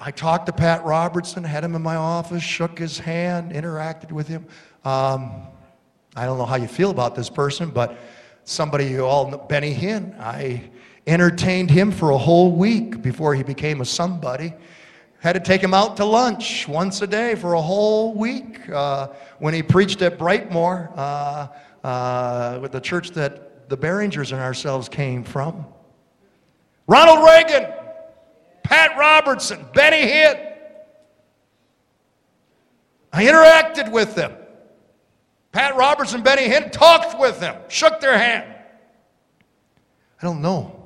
I 0.00 0.10
talked 0.10 0.46
to 0.46 0.52
Pat 0.52 0.84
Robertson, 0.84 1.44
had 1.44 1.62
him 1.62 1.76
in 1.76 1.82
my 1.82 1.96
office, 1.96 2.42
shook 2.42 2.78
his 2.78 2.98
hand, 2.98 3.52
interacted 3.52 4.10
with 4.10 4.26
him. 4.26 4.46
Um, 4.84 5.46
I 6.16 6.24
don't 6.26 6.38
know 6.38 6.44
how 6.44 6.56
you 6.56 6.66
feel 6.66 6.90
about 6.90 7.14
this 7.14 7.30
person, 7.30 7.70
but 7.70 7.96
somebody 8.44 8.86
you 8.86 9.04
all 9.04 9.30
know, 9.30 9.38
Benny 9.38 9.72
Hinn, 9.72 10.18
I 10.18 10.70
entertained 11.06 11.70
him 11.70 11.90
for 11.90 12.10
a 12.10 12.18
whole 12.18 12.52
week 12.52 13.02
before 13.02 13.34
he 13.34 13.42
became 13.42 13.80
a 13.80 13.84
somebody. 13.84 14.54
Had 15.20 15.34
to 15.34 15.40
take 15.40 15.62
him 15.62 15.74
out 15.74 15.96
to 15.98 16.04
lunch 16.04 16.66
once 16.66 17.00
a 17.02 17.06
day 17.06 17.34
for 17.34 17.54
a 17.54 17.62
whole 17.62 18.14
week 18.14 18.68
uh, 18.68 19.08
when 19.38 19.54
he 19.54 19.62
preached 19.62 20.02
at 20.02 20.18
Brightmoor 20.18 20.92
uh, 20.96 21.48
uh, 21.86 22.58
with 22.60 22.72
the 22.72 22.80
church 22.80 23.10
that 23.12 23.68
the 23.68 23.76
Beringers 23.76 24.32
and 24.32 24.40
ourselves 24.40 24.88
came 24.88 25.22
from. 25.22 25.64
Ronald 26.86 27.24
Reagan 27.24 27.72
Pat 28.62 28.96
Robertson, 28.96 29.66
Benny 29.74 30.10
Hinn. 30.10 30.52
I 33.12 33.24
interacted 33.26 33.92
with 33.92 34.14
them. 34.14 34.32
Pat 35.52 35.76
Robertson, 35.76 36.22
Benny 36.22 36.48
Hinn 36.48 36.72
talked 36.72 37.20
with 37.20 37.38
them, 37.38 37.56
shook 37.68 38.00
their 38.00 38.16
hand. 38.16 38.54
I 40.20 40.24
don't 40.24 40.40
know. 40.40 40.81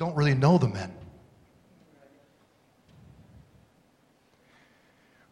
Don't 0.00 0.16
really 0.16 0.32
know 0.32 0.56
the 0.56 0.66
men. 0.66 0.94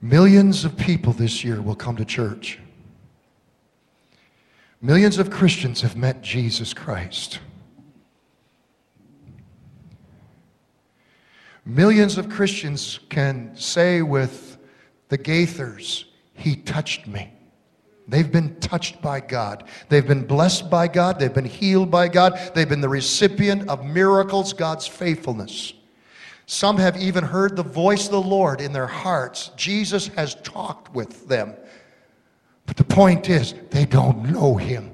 Millions 0.02 0.62
of 0.66 0.76
people 0.76 1.14
this 1.14 1.42
year 1.42 1.62
will 1.62 1.74
come 1.74 1.96
to 1.96 2.04
church. 2.04 2.58
Millions 4.82 5.16
of 5.16 5.30
Christians 5.30 5.80
have 5.80 5.96
met 5.96 6.20
Jesus 6.20 6.74
Christ. 6.74 7.38
Millions 11.64 12.18
of 12.18 12.28
Christians 12.28 13.00
can 13.08 13.56
say 13.56 14.02
with 14.02 14.58
the 15.08 15.16
Gaithers, 15.16 16.04
He 16.34 16.56
touched 16.56 17.06
me. 17.06 17.32
They've 18.08 18.30
been 18.30 18.58
touched 18.60 19.02
by 19.02 19.20
God. 19.20 19.64
They've 19.90 20.06
been 20.06 20.26
blessed 20.26 20.70
by 20.70 20.88
God. 20.88 21.18
They've 21.18 21.32
been 21.32 21.44
healed 21.44 21.90
by 21.90 22.08
God. 22.08 22.40
They've 22.54 22.68
been 22.68 22.80
the 22.80 22.88
recipient 22.88 23.68
of 23.68 23.84
miracles, 23.84 24.54
God's 24.54 24.86
faithfulness. 24.86 25.74
Some 26.46 26.78
have 26.78 26.96
even 26.96 27.22
heard 27.22 27.54
the 27.54 27.62
voice 27.62 28.06
of 28.06 28.12
the 28.12 28.22
Lord 28.22 28.62
in 28.62 28.72
their 28.72 28.86
hearts. 28.86 29.50
Jesus 29.56 30.08
has 30.08 30.36
talked 30.36 30.94
with 30.94 31.28
them. 31.28 31.54
But 32.64 32.78
the 32.78 32.84
point 32.84 33.28
is, 33.28 33.54
they 33.70 33.84
don't 33.84 34.30
know 34.30 34.56
him. 34.56 34.90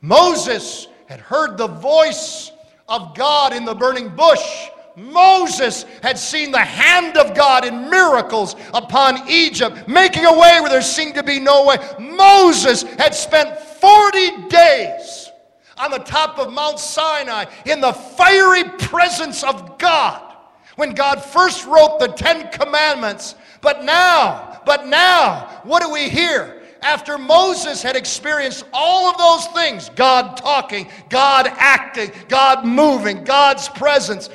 Moses 0.00 0.88
had 1.06 1.20
heard 1.20 1.58
the 1.58 1.66
voice 1.66 2.50
of 2.88 3.14
God 3.14 3.52
in 3.52 3.66
the 3.66 3.74
burning 3.74 4.08
bush. 4.16 4.68
Moses 4.96 5.84
had 6.02 6.18
seen 6.18 6.50
the 6.50 6.58
hand 6.58 7.18
of 7.18 7.34
God 7.34 7.66
in 7.66 7.90
miracles 7.90 8.56
upon 8.72 9.28
Egypt, 9.28 9.86
making 9.86 10.24
a 10.24 10.32
way 10.32 10.58
where 10.60 10.70
there 10.70 10.80
seemed 10.80 11.14
to 11.16 11.22
be 11.22 11.38
no 11.38 11.66
way. 11.66 11.76
Moses 12.00 12.82
had 12.82 13.14
spent 13.14 13.58
40 13.58 14.48
days 14.48 15.30
on 15.76 15.90
the 15.90 15.98
top 15.98 16.38
of 16.38 16.50
Mount 16.50 16.78
Sinai 16.78 17.44
in 17.66 17.82
the 17.82 17.92
fiery 17.92 18.64
presence 18.64 19.44
of 19.44 19.76
God 19.78 20.34
when 20.76 20.94
God 20.94 21.22
first 21.22 21.66
wrote 21.66 21.98
the 22.00 22.08
Ten 22.08 22.50
Commandments. 22.50 23.34
But 23.60 23.84
now, 23.84 24.62
but 24.64 24.86
now, 24.86 25.60
what 25.64 25.82
do 25.82 25.90
we 25.90 26.08
hear? 26.08 26.62
after 26.82 27.18
Moses 27.18 27.82
had 27.82 27.96
experienced 27.96 28.64
all 28.72 29.10
of 29.10 29.18
those 29.18 29.46
things 29.54 29.90
God 29.96 30.36
talking, 30.36 30.88
God 31.08 31.48
acting, 31.56 32.12
God 32.28 32.64
moving, 32.64 33.24
God's 33.24 33.68
presence 33.68 34.28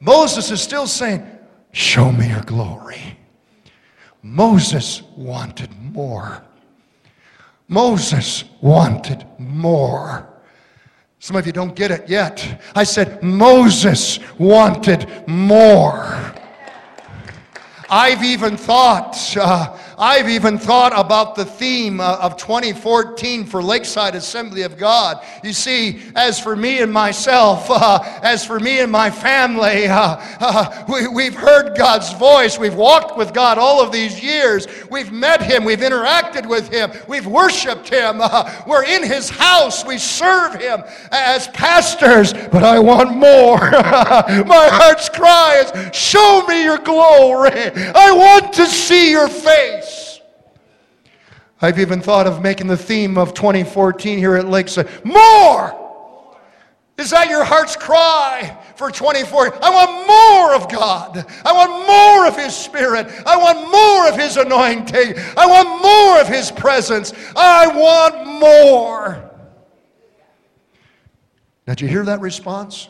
Moses 0.00 0.50
is 0.50 0.60
still 0.60 0.86
saying, 0.86 1.26
Show 1.72 2.10
me 2.12 2.28
your 2.28 2.42
glory. 2.42 3.18
Moses 4.22 5.02
wanted 5.16 5.70
more. 5.92 6.42
Moses 7.68 8.44
wanted 8.60 9.26
more. 9.38 10.28
Some 11.18 11.36
of 11.36 11.46
you 11.46 11.52
don't 11.52 11.74
get 11.74 11.90
it 11.90 12.08
yet. 12.08 12.62
I 12.74 12.84
said, 12.84 13.22
Moses 13.22 14.18
wanted 14.38 15.28
more. 15.28 16.34
I've 17.90 18.22
even 18.22 18.56
thought, 18.56 19.36
uh, 19.36 19.76
I've 19.98 20.28
even 20.28 20.58
thought 20.58 20.92
about 20.94 21.34
the 21.34 21.44
theme 21.44 22.00
uh, 22.00 22.18
of 22.20 22.36
2014 22.36 23.44
for 23.44 23.60
Lakeside 23.60 24.14
Assembly 24.14 24.62
of 24.62 24.78
God. 24.78 25.24
You 25.42 25.52
see, 25.52 26.00
as 26.14 26.38
for 26.38 26.54
me 26.54 26.80
and 26.80 26.92
myself, 26.92 27.66
uh, 27.68 27.98
as 28.22 28.46
for 28.46 28.60
me 28.60 28.78
and 28.78 28.92
my 28.92 29.10
family, 29.10 29.86
uh, 29.88 30.16
uh 30.38 30.84
we, 31.12 31.24
have 31.24 31.34
heard 31.34 31.76
God's 31.76 32.12
voice. 32.12 32.60
We've 32.60 32.76
walked 32.76 33.18
with 33.18 33.34
God 33.34 33.58
all 33.58 33.82
of 33.82 33.90
these 33.90 34.22
years. 34.22 34.68
We've 34.88 35.10
met 35.10 35.42
Him. 35.42 35.64
We've 35.64 35.80
interacted 35.80 36.48
with 36.48 36.72
Him. 36.72 36.92
We've 37.08 37.26
worshiped 37.26 37.88
Him. 37.88 38.20
We're 38.68 38.84
in 38.84 39.02
His 39.02 39.28
house. 39.28 39.84
We 39.84 39.98
serve 39.98 40.60
Him 40.60 40.84
as 41.10 41.48
pastors. 41.48 42.32
But 42.32 42.62
I 42.62 42.78
want 42.78 43.16
more. 43.16 43.58
my 43.58 44.68
heart's 44.70 45.08
cry 45.08 45.64
is, 45.64 45.96
Show 45.96 46.44
me 46.46 46.62
your 46.62 46.78
glory. 46.78 47.50
I 47.50 48.12
want 48.12 48.52
to 48.54 48.66
see 48.66 49.10
your 49.10 49.28
face. 49.28 49.87
I've 51.60 51.78
even 51.78 52.00
thought 52.00 52.26
of 52.26 52.40
making 52.40 52.68
the 52.68 52.76
theme 52.76 53.18
of 53.18 53.34
2014 53.34 54.18
here 54.18 54.36
at 54.36 54.48
Lakeside 54.48 55.04
more. 55.04 55.74
Is 56.96 57.10
that 57.10 57.28
your 57.28 57.44
heart's 57.44 57.76
cry 57.76 58.58
for 58.74 58.90
2014? 58.90 59.60
I 59.62 59.70
want 59.70 60.06
more 60.08 60.54
of 60.54 60.68
God. 60.68 61.24
I 61.44 61.52
want 61.52 61.86
more 61.86 62.26
of 62.26 62.36
His 62.36 62.56
Spirit. 62.56 63.06
I 63.24 63.36
want 63.36 63.70
more 63.70 64.08
of 64.08 64.16
His 64.16 64.36
anointing. 64.36 65.14
I 65.36 65.46
want 65.46 65.82
more 65.82 66.20
of 66.20 66.28
His 66.28 66.50
presence. 66.50 67.12
I 67.36 67.68
want 67.68 68.26
more. 68.26 69.30
Now, 71.66 71.74
did 71.74 71.82
you 71.82 71.88
hear 71.88 72.04
that 72.04 72.20
response? 72.20 72.88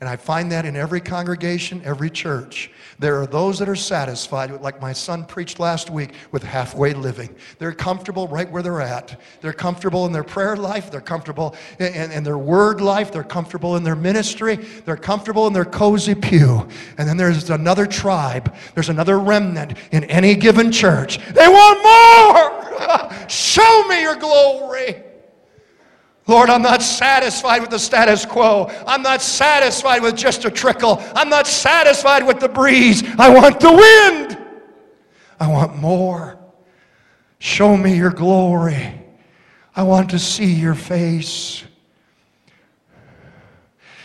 And 0.00 0.08
I 0.08 0.16
find 0.16 0.50
that 0.52 0.64
in 0.64 0.76
every 0.76 1.02
congregation, 1.02 1.82
every 1.84 2.08
church. 2.08 2.70
There 3.00 3.18
are 3.18 3.26
those 3.26 3.58
that 3.60 3.68
are 3.70 3.76
satisfied, 3.76 4.50
like 4.60 4.78
my 4.78 4.92
son 4.92 5.24
preached 5.24 5.58
last 5.58 5.88
week, 5.88 6.10
with 6.32 6.42
halfway 6.42 6.92
living. 6.92 7.34
They're 7.58 7.72
comfortable 7.72 8.28
right 8.28 8.48
where 8.50 8.62
they're 8.62 8.82
at. 8.82 9.18
They're 9.40 9.54
comfortable 9.54 10.04
in 10.04 10.12
their 10.12 10.22
prayer 10.22 10.54
life. 10.54 10.90
They're 10.90 11.00
comfortable 11.00 11.56
in, 11.78 12.12
in 12.12 12.22
their 12.24 12.36
word 12.36 12.82
life. 12.82 13.10
They're 13.10 13.24
comfortable 13.24 13.76
in 13.76 13.84
their 13.84 13.96
ministry. 13.96 14.56
They're 14.56 14.98
comfortable 14.98 15.46
in 15.46 15.54
their 15.54 15.64
cozy 15.64 16.14
pew. 16.14 16.68
And 16.98 17.08
then 17.08 17.16
there's 17.16 17.48
another 17.48 17.86
tribe. 17.86 18.54
There's 18.74 18.90
another 18.90 19.18
remnant 19.18 19.78
in 19.92 20.04
any 20.04 20.34
given 20.34 20.70
church. 20.70 21.20
They 21.32 21.48
want 21.48 21.82
more! 21.82 23.28
Show 23.30 23.88
me 23.88 24.02
your 24.02 24.16
glory! 24.16 25.09
Lord, 26.30 26.48
I'm 26.48 26.62
not 26.62 26.80
satisfied 26.80 27.60
with 27.60 27.70
the 27.70 27.78
status 27.78 28.24
quo. 28.24 28.70
I'm 28.86 29.02
not 29.02 29.20
satisfied 29.20 30.00
with 30.00 30.16
just 30.16 30.44
a 30.44 30.50
trickle. 30.50 31.02
I'm 31.16 31.28
not 31.28 31.48
satisfied 31.48 32.24
with 32.24 32.38
the 32.38 32.48
breeze. 32.48 33.02
I 33.18 33.28
want 33.30 33.58
the 33.58 33.72
wind. 33.72 34.38
I 35.40 35.48
want 35.48 35.74
more. 35.74 36.38
Show 37.40 37.76
me 37.76 37.96
your 37.96 38.12
glory. 38.12 39.02
I 39.74 39.82
want 39.82 40.10
to 40.10 40.20
see 40.20 40.52
your 40.52 40.76
face. 40.76 41.64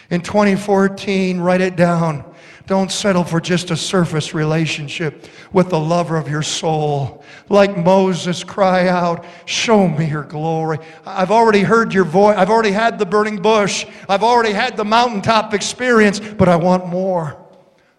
In 0.09 0.21
2014, 0.21 1.39
write 1.39 1.61
it 1.61 1.75
down. 1.75 2.25
Don't 2.67 2.91
settle 2.91 3.23
for 3.23 3.39
just 3.39 3.69
a 3.69 3.77
surface 3.77 4.33
relationship 4.33 5.27
with 5.53 5.69
the 5.69 5.79
lover 5.79 6.17
of 6.17 6.27
your 6.27 6.41
soul. 6.41 7.23
Like 7.47 7.77
Moses, 7.77 8.43
cry 8.43 8.87
out, 8.87 9.23
Show 9.45 9.87
me 9.87 10.09
your 10.09 10.23
glory. 10.23 10.79
I've 11.05 11.29
already 11.29 11.61
heard 11.61 11.93
your 11.93 12.05
voice. 12.05 12.35
I've 12.37 12.49
already 12.49 12.71
had 12.71 12.97
the 12.97 13.05
burning 13.05 13.41
bush. 13.41 13.85
I've 14.09 14.23
already 14.23 14.51
had 14.51 14.77
the 14.77 14.85
mountaintop 14.85 15.53
experience, 15.53 16.19
but 16.19 16.49
I 16.49 16.55
want 16.55 16.87
more. 16.87 17.37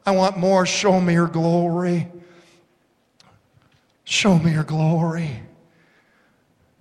I 0.05 0.11
want 0.11 0.37
more. 0.37 0.67
Show 0.67 1.01
me 1.01 1.13
your 1.13 1.29
glory. 1.29 2.09
Show 4.03 4.39
me 4.39 4.53
your 4.53 4.65
glory. 4.65 5.31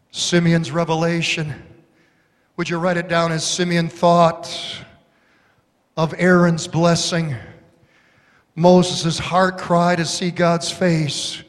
Simeon's 0.09 0.71
revelation. 0.71 1.53
Would 2.57 2.69
you 2.69 2.77
write 2.77 2.97
it 2.97 3.09
down 3.09 3.31
as 3.31 3.45
Simeon 3.45 3.89
thought 3.89 4.49
of 5.97 6.15
Aaron's 6.17 6.67
blessing? 6.67 7.35
Moses' 8.55 9.19
heart 9.19 9.57
cry 9.57 9.95
to 9.95 10.05
see 10.05 10.31
God's 10.31 10.71
face. 10.71 11.43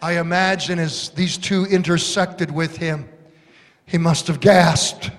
I 0.00 0.18
imagine 0.18 0.78
as 0.78 1.10
these 1.10 1.36
two 1.36 1.64
intersected 1.66 2.50
with 2.50 2.76
him, 2.76 3.08
he 3.86 3.98
must 3.98 4.28
have 4.28 4.40
gasped. 4.40 5.10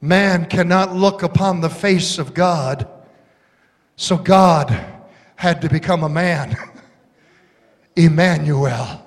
Man 0.00 0.46
cannot 0.46 0.94
look 0.94 1.22
upon 1.22 1.60
the 1.60 1.70
face 1.70 2.18
of 2.18 2.34
God, 2.34 2.88
so 3.96 4.16
God 4.16 4.70
had 5.36 5.62
to 5.62 5.68
become 5.68 6.02
a 6.02 6.08
man. 6.08 6.56
Emmanuel. 7.96 9.04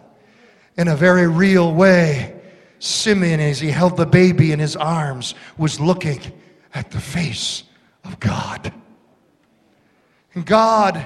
In 0.77 0.88
a 0.88 0.95
very 0.95 1.27
real 1.27 1.73
way, 1.73 2.36
Simeon, 2.79 3.39
as 3.39 3.59
he 3.59 3.69
held 3.69 3.97
the 3.97 4.05
baby 4.05 4.51
in 4.51 4.59
his 4.59 4.75
arms, 4.75 5.36
was 5.57 5.79
looking 5.79 6.19
at 6.73 6.91
the 6.91 6.99
face 6.99 7.63
of 8.03 8.19
God. 8.19 8.73
And 10.34 10.45
God, 10.45 11.03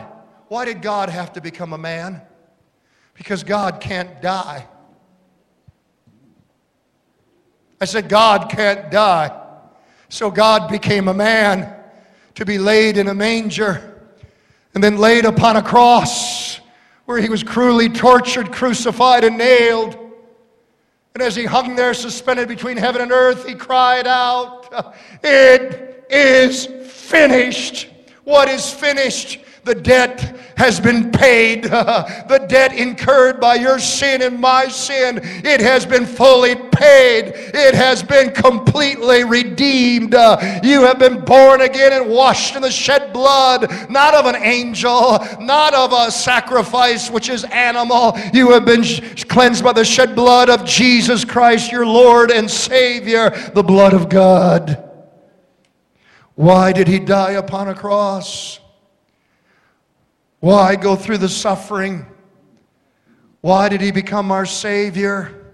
why 0.47 0.65
did 0.65 0.82
God 0.82 1.09
have 1.09 1.34
to 1.34 1.41
become 1.41 1.73
a 1.73 1.78
man? 1.78 2.21
Because 3.15 3.43
God 3.43 3.80
can't 3.80 4.21
die. 4.21 4.67
I 7.82 7.86
said, 7.86 8.07
God 8.09 8.49
can't 8.49 8.91
die. 8.91 9.41
So 10.09 10.32
God 10.32 10.69
became 10.69 11.07
a 11.07 11.13
man 11.13 11.76
to 12.36 12.45
be 12.45 12.57
laid 12.57 12.97
in 12.97 13.07
a 13.07 13.13
manger 13.13 14.03
and 14.73 14.84
then 14.84 14.97
laid 14.97 15.26
upon 15.26 15.55
a 15.55 15.61
cross 15.61 16.59
where 17.05 17.19
he 17.19 17.30
was 17.30 17.43
cruelly 17.43 17.89
tortured, 17.89 18.51
crucified, 18.51 19.23
and 19.23 19.38
nailed. 19.38 19.95
And 21.13 21.23
as 21.23 21.36
he 21.36 21.45
hung 21.45 21.76
there 21.76 21.93
suspended 21.93 22.47
between 22.47 22.78
heaven 22.78 23.01
and 23.01 23.11
earth, 23.11 23.47
he 23.47 23.55
cried 23.55 24.07
out, 24.07 24.93
It 25.23 26.05
is 26.09 26.65
finished. 26.91 27.88
What 28.26 28.49
is 28.49 28.71
finished? 28.71 29.39
The 29.65 29.76
debt 29.76 30.39
has 30.57 30.80
been 30.80 31.11
paid. 31.11 31.63
the 31.63 32.45
debt 32.47 32.73
incurred 32.73 33.39
by 33.39 33.55
your 33.55 33.80
sin 33.80 34.21
and 34.21 34.39
my 34.39 34.67
sin, 34.67 35.19
it 35.23 35.59
has 35.61 35.86
been 35.86 36.05
fully 36.05 36.55
paid. 36.55 37.34
It 37.36 37.73
has 37.73 38.03
been 38.03 38.32
completely 38.32 39.23
redeemed. 39.23 40.13
Uh, 40.13 40.59
you 40.63 40.82
have 40.82 40.99
been 40.99 41.23
born 41.23 41.61
again 41.61 41.93
and 41.93 42.09
washed 42.09 42.55
in 42.55 42.61
the 42.61 42.71
shed 42.71 43.13
blood, 43.13 43.89
not 43.89 44.13
of 44.13 44.26
an 44.26 44.36
angel, 44.36 45.19
not 45.39 45.73
of 45.73 45.93
a 45.93 46.11
sacrifice 46.11 47.09
which 47.09 47.30
is 47.30 47.43
animal. 47.45 48.17
You 48.34 48.51
have 48.51 48.65
been 48.65 48.84
cleansed 49.28 49.63
by 49.63 49.73
the 49.73 49.86
shed 49.86 50.15
blood 50.15 50.49
of 50.49 50.65
Jesus 50.65 51.26
Christ, 51.26 51.71
your 51.71 51.86
Lord 51.86 52.32
and 52.32 52.49
Savior, 52.49 53.32
the 53.53 53.63
blood 53.63 53.93
of 53.93 54.09
God. 54.09 54.94
Why 56.36 56.71
did 56.73 56.88
he 56.88 56.99
die 56.99 57.31
upon 57.31 57.69
a 57.69 57.73
cross? 57.73 58.59
Why 60.39 60.75
go 60.75 60.95
through 60.95 61.19
the 61.19 61.29
suffering? 61.29 62.05
Why 63.41 63.69
did 63.69 63.81
he 63.81 63.91
become 63.91 64.31
our 64.31 64.45
Savior? 64.45 65.53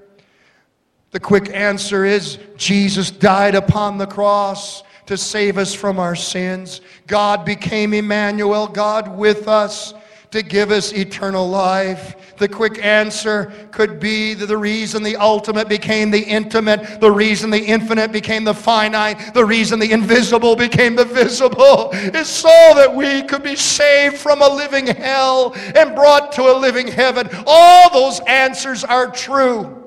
The 1.12 1.20
quick 1.20 1.50
answer 1.54 2.06
is 2.06 2.40
Jesus 2.58 3.12
died 3.12 3.56
upon 3.56 3.98
the 3.98 4.08
cross 4.08 4.84
to 5.06 5.18
save 5.18 5.58
us 5.58 5.74
from 5.74 6.00
our 6.00 6.16
sins. 6.16 6.82
God 7.06 7.46
became 7.46 7.94
Emmanuel, 7.94 8.68
God 8.68 9.18
with 9.18 9.48
us 9.48 9.94
to 10.32 10.42
give 10.42 10.72
us 10.72 10.94
eternal 10.94 11.48
life. 11.48 12.36
The 12.38 12.48
quick 12.48 12.84
answer 12.84 13.52
could 13.72 14.00
be 14.00 14.34
that 14.34 14.46
the 14.46 14.58
reason 14.58 15.04
the 15.04 15.18
ultimate 15.18 15.68
became 15.68 16.10
the 16.10 16.24
intimate, 16.24 17.02
the 17.02 17.12
reason 17.12 17.50
the 17.50 17.64
infinite 17.64 18.12
became 18.12 18.46
the 18.46 18.54
finite, 18.54 19.34
the 19.34 19.46
reason 19.46 19.78
the 19.78 19.92
invisible 19.92 20.56
became 20.56 20.96
the 20.96 21.06
visible 21.06 21.92
is 21.92 22.30
so 22.30 22.48
that 22.76 22.96
we 22.96 23.24
could 23.24 23.44
be 23.44 23.56
saved 23.56 24.18
from 24.18 24.42
a 24.42 24.48
living 24.48 24.88
hell 24.88 25.54
and 25.76 25.94
brought 25.94 26.32
to 26.32 26.44
a 26.44 26.56
living 26.58 26.88
heaven. 26.88 27.30
All 27.46 27.92
those 27.92 28.22
answers 28.22 28.84
are 28.84 29.12
true. 29.12 29.78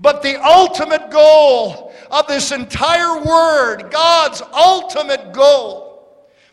But 0.00 0.22
the 0.22 0.42
ultimate 0.42 1.10
goal 1.10 1.92
of 2.10 2.26
this 2.26 2.52
entire 2.52 3.22
word, 3.22 3.90
God's 3.90 4.40
ultimate 4.54 5.32
goal, 5.32 5.89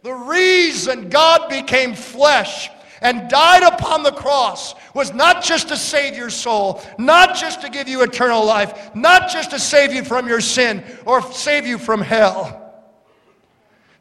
the 0.08 0.14
reason 0.14 1.10
God 1.10 1.50
became 1.50 1.94
flesh 1.94 2.70
and 3.02 3.30
died 3.30 3.62
upon 3.62 4.04
the 4.04 4.12
cross 4.14 4.74
was 4.94 5.14
not 5.14 5.44
just 5.44 5.68
to 5.68 5.76
save 5.76 6.16
your 6.16 6.30
soul, 6.30 6.82
not 6.98 7.36
just 7.36 7.60
to 7.60 7.70
give 7.70 7.90
you 7.90 8.04
eternal 8.04 8.46
life, 8.46 8.96
not 8.96 9.30
just 9.30 9.52
to 9.52 9.60
save 9.60 9.92
you 9.92 10.06
from 10.06 10.26
your 10.26 10.40
sin 10.40 10.82
or 11.06 11.22
save 11.34 11.68
you 11.68 11.78
from 11.78 12.00
hell. 12.00 12.74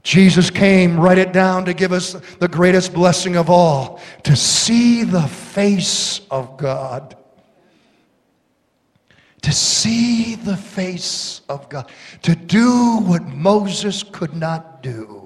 Jesus 0.05 0.49
came, 0.49 0.97
write 1.01 1.19
it 1.19 1.33
down, 1.33 1.65
to 1.65 1.75
give 1.75 1.91
us 1.91 2.13
the 2.39 2.47
greatest 2.47 2.95
blessing 2.95 3.35
of 3.35 3.51
all 3.51 4.01
to 4.23 4.37
see 4.37 5.03
the 5.03 5.27
face 5.27 6.21
of 6.31 6.57
God. 6.57 7.17
To 9.43 9.51
see 9.51 10.37
the 10.37 10.57
face 10.57 11.41
of 11.49 11.69
God. 11.69 11.91
To 12.23 12.37
do 12.37 12.99
what 12.99 13.25
Moses 13.25 14.05
could 14.05 14.37
not 14.37 14.85
do. 14.85 15.26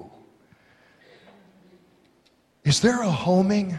Is 2.63 2.79
there 2.79 3.01
a 3.01 3.09
homing 3.09 3.77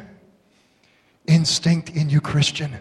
instinct 1.26 1.90
in 1.90 2.10
you, 2.10 2.20
Christian, 2.20 2.76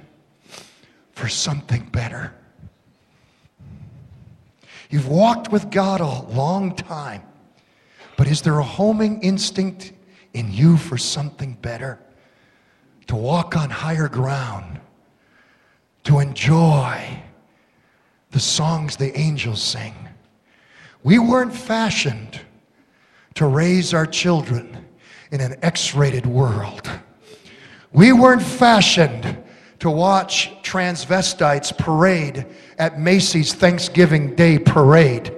for 1.14 1.28
something 1.28 1.84
better? 1.92 2.34
You've 4.90 5.08
walked 5.08 5.52
with 5.52 5.70
God 5.70 6.02
a 6.02 6.24
long 6.34 6.76
time, 6.76 7.22
but 8.18 8.28
is 8.28 8.42
there 8.42 8.60
a 8.60 8.64
homing 8.64 9.22
instinct 9.22 9.94
in 10.34 10.52
you 10.52 10.76
for 10.76 10.98
something 10.98 11.54
better? 11.62 12.00
To 13.08 13.16
walk 13.16 13.56
on 13.56 13.70
higher 13.70 14.10
ground, 14.10 14.80
to 16.06 16.20
enjoy 16.20 17.22
the 18.32 18.40
songs 18.40 18.96
the 18.96 19.18
angels 19.18 19.62
sing. 19.62 19.94
We 21.04 21.20
weren't 21.20 21.54
fashioned 21.54 22.42
to 23.36 23.46
raise 23.46 23.94
our 23.94 24.06
children 24.06 24.86
in 25.32 25.42
an 25.42 25.56
X 25.62 25.96
rated 25.96 26.26
world. 26.26 26.90
We 27.94 28.14
weren't 28.14 28.42
fashioned 28.42 29.38
to 29.80 29.90
watch 29.90 30.52
transvestites 30.62 31.76
parade 31.76 32.46
at 32.78 33.00
Macy's 33.00 33.54
Thanksgiving 33.54 34.36
Day 34.36 34.60
parade. 34.60 35.36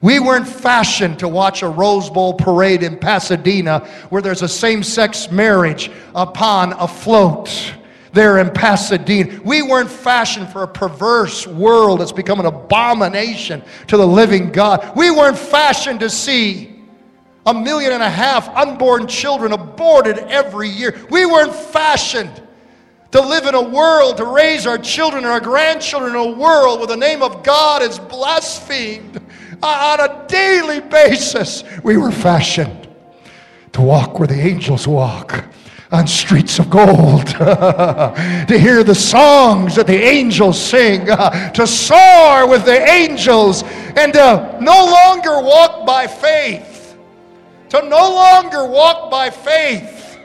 We 0.00 0.20
weren't 0.20 0.46
fashioned 0.46 1.18
to 1.20 1.28
watch 1.28 1.62
a 1.62 1.68
Rose 1.68 2.10
Bowl 2.10 2.34
parade 2.34 2.82
in 2.82 2.98
Pasadena 2.98 3.80
where 4.10 4.22
there's 4.22 4.42
a 4.42 4.48
same 4.48 4.82
sex 4.82 5.30
marriage 5.30 5.90
upon 6.14 6.74
a 6.74 6.86
float 6.86 7.74
there 8.12 8.38
in 8.38 8.50
Pasadena. 8.50 9.40
We 9.42 9.62
weren't 9.62 9.90
fashioned 9.90 10.48
for 10.50 10.62
a 10.62 10.68
perverse 10.68 11.46
world 11.46 12.00
that's 12.00 12.12
become 12.12 12.40
an 12.40 12.46
abomination 12.46 13.62
to 13.88 13.96
the 13.96 14.06
living 14.06 14.52
God. 14.52 14.96
We 14.96 15.10
weren't 15.10 15.38
fashioned 15.38 16.00
to 16.00 16.10
see 16.10 16.75
a 17.46 17.54
million 17.54 17.92
and 17.92 18.02
a 18.02 18.10
half 18.10 18.48
unborn 18.56 19.06
children 19.06 19.52
aborted 19.52 20.18
every 20.18 20.68
year. 20.68 20.98
We 21.10 21.24
weren't 21.24 21.54
fashioned 21.54 22.42
to 23.12 23.20
live 23.20 23.46
in 23.46 23.54
a 23.54 23.62
world, 23.62 24.16
to 24.16 24.24
raise 24.24 24.66
our 24.66 24.78
children 24.78 25.24
and 25.24 25.32
our 25.32 25.40
grandchildren 25.40 26.10
in 26.10 26.16
a 26.16 26.36
world 26.36 26.80
where 26.80 26.88
the 26.88 26.96
name 26.96 27.22
of 27.22 27.44
God 27.44 27.82
is 27.82 27.98
blasphemed 28.00 29.22
on 29.62 30.00
a 30.00 30.26
daily 30.26 30.80
basis. 30.80 31.62
We 31.84 31.96
were 31.96 32.10
fashioned 32.10 32.88
to 33.72 33.80
walk 33.80 34.18
where 34.18 34.28
the 34.28 34.40
angels 34.40 34.88
walk 34.88 35.44
on 35.92 36.04
streets 36.04 36.58
of 36.58 36.68
gold, 36.68 37.26
to 37.28 38.58
hear 38.58 38.82
the 38.82 38.94
songs 38.94 39.76
that 39.76 39.86
the 39.86 40.02
angels 40.02 40.60
sing, 40.60 41.06
to 41.54 41.64
soar 41.64 42.48
with 42.48 42.64
the 42.64 42.84
angels, 42.90 43.62
and 43.62 44.12
to 44.12 44.58
no 44.60 44.84
longer 44.84 45.40
walk 45.40 45.86
by 45.86 46.08
faith 46.08 46.75
to 47.70 47.88
no 47.88 48.10
longer 48.10 48.66
walk 48.66 49.10
by 49.10 49.30
faith, 49.30 50.18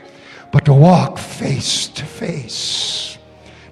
but 0.50 0.64
to 0.66 0.72
walk 0.72 1.18
face 1.18 1.88
to 1.88 2.04
face. 2.04 3.18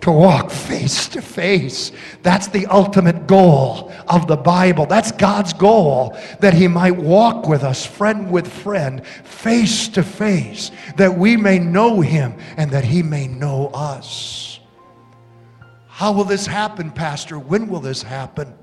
To 0.00 0.10
walk 0.10 0.50
face 0.50 1.08
to 1.08 1.20
face. 1.20 1.92
That's 2.22 2.46
the 2.46 2.64
ultimate 2.66 3.26
goal 3.26 3.92
of 4.08 4.26
the 4.26 4.36
Bible. 4.36 4.86
That's 4.86 5.12
God's 5.12 5.52
goal, 5.52 6.16
that 6.40 6.54
He 6.54 6.68
might 6.68 6.96
walk 6.96 7.46
with 7.46 7.62
us, 7.62 7.84
friend 7.84 8.30
with 8.30 8.50
friend, 8.50 9.06
face 9.06 9.88
to 9.88 10.02
face, 10.02 10.70
that 10.96 11.18
we 11.18 11.36
may 11.36 11.58
know 11.58 12.00
Him 12.00 12.34
and 12.56 12.70
that 12.70 12.84
He 12.84 13.02
may 13.02 13.28
know 13.28 13.68
us. 13.74 14.60
How 15.86 16.12
will 16.12 16.24
this 16.24 16.46
happen, 16.46 16.90
Pastor? 16.90 17.38
When 17.38 17.68
will 17.68 17.80
this 17.80 18.02
happen? 18.02 18.54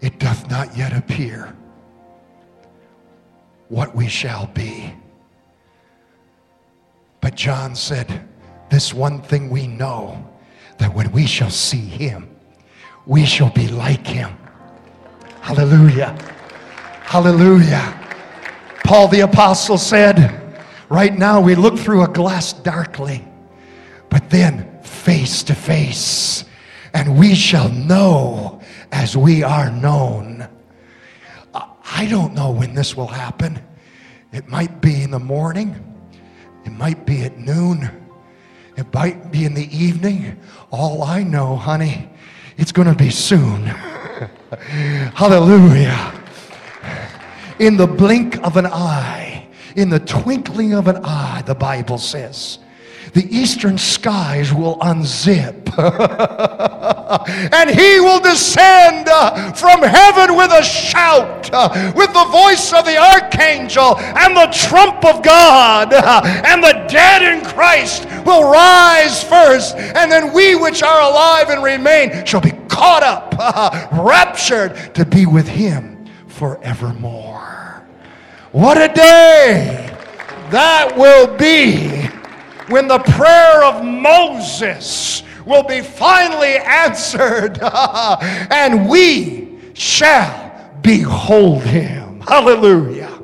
It 0.00 0.20
doth 0.20 0.48
not 0.48 0.76
yet 0.76 0.92
appear 0.92 1.52
what 3.68 3.94
we 3.94 4.08
shall 4.08 4.46
be. 4.46 4.92
But 7.20 7.34
John 7.34 7.74
said, 7.74 8.28
This 8.70 8.94
one 8.94 9.20
thing 9.22 9.50
we 9.50 9.66
know 9.66 10.28
that 10.78 10.94
when 10.94 11.10
we 11.12 11.26
shall 11.26 11.50
see 11.50 11.78
him, 11.78 12.28
we 13.06 13.24
shall 13.24 13.50
be 13.50 13.68
like 13.68 14.06
him. 14.06 14.36
Hallelujah. 15.40 16.16
Hallelujah. 17.02 18.00
Paul 18.84 19.08
the 19.08 19.20
Apostle 19.20 19.78
said, 19.78 20.42
Right 20.88 21.16
now 21.16 21.40
we 21.40 21.54
look 21.54 21.78
through 21.78 22.02
a 22.02 22.08
glass 22.08 22.52
darkly, 22.52 23.24
but 24.08 24.30
then 24.30 24.80
face 24.82 25.42
to 25.44 25.54
face, 25.54 26.44
and 26.94 27.18
we 27.18 27.34
shall 27.34 27.68
know 27.68 28.60
as 28.92 29.16
we 29.16 29.42
are 29.42 29.70
known. 29.70 30.48
I 31.92 32.06
don't 32.06 32.34
know 32.34 32.50
when 32.50 32.74
this 32.74 32.96
will 32.96 33.06
happen. 33.06 33.58
It 34.32 34.48
might 34.48 34.80
be 34.80 35.02
in 35.02 35.10
the 35.10 35.18
morning, 35.18 35.74
it 36.64 36.72
might 36.72 37.06
be 37.06 37.22
at 37.22 37.38
noon, 37.38 37.90
it 38.76 38.92
might 38.92 39.30
be 39.30 39.44
in 39.44 39.54
the 39.54 39.74
evening. 39.76 40.38
All 40.70 41.02
I 41.02 41.22
know, 41.22 41.56
honey, 41.56 42.08
it's 42.56 42.72
going 42.72 42.88
to 42.88 42.94
be 42.94 43.10
soon. 43.10 43.64
Hallelujah. 45.14 46.12
In 47.58 47.76
the 47.76 47.86
blink 47.86 48.36
of 48.44 48.56
an 48.56 48.66
eye, 48.66 49.48
in 49.76 49.88
the 49.88 50.00
twinkling 50.00 50.74
of 50.74 50.88
an 50.88 51.04
eye, 51.04 51.42
the 51.46 51.54
Bible 51.54 51.98
says 51.98 52.58
the 53.16 53.34
eastern 53.34 53.78
skies 53.78 54.52
will 54.52 54.76
unzip. 54.76 55.54
and 57.54 57.70
he 57.70 57.98
will 57.98 58.20
descend 58.20 59.08
uh, 59.08 59.52
from 59.52 59.82
heaven 59.82 60.36
with 60.36 60.50
a 60.52 60.62
shout, 60.62 61.48
uh, 61.50 61.92
with 61.96 62.12
the 62.12 62.24
voice 62.26 62.74
of 62.74 62.84
the 62.84 62.98
archangel 62.98 63.96
and 63.96 64.36
the 64.36 64.46
trump 64.52 65.02
of 65.02 65.22
God. 65.22 65.94
And 66.46 66.62
the 66.62 66.86
dead 66.90 67.22
in 67.22 67.42
Christ 67.44 68.04
will 68.26 68.50
rise 68.50 69.24
first. 69.24 69.76
And 69.76 70.12
then 70.12 70.34
we 70.34 70.54
which 70.54 70.82
are 70.82 71.00
alive 71.00 71.48
and 71.48 71.62
remain 71.62 72.26
shall 72.26 72.42
be 72.42 72.52
caught 72.68 73.02
up, 73.02 73.34
raptured 73.92 74.94
to 74.94 75.06
be 75.06 75.24
with 75.24 75.48
him 75.48 76.06
forevermore. 76.26 77.82
What 78.52 78.76
a 78.76 78.92
day 78.92 79.96
that 80.50 80.96
will 80.96 81.34
be 81.36 82.08
when 82.68 82.88
the 82.88 82.98
prayer 82.98 83.64
of 83.64 83.84
Moses 83.84 85.22
will 85.44 85.62
be 85.62 85.80
finally 85.80 86.56
answered 86.56 87.58
and 87.62 88.88
we 88.88 89.58
shall 89.74 90.70
behold 90.82 91.62
him. 91.62 92.20
Hallelujah. 92.20 93.15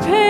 Preparing 0.00 0.29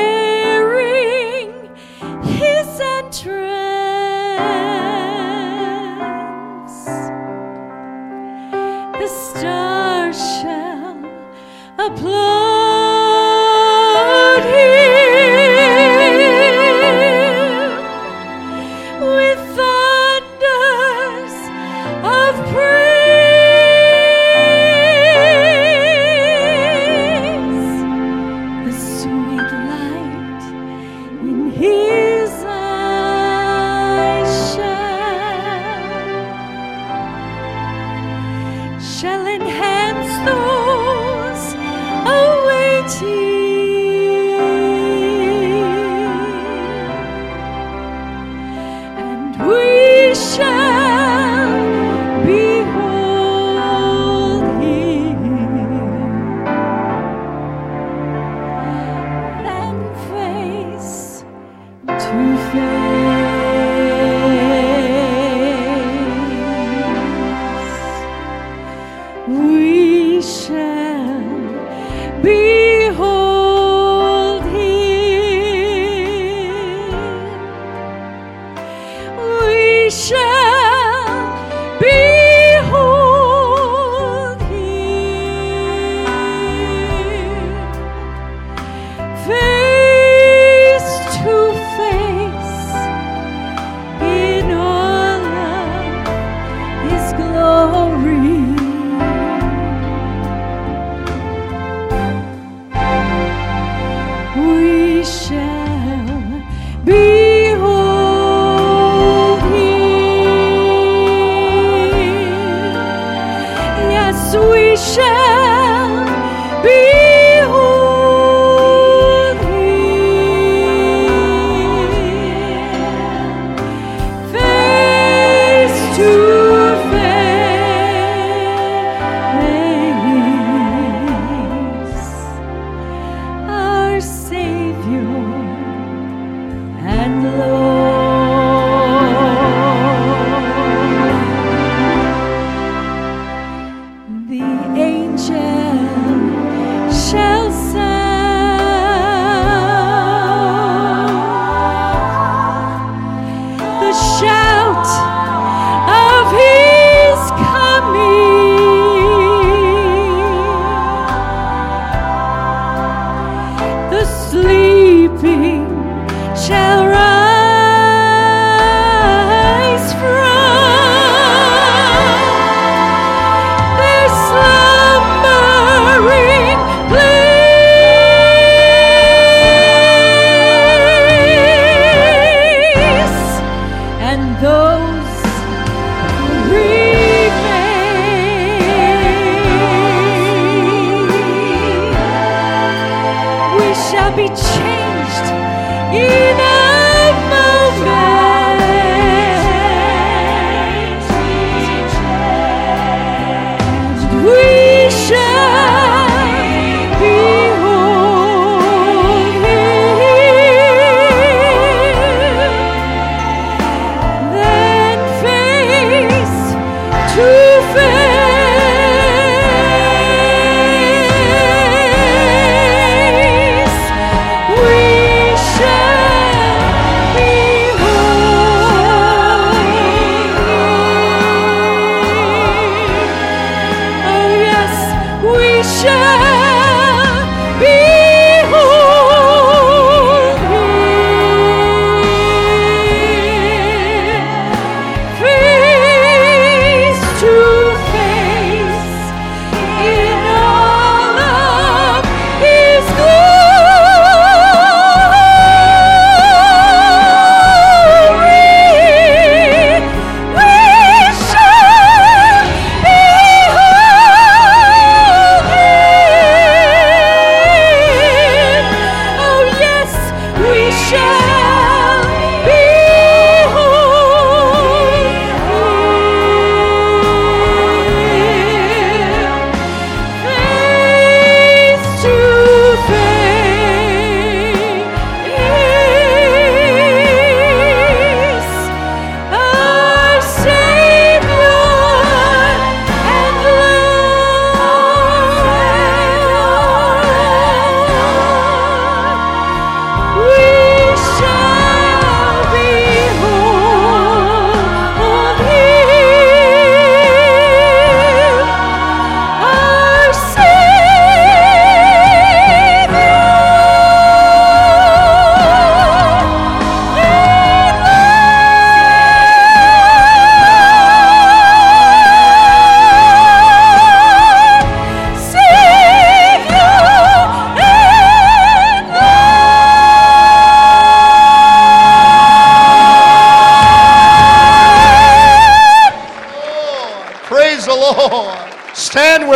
be 194.16 194.26
changed 194.26 195.26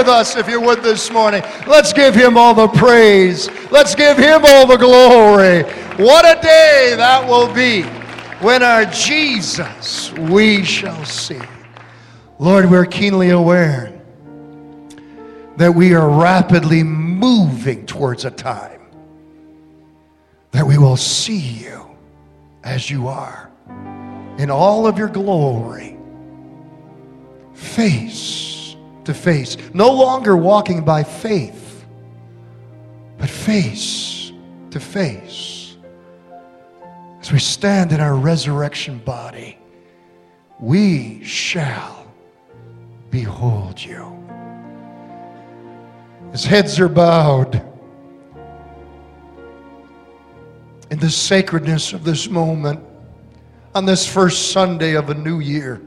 with 0.05 0.13
us 0.13 0.37
if 0.37 0.49
you 0.49 0.61
would 0.61 0.83
this 0.83 1.11
morning. 1.11 1.43
Let's 1.67 1.95
give 1.95 2.15
him 2.15 2.37
all 2.37 2.53
the 2.53 2.69
praise. 2.69 3.49
Let's 3.71 3.95
give 3.95 4.19
him 4.19 4.43
all 4.45 4.67
the 4.67 4.77
glory. 4.77 5.63
What 5.97 6.27
a 6.27 6.39
day 6.43 6.93
that 6.97 7.27
will 7.27 7.53
be 7.55 7.85
when 8.45 8.63
our 8.63 8.85
Jesus 8.85 10.13
we 10.13 10.63
shall 10.63 11.07
see. 11.07 11.41
Lord, 12.39 12.71
we're 12.71 12.85
keenly 12.85 13.31
aware 13.31 13.99
that 15.57 15.75
we 15.75 15.95
are 15.95 16.11
rapidly 16.11 16.83
moving 16.83 17.87
towards 17.87 18.27
a 18.27 18.31
time 18.31 18.83
that 20.51 20.67
we 20.67 20.77
will 20.77 20.99
see 20.99 21.39
you 21.39 21.87
as 22.63 22.91
you 22.91 23.09
are 23.09 23.51
in 24.37 24.51
all 24.51 24.87
of 24.87 24.99
your 24.99 25.09
glory 25.09 25.94
face. 29.25 29.57
No 29.73 29.91
longer 29.91 30.37
walking 30.37 30.85
by 30.85 31.03
faith, 31.03 31.85
but 33.19 33.31
face 33.31 34.33
to 34.71 34.79
face. 34.79 35.77
As 37.21 37.33
we 37.33 37.39
stand 37.39 37.93
in 37.93 38.01
our 38.01 38.17
resurrection 38.17 38.99
body, 38.99 39.57
we 40.61 41.25
shall 41.25 42.07
behold 43.11 43.83
you. 43.83 44.11
His 46.33 46.45
heads 46.45 46.79
are 46.79 46.89
bowed. 46.89 47.63
In 50.91 50.99
the 50.99 51.09
sacredness 51.11 51.93
of 51.93 52.05
this 52.05 52.29
moment, 52.29 52.81
on 53.75 53.87
this 53.87 54.07
first 54.07 54.53
Sunday 54.53 54.95
of 54.95 55.09
a 55.09 55.15
new 55.15 55.41
year, 55.41 55.81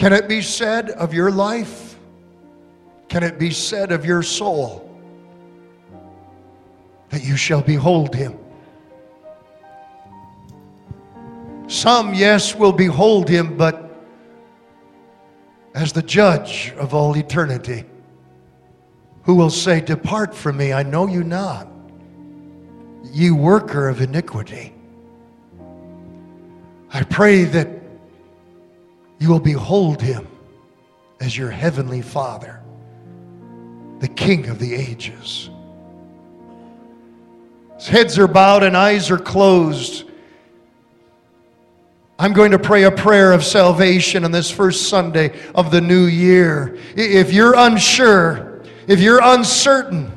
can 0.00 0.14
it 0.14 0.28
be 0.28 0.40
said 0.40 0.88
of 0.92 1.12
your 1.12 1.30
life? 1.30 1.98
Can 3.10 3.22
it 3.22 3.38
be 3.38 3.50
said 3.50 3.92
of 3.92 4.02
your 4.02 4.22
soul 4.22 4.90
that 7.10 7.22
you 7.22 7.36
shall 7.36 7.60
behold 7.60 8.14
him? 8.14 8.34
Some, 11.66 12.14
yes, 12.14 12.54
will 12.54 12.72
behold 12.72 13.28
him, 13.28 13.58
but 13.58 13.94
as 15.74 15.92
the 15.92 16.02
judge 16.02 16.72
of 16.78 16.94
all 16.94 17.14
eternity, 17.14 17.84
who 19.24 19.34
will 19.34 19.50
say, 19.50 19.82
Depart 19.82 20.34
from 20.34 20.56
me, 20.56 20.72
I 20.72 20.82
know 20.82 21.08
you 21.08 21.22
not, 21.22 21.68
ye 23.04 23.30
worker 23.30 23.90
of 23.90 24.00
iniquity. 24.00 24.72
I 26.90 27.02
pray 27.02 27.44
that 27.44 27.79
you 29.20 29.28
will 29.28 29.38
behold 29.38 30.00
him 30.00 30.26
as 31.20 31.36
your 31.36 31.50
heavenly 31.50 32.00
Father, 32.00 32.60
the 34.00 34.08
King 34.08 34.48
of 34.48 34.58
the 34.58 34.74
ages. 34.74 35.50
His 37.76 37.86
heads 37.86 38.18
are 38.18 38.26
bowed 38.26 38.62
and 38.62 38.74
eyes 38.76 39.10
are 39.10 39.18
closed. 39.18 40.04
I'm 42.18 42.32
going 42.32 42.50
to 42.52 42.58
pray 42.58 42.84
a 42.84 42.90
prayer 42.90 43.32
of 43.32 43.44
salvation 43.44 44.24
on 44.24 44.32
this 44.32 44.50
first 44.50 44.88
Sunday 44.88 45.38
of 45.54 45.70
the 45.70 45.82
new 45.82 46.06
year. 46.06 46.78
If 46.96 47.32
you're 47.32 47.54
unsure, 47.56 48.62
if 48.86 49.00
you're 49.00 49.20
uncertain 49.22 50.12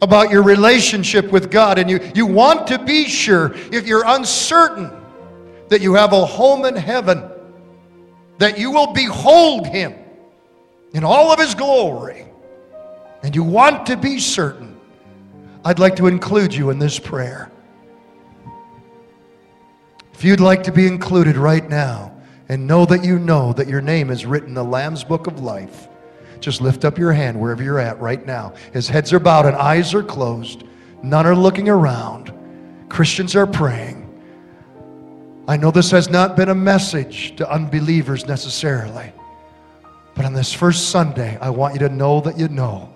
about 0.00 0.30
your 0.30 0.42
relationship 0.42 1.30
with 1.30 1.50
God 1.50 1.78
and 1.78 1.90
you, 1.90 2.00
you 2.14 2.24
want 2.24 2.66
to 2.68 2.78
be 2.78 3.04
sure, 3.04 3.54
if 3.70 3.86
you're 3.86 4.04
uncertain 4.06 4.90
that 5.68 5.82
you 5.82 5.94
have 5.94 6.12
a 6.14 6.24
home 6.24 6.64
in 6.64 6.76
heaven, 6.76 7.30
that 8.38 8.58
you 8.58 8.70
will 8.70 8.92
behold 8.92 9.66
him 9.66 9.94
in 10.92 11.04
all 11.04 11.32
of 11.32 11.38
his 11.38 11.54
glory, 11.54 12.26
and 13.22 13.34
you 13.34 13.42
want 13.42 13.86
to 13.86 13.96
be 13.96 14.18
certain, 14.18 14.78
I'd 15.64 15.78
like 15.78 15.96
to 15.96 16.06
include 16.06 16.54
you 16.54 16.70
in 16.70 16.78
this 16.78 16.98
prayer. 16.98 17.50
If 20.12 20.22
you'd 20.22 20.40
like 20.40 20.62
to 20.64 20.72
be 20.72 20.86
included 20.86 21.36
right 21.36 21.68
now 21.68 22.12
and 22.48 22.66
know 22.66 22.84
that 22.86 23.04
you 23.04 23.18
know 23.18 23.52
that 23.54 23.66
your 23.66 23.80
name 23.80 24.10
is 24.10 24.24
written 24.26 24.50
in 24.50 24.54
the 24.54 24.64
Lamb's 24.64 25.02
Book 25.02 25.26
of 25.26 25.40
Life, 25.40 25.88
just 26.40 26.60
lift 26.60 26.84
up 26.84 26.98
your 26.98 27.12
hand 27.12 27.40
wherever 27.40 27.62
you're 27.62 27.78
at 27.78 27.98
right 28.00 28.24
now. 28.24 28.52
His 28.72 28.86
heads 28.88 29.12
are 29.12 29.18
bowed 29.18 29.46
and 29.46 29.56
eyes 29.56 29.94
are 29.94 30.02
closed. 30.02 30.64
None 31.02 31.26
are 31.26 31.34
looking 31.34 31.68
around. 31.68 32.32
Christians 32.88 33.34
are 33.34 33.46
praying. 33.46 34.03
I 35.46 35.56
know 35.56 35.70
this 35.70 35.90
has 35.90 36.08
not 36.08 36.36
been 36.36 36.48
a 36.48 36.54
message 36.54 37.36
to 37.36 37.50
unbelievers 37.50 38.26
necessarily, 38.26 39.12
but 40.14 40.24
on 40.24 40.32
this 40.32 40.52
first 40.52 40.88
Sunday, 40.88 41.36
I 41.40 41.50
want 41.50 41.74
you 41.74 41.80
to 41.80 41.88
know 41.88 42.20
that 42.22 42.38
you 42.38 42.48
know 42.48 42.90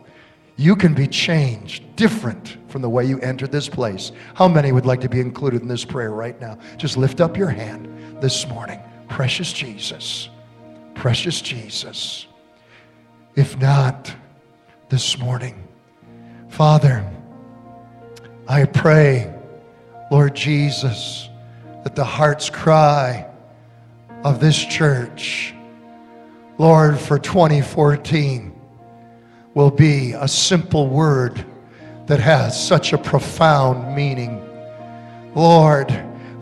you 0.57 0.75
can 0.75 0.95
be 0.95 1.07
changed 1.07 1.95
different 1.97 2.57
from 2.69 2.83
the 2.83 2.89
way 2.89 3.05
you 3.05 3.21
entered 3.21 3.53
this 3.53 3.69
place. 3.69 4.13
How 4.35 4.49
many 4.49 4.73
would 4.73 4.87
like 4.87 5.01
to 5.03 5.09
be 5.09 5.21
included 5.21 5.63
in 5.63 5.69
this 5.69 5.85
prayer 5.85 6.11
right 6.11 6.41
now? 6.41 6.59
Just 6.77 6.97
lift 6.97 7.21
up 7.21 7.37
your 7.37 7.51
hand 7.51 8.23
this 8.23 8.49
morning. 8.49 8.81
Precious 9.09 9.53
Jesus, 9.53 10.31
precious 10.95 11.41
Jesus. 11.41 12.27
If 13.37 13.59
not, 13.59 14.15
this 14.89 15.19
morning, 15.19 15.69
Father, 16.49 17.09
I 18.49 18.65
pray, 18.65 19.35
Lord 20.11 20.35
Jesus, 20.35 21.28
that 21.89 21.97
the 21.97 22.05
heart's 22.05 22.51
cry 22.51 23.27
of 24.23 24.41
this 24.41 24.63
church, 24.63 25.55
Lord, 26.59 27.01
for 27.01 27.19
2014 27.19 28.53
will 29.55 29.71
be 29.71 30.13
a 30.13 30.29
simple 30.29 30.87
word 30.87 31.43
that 32.05 32.21
has 32.21 32.63
such 32.63 32.93
a 32.93 32.99
profound 32.99 33.97
meaning. 33.97 34.39
Lord, 35.35 35.91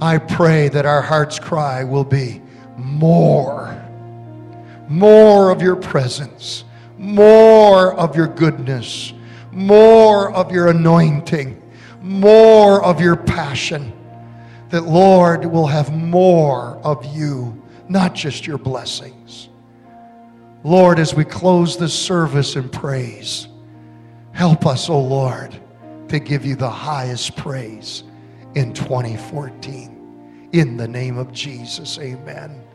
I 0.00 0.18
pray 0.18 0.68
that 0.70 0.84
our 0.84 1.00
heart's 1.00 1.38
cry 1.38 1.84
will 1.84 2.02
be 2.02 2.42
more, 2.76 3.80
more 4.88 5.52
of 5.52 5.62
your 5.62 5.76
presence, 5.76 6.64
more 6.98 7.94
of 7.94 8.16
your 8.16 8.26
goodness, 8.26 9.12
more 9.52 10.32
of 10.32 10.50
your 10.50 10.66
anointing, 10.66 11.62
more 12.02 12.84
of 12.84 13.00
your 13.00 13.14
passion. 13.14 13.95
That, 14.70 14.82
Lord, 14.82 15.44
will 15.46 15.66
have 15.66 15.92
more 15.92 16.78
of 16.82 17.04
you, 17.14 17.62
not 17.88 18.14
just 18.14 18.46
your 18.46 18.58
blessings. 18.58 19.48
Lord, 20.64 20.98
as 20.98 21.14
we 21.14 21.24
close 21.24 21.76
this 21.76 21.94
service 21.94 22.56
in 22.56 22.68
praise, 22.68 23.46
help 24.32 24.66
us, 24.66 24.90
O 24.90 24.94
oh 24.94 25.00
Lord, 25.00 25.56
to 26.08 26.18
give 26.18 26.44
you 26.44 26.56
the 26.56 26.68
highest 26.68 27.36
praise 27.36 28.02
in 28.56 28.74
2014. 28.74 30.48
In 30.52 30.76
the 30.76 30.88
name 30.88 31.18
of 31.18 31.32
Jesus, 31.32 31.98
amen. 31.98 32.65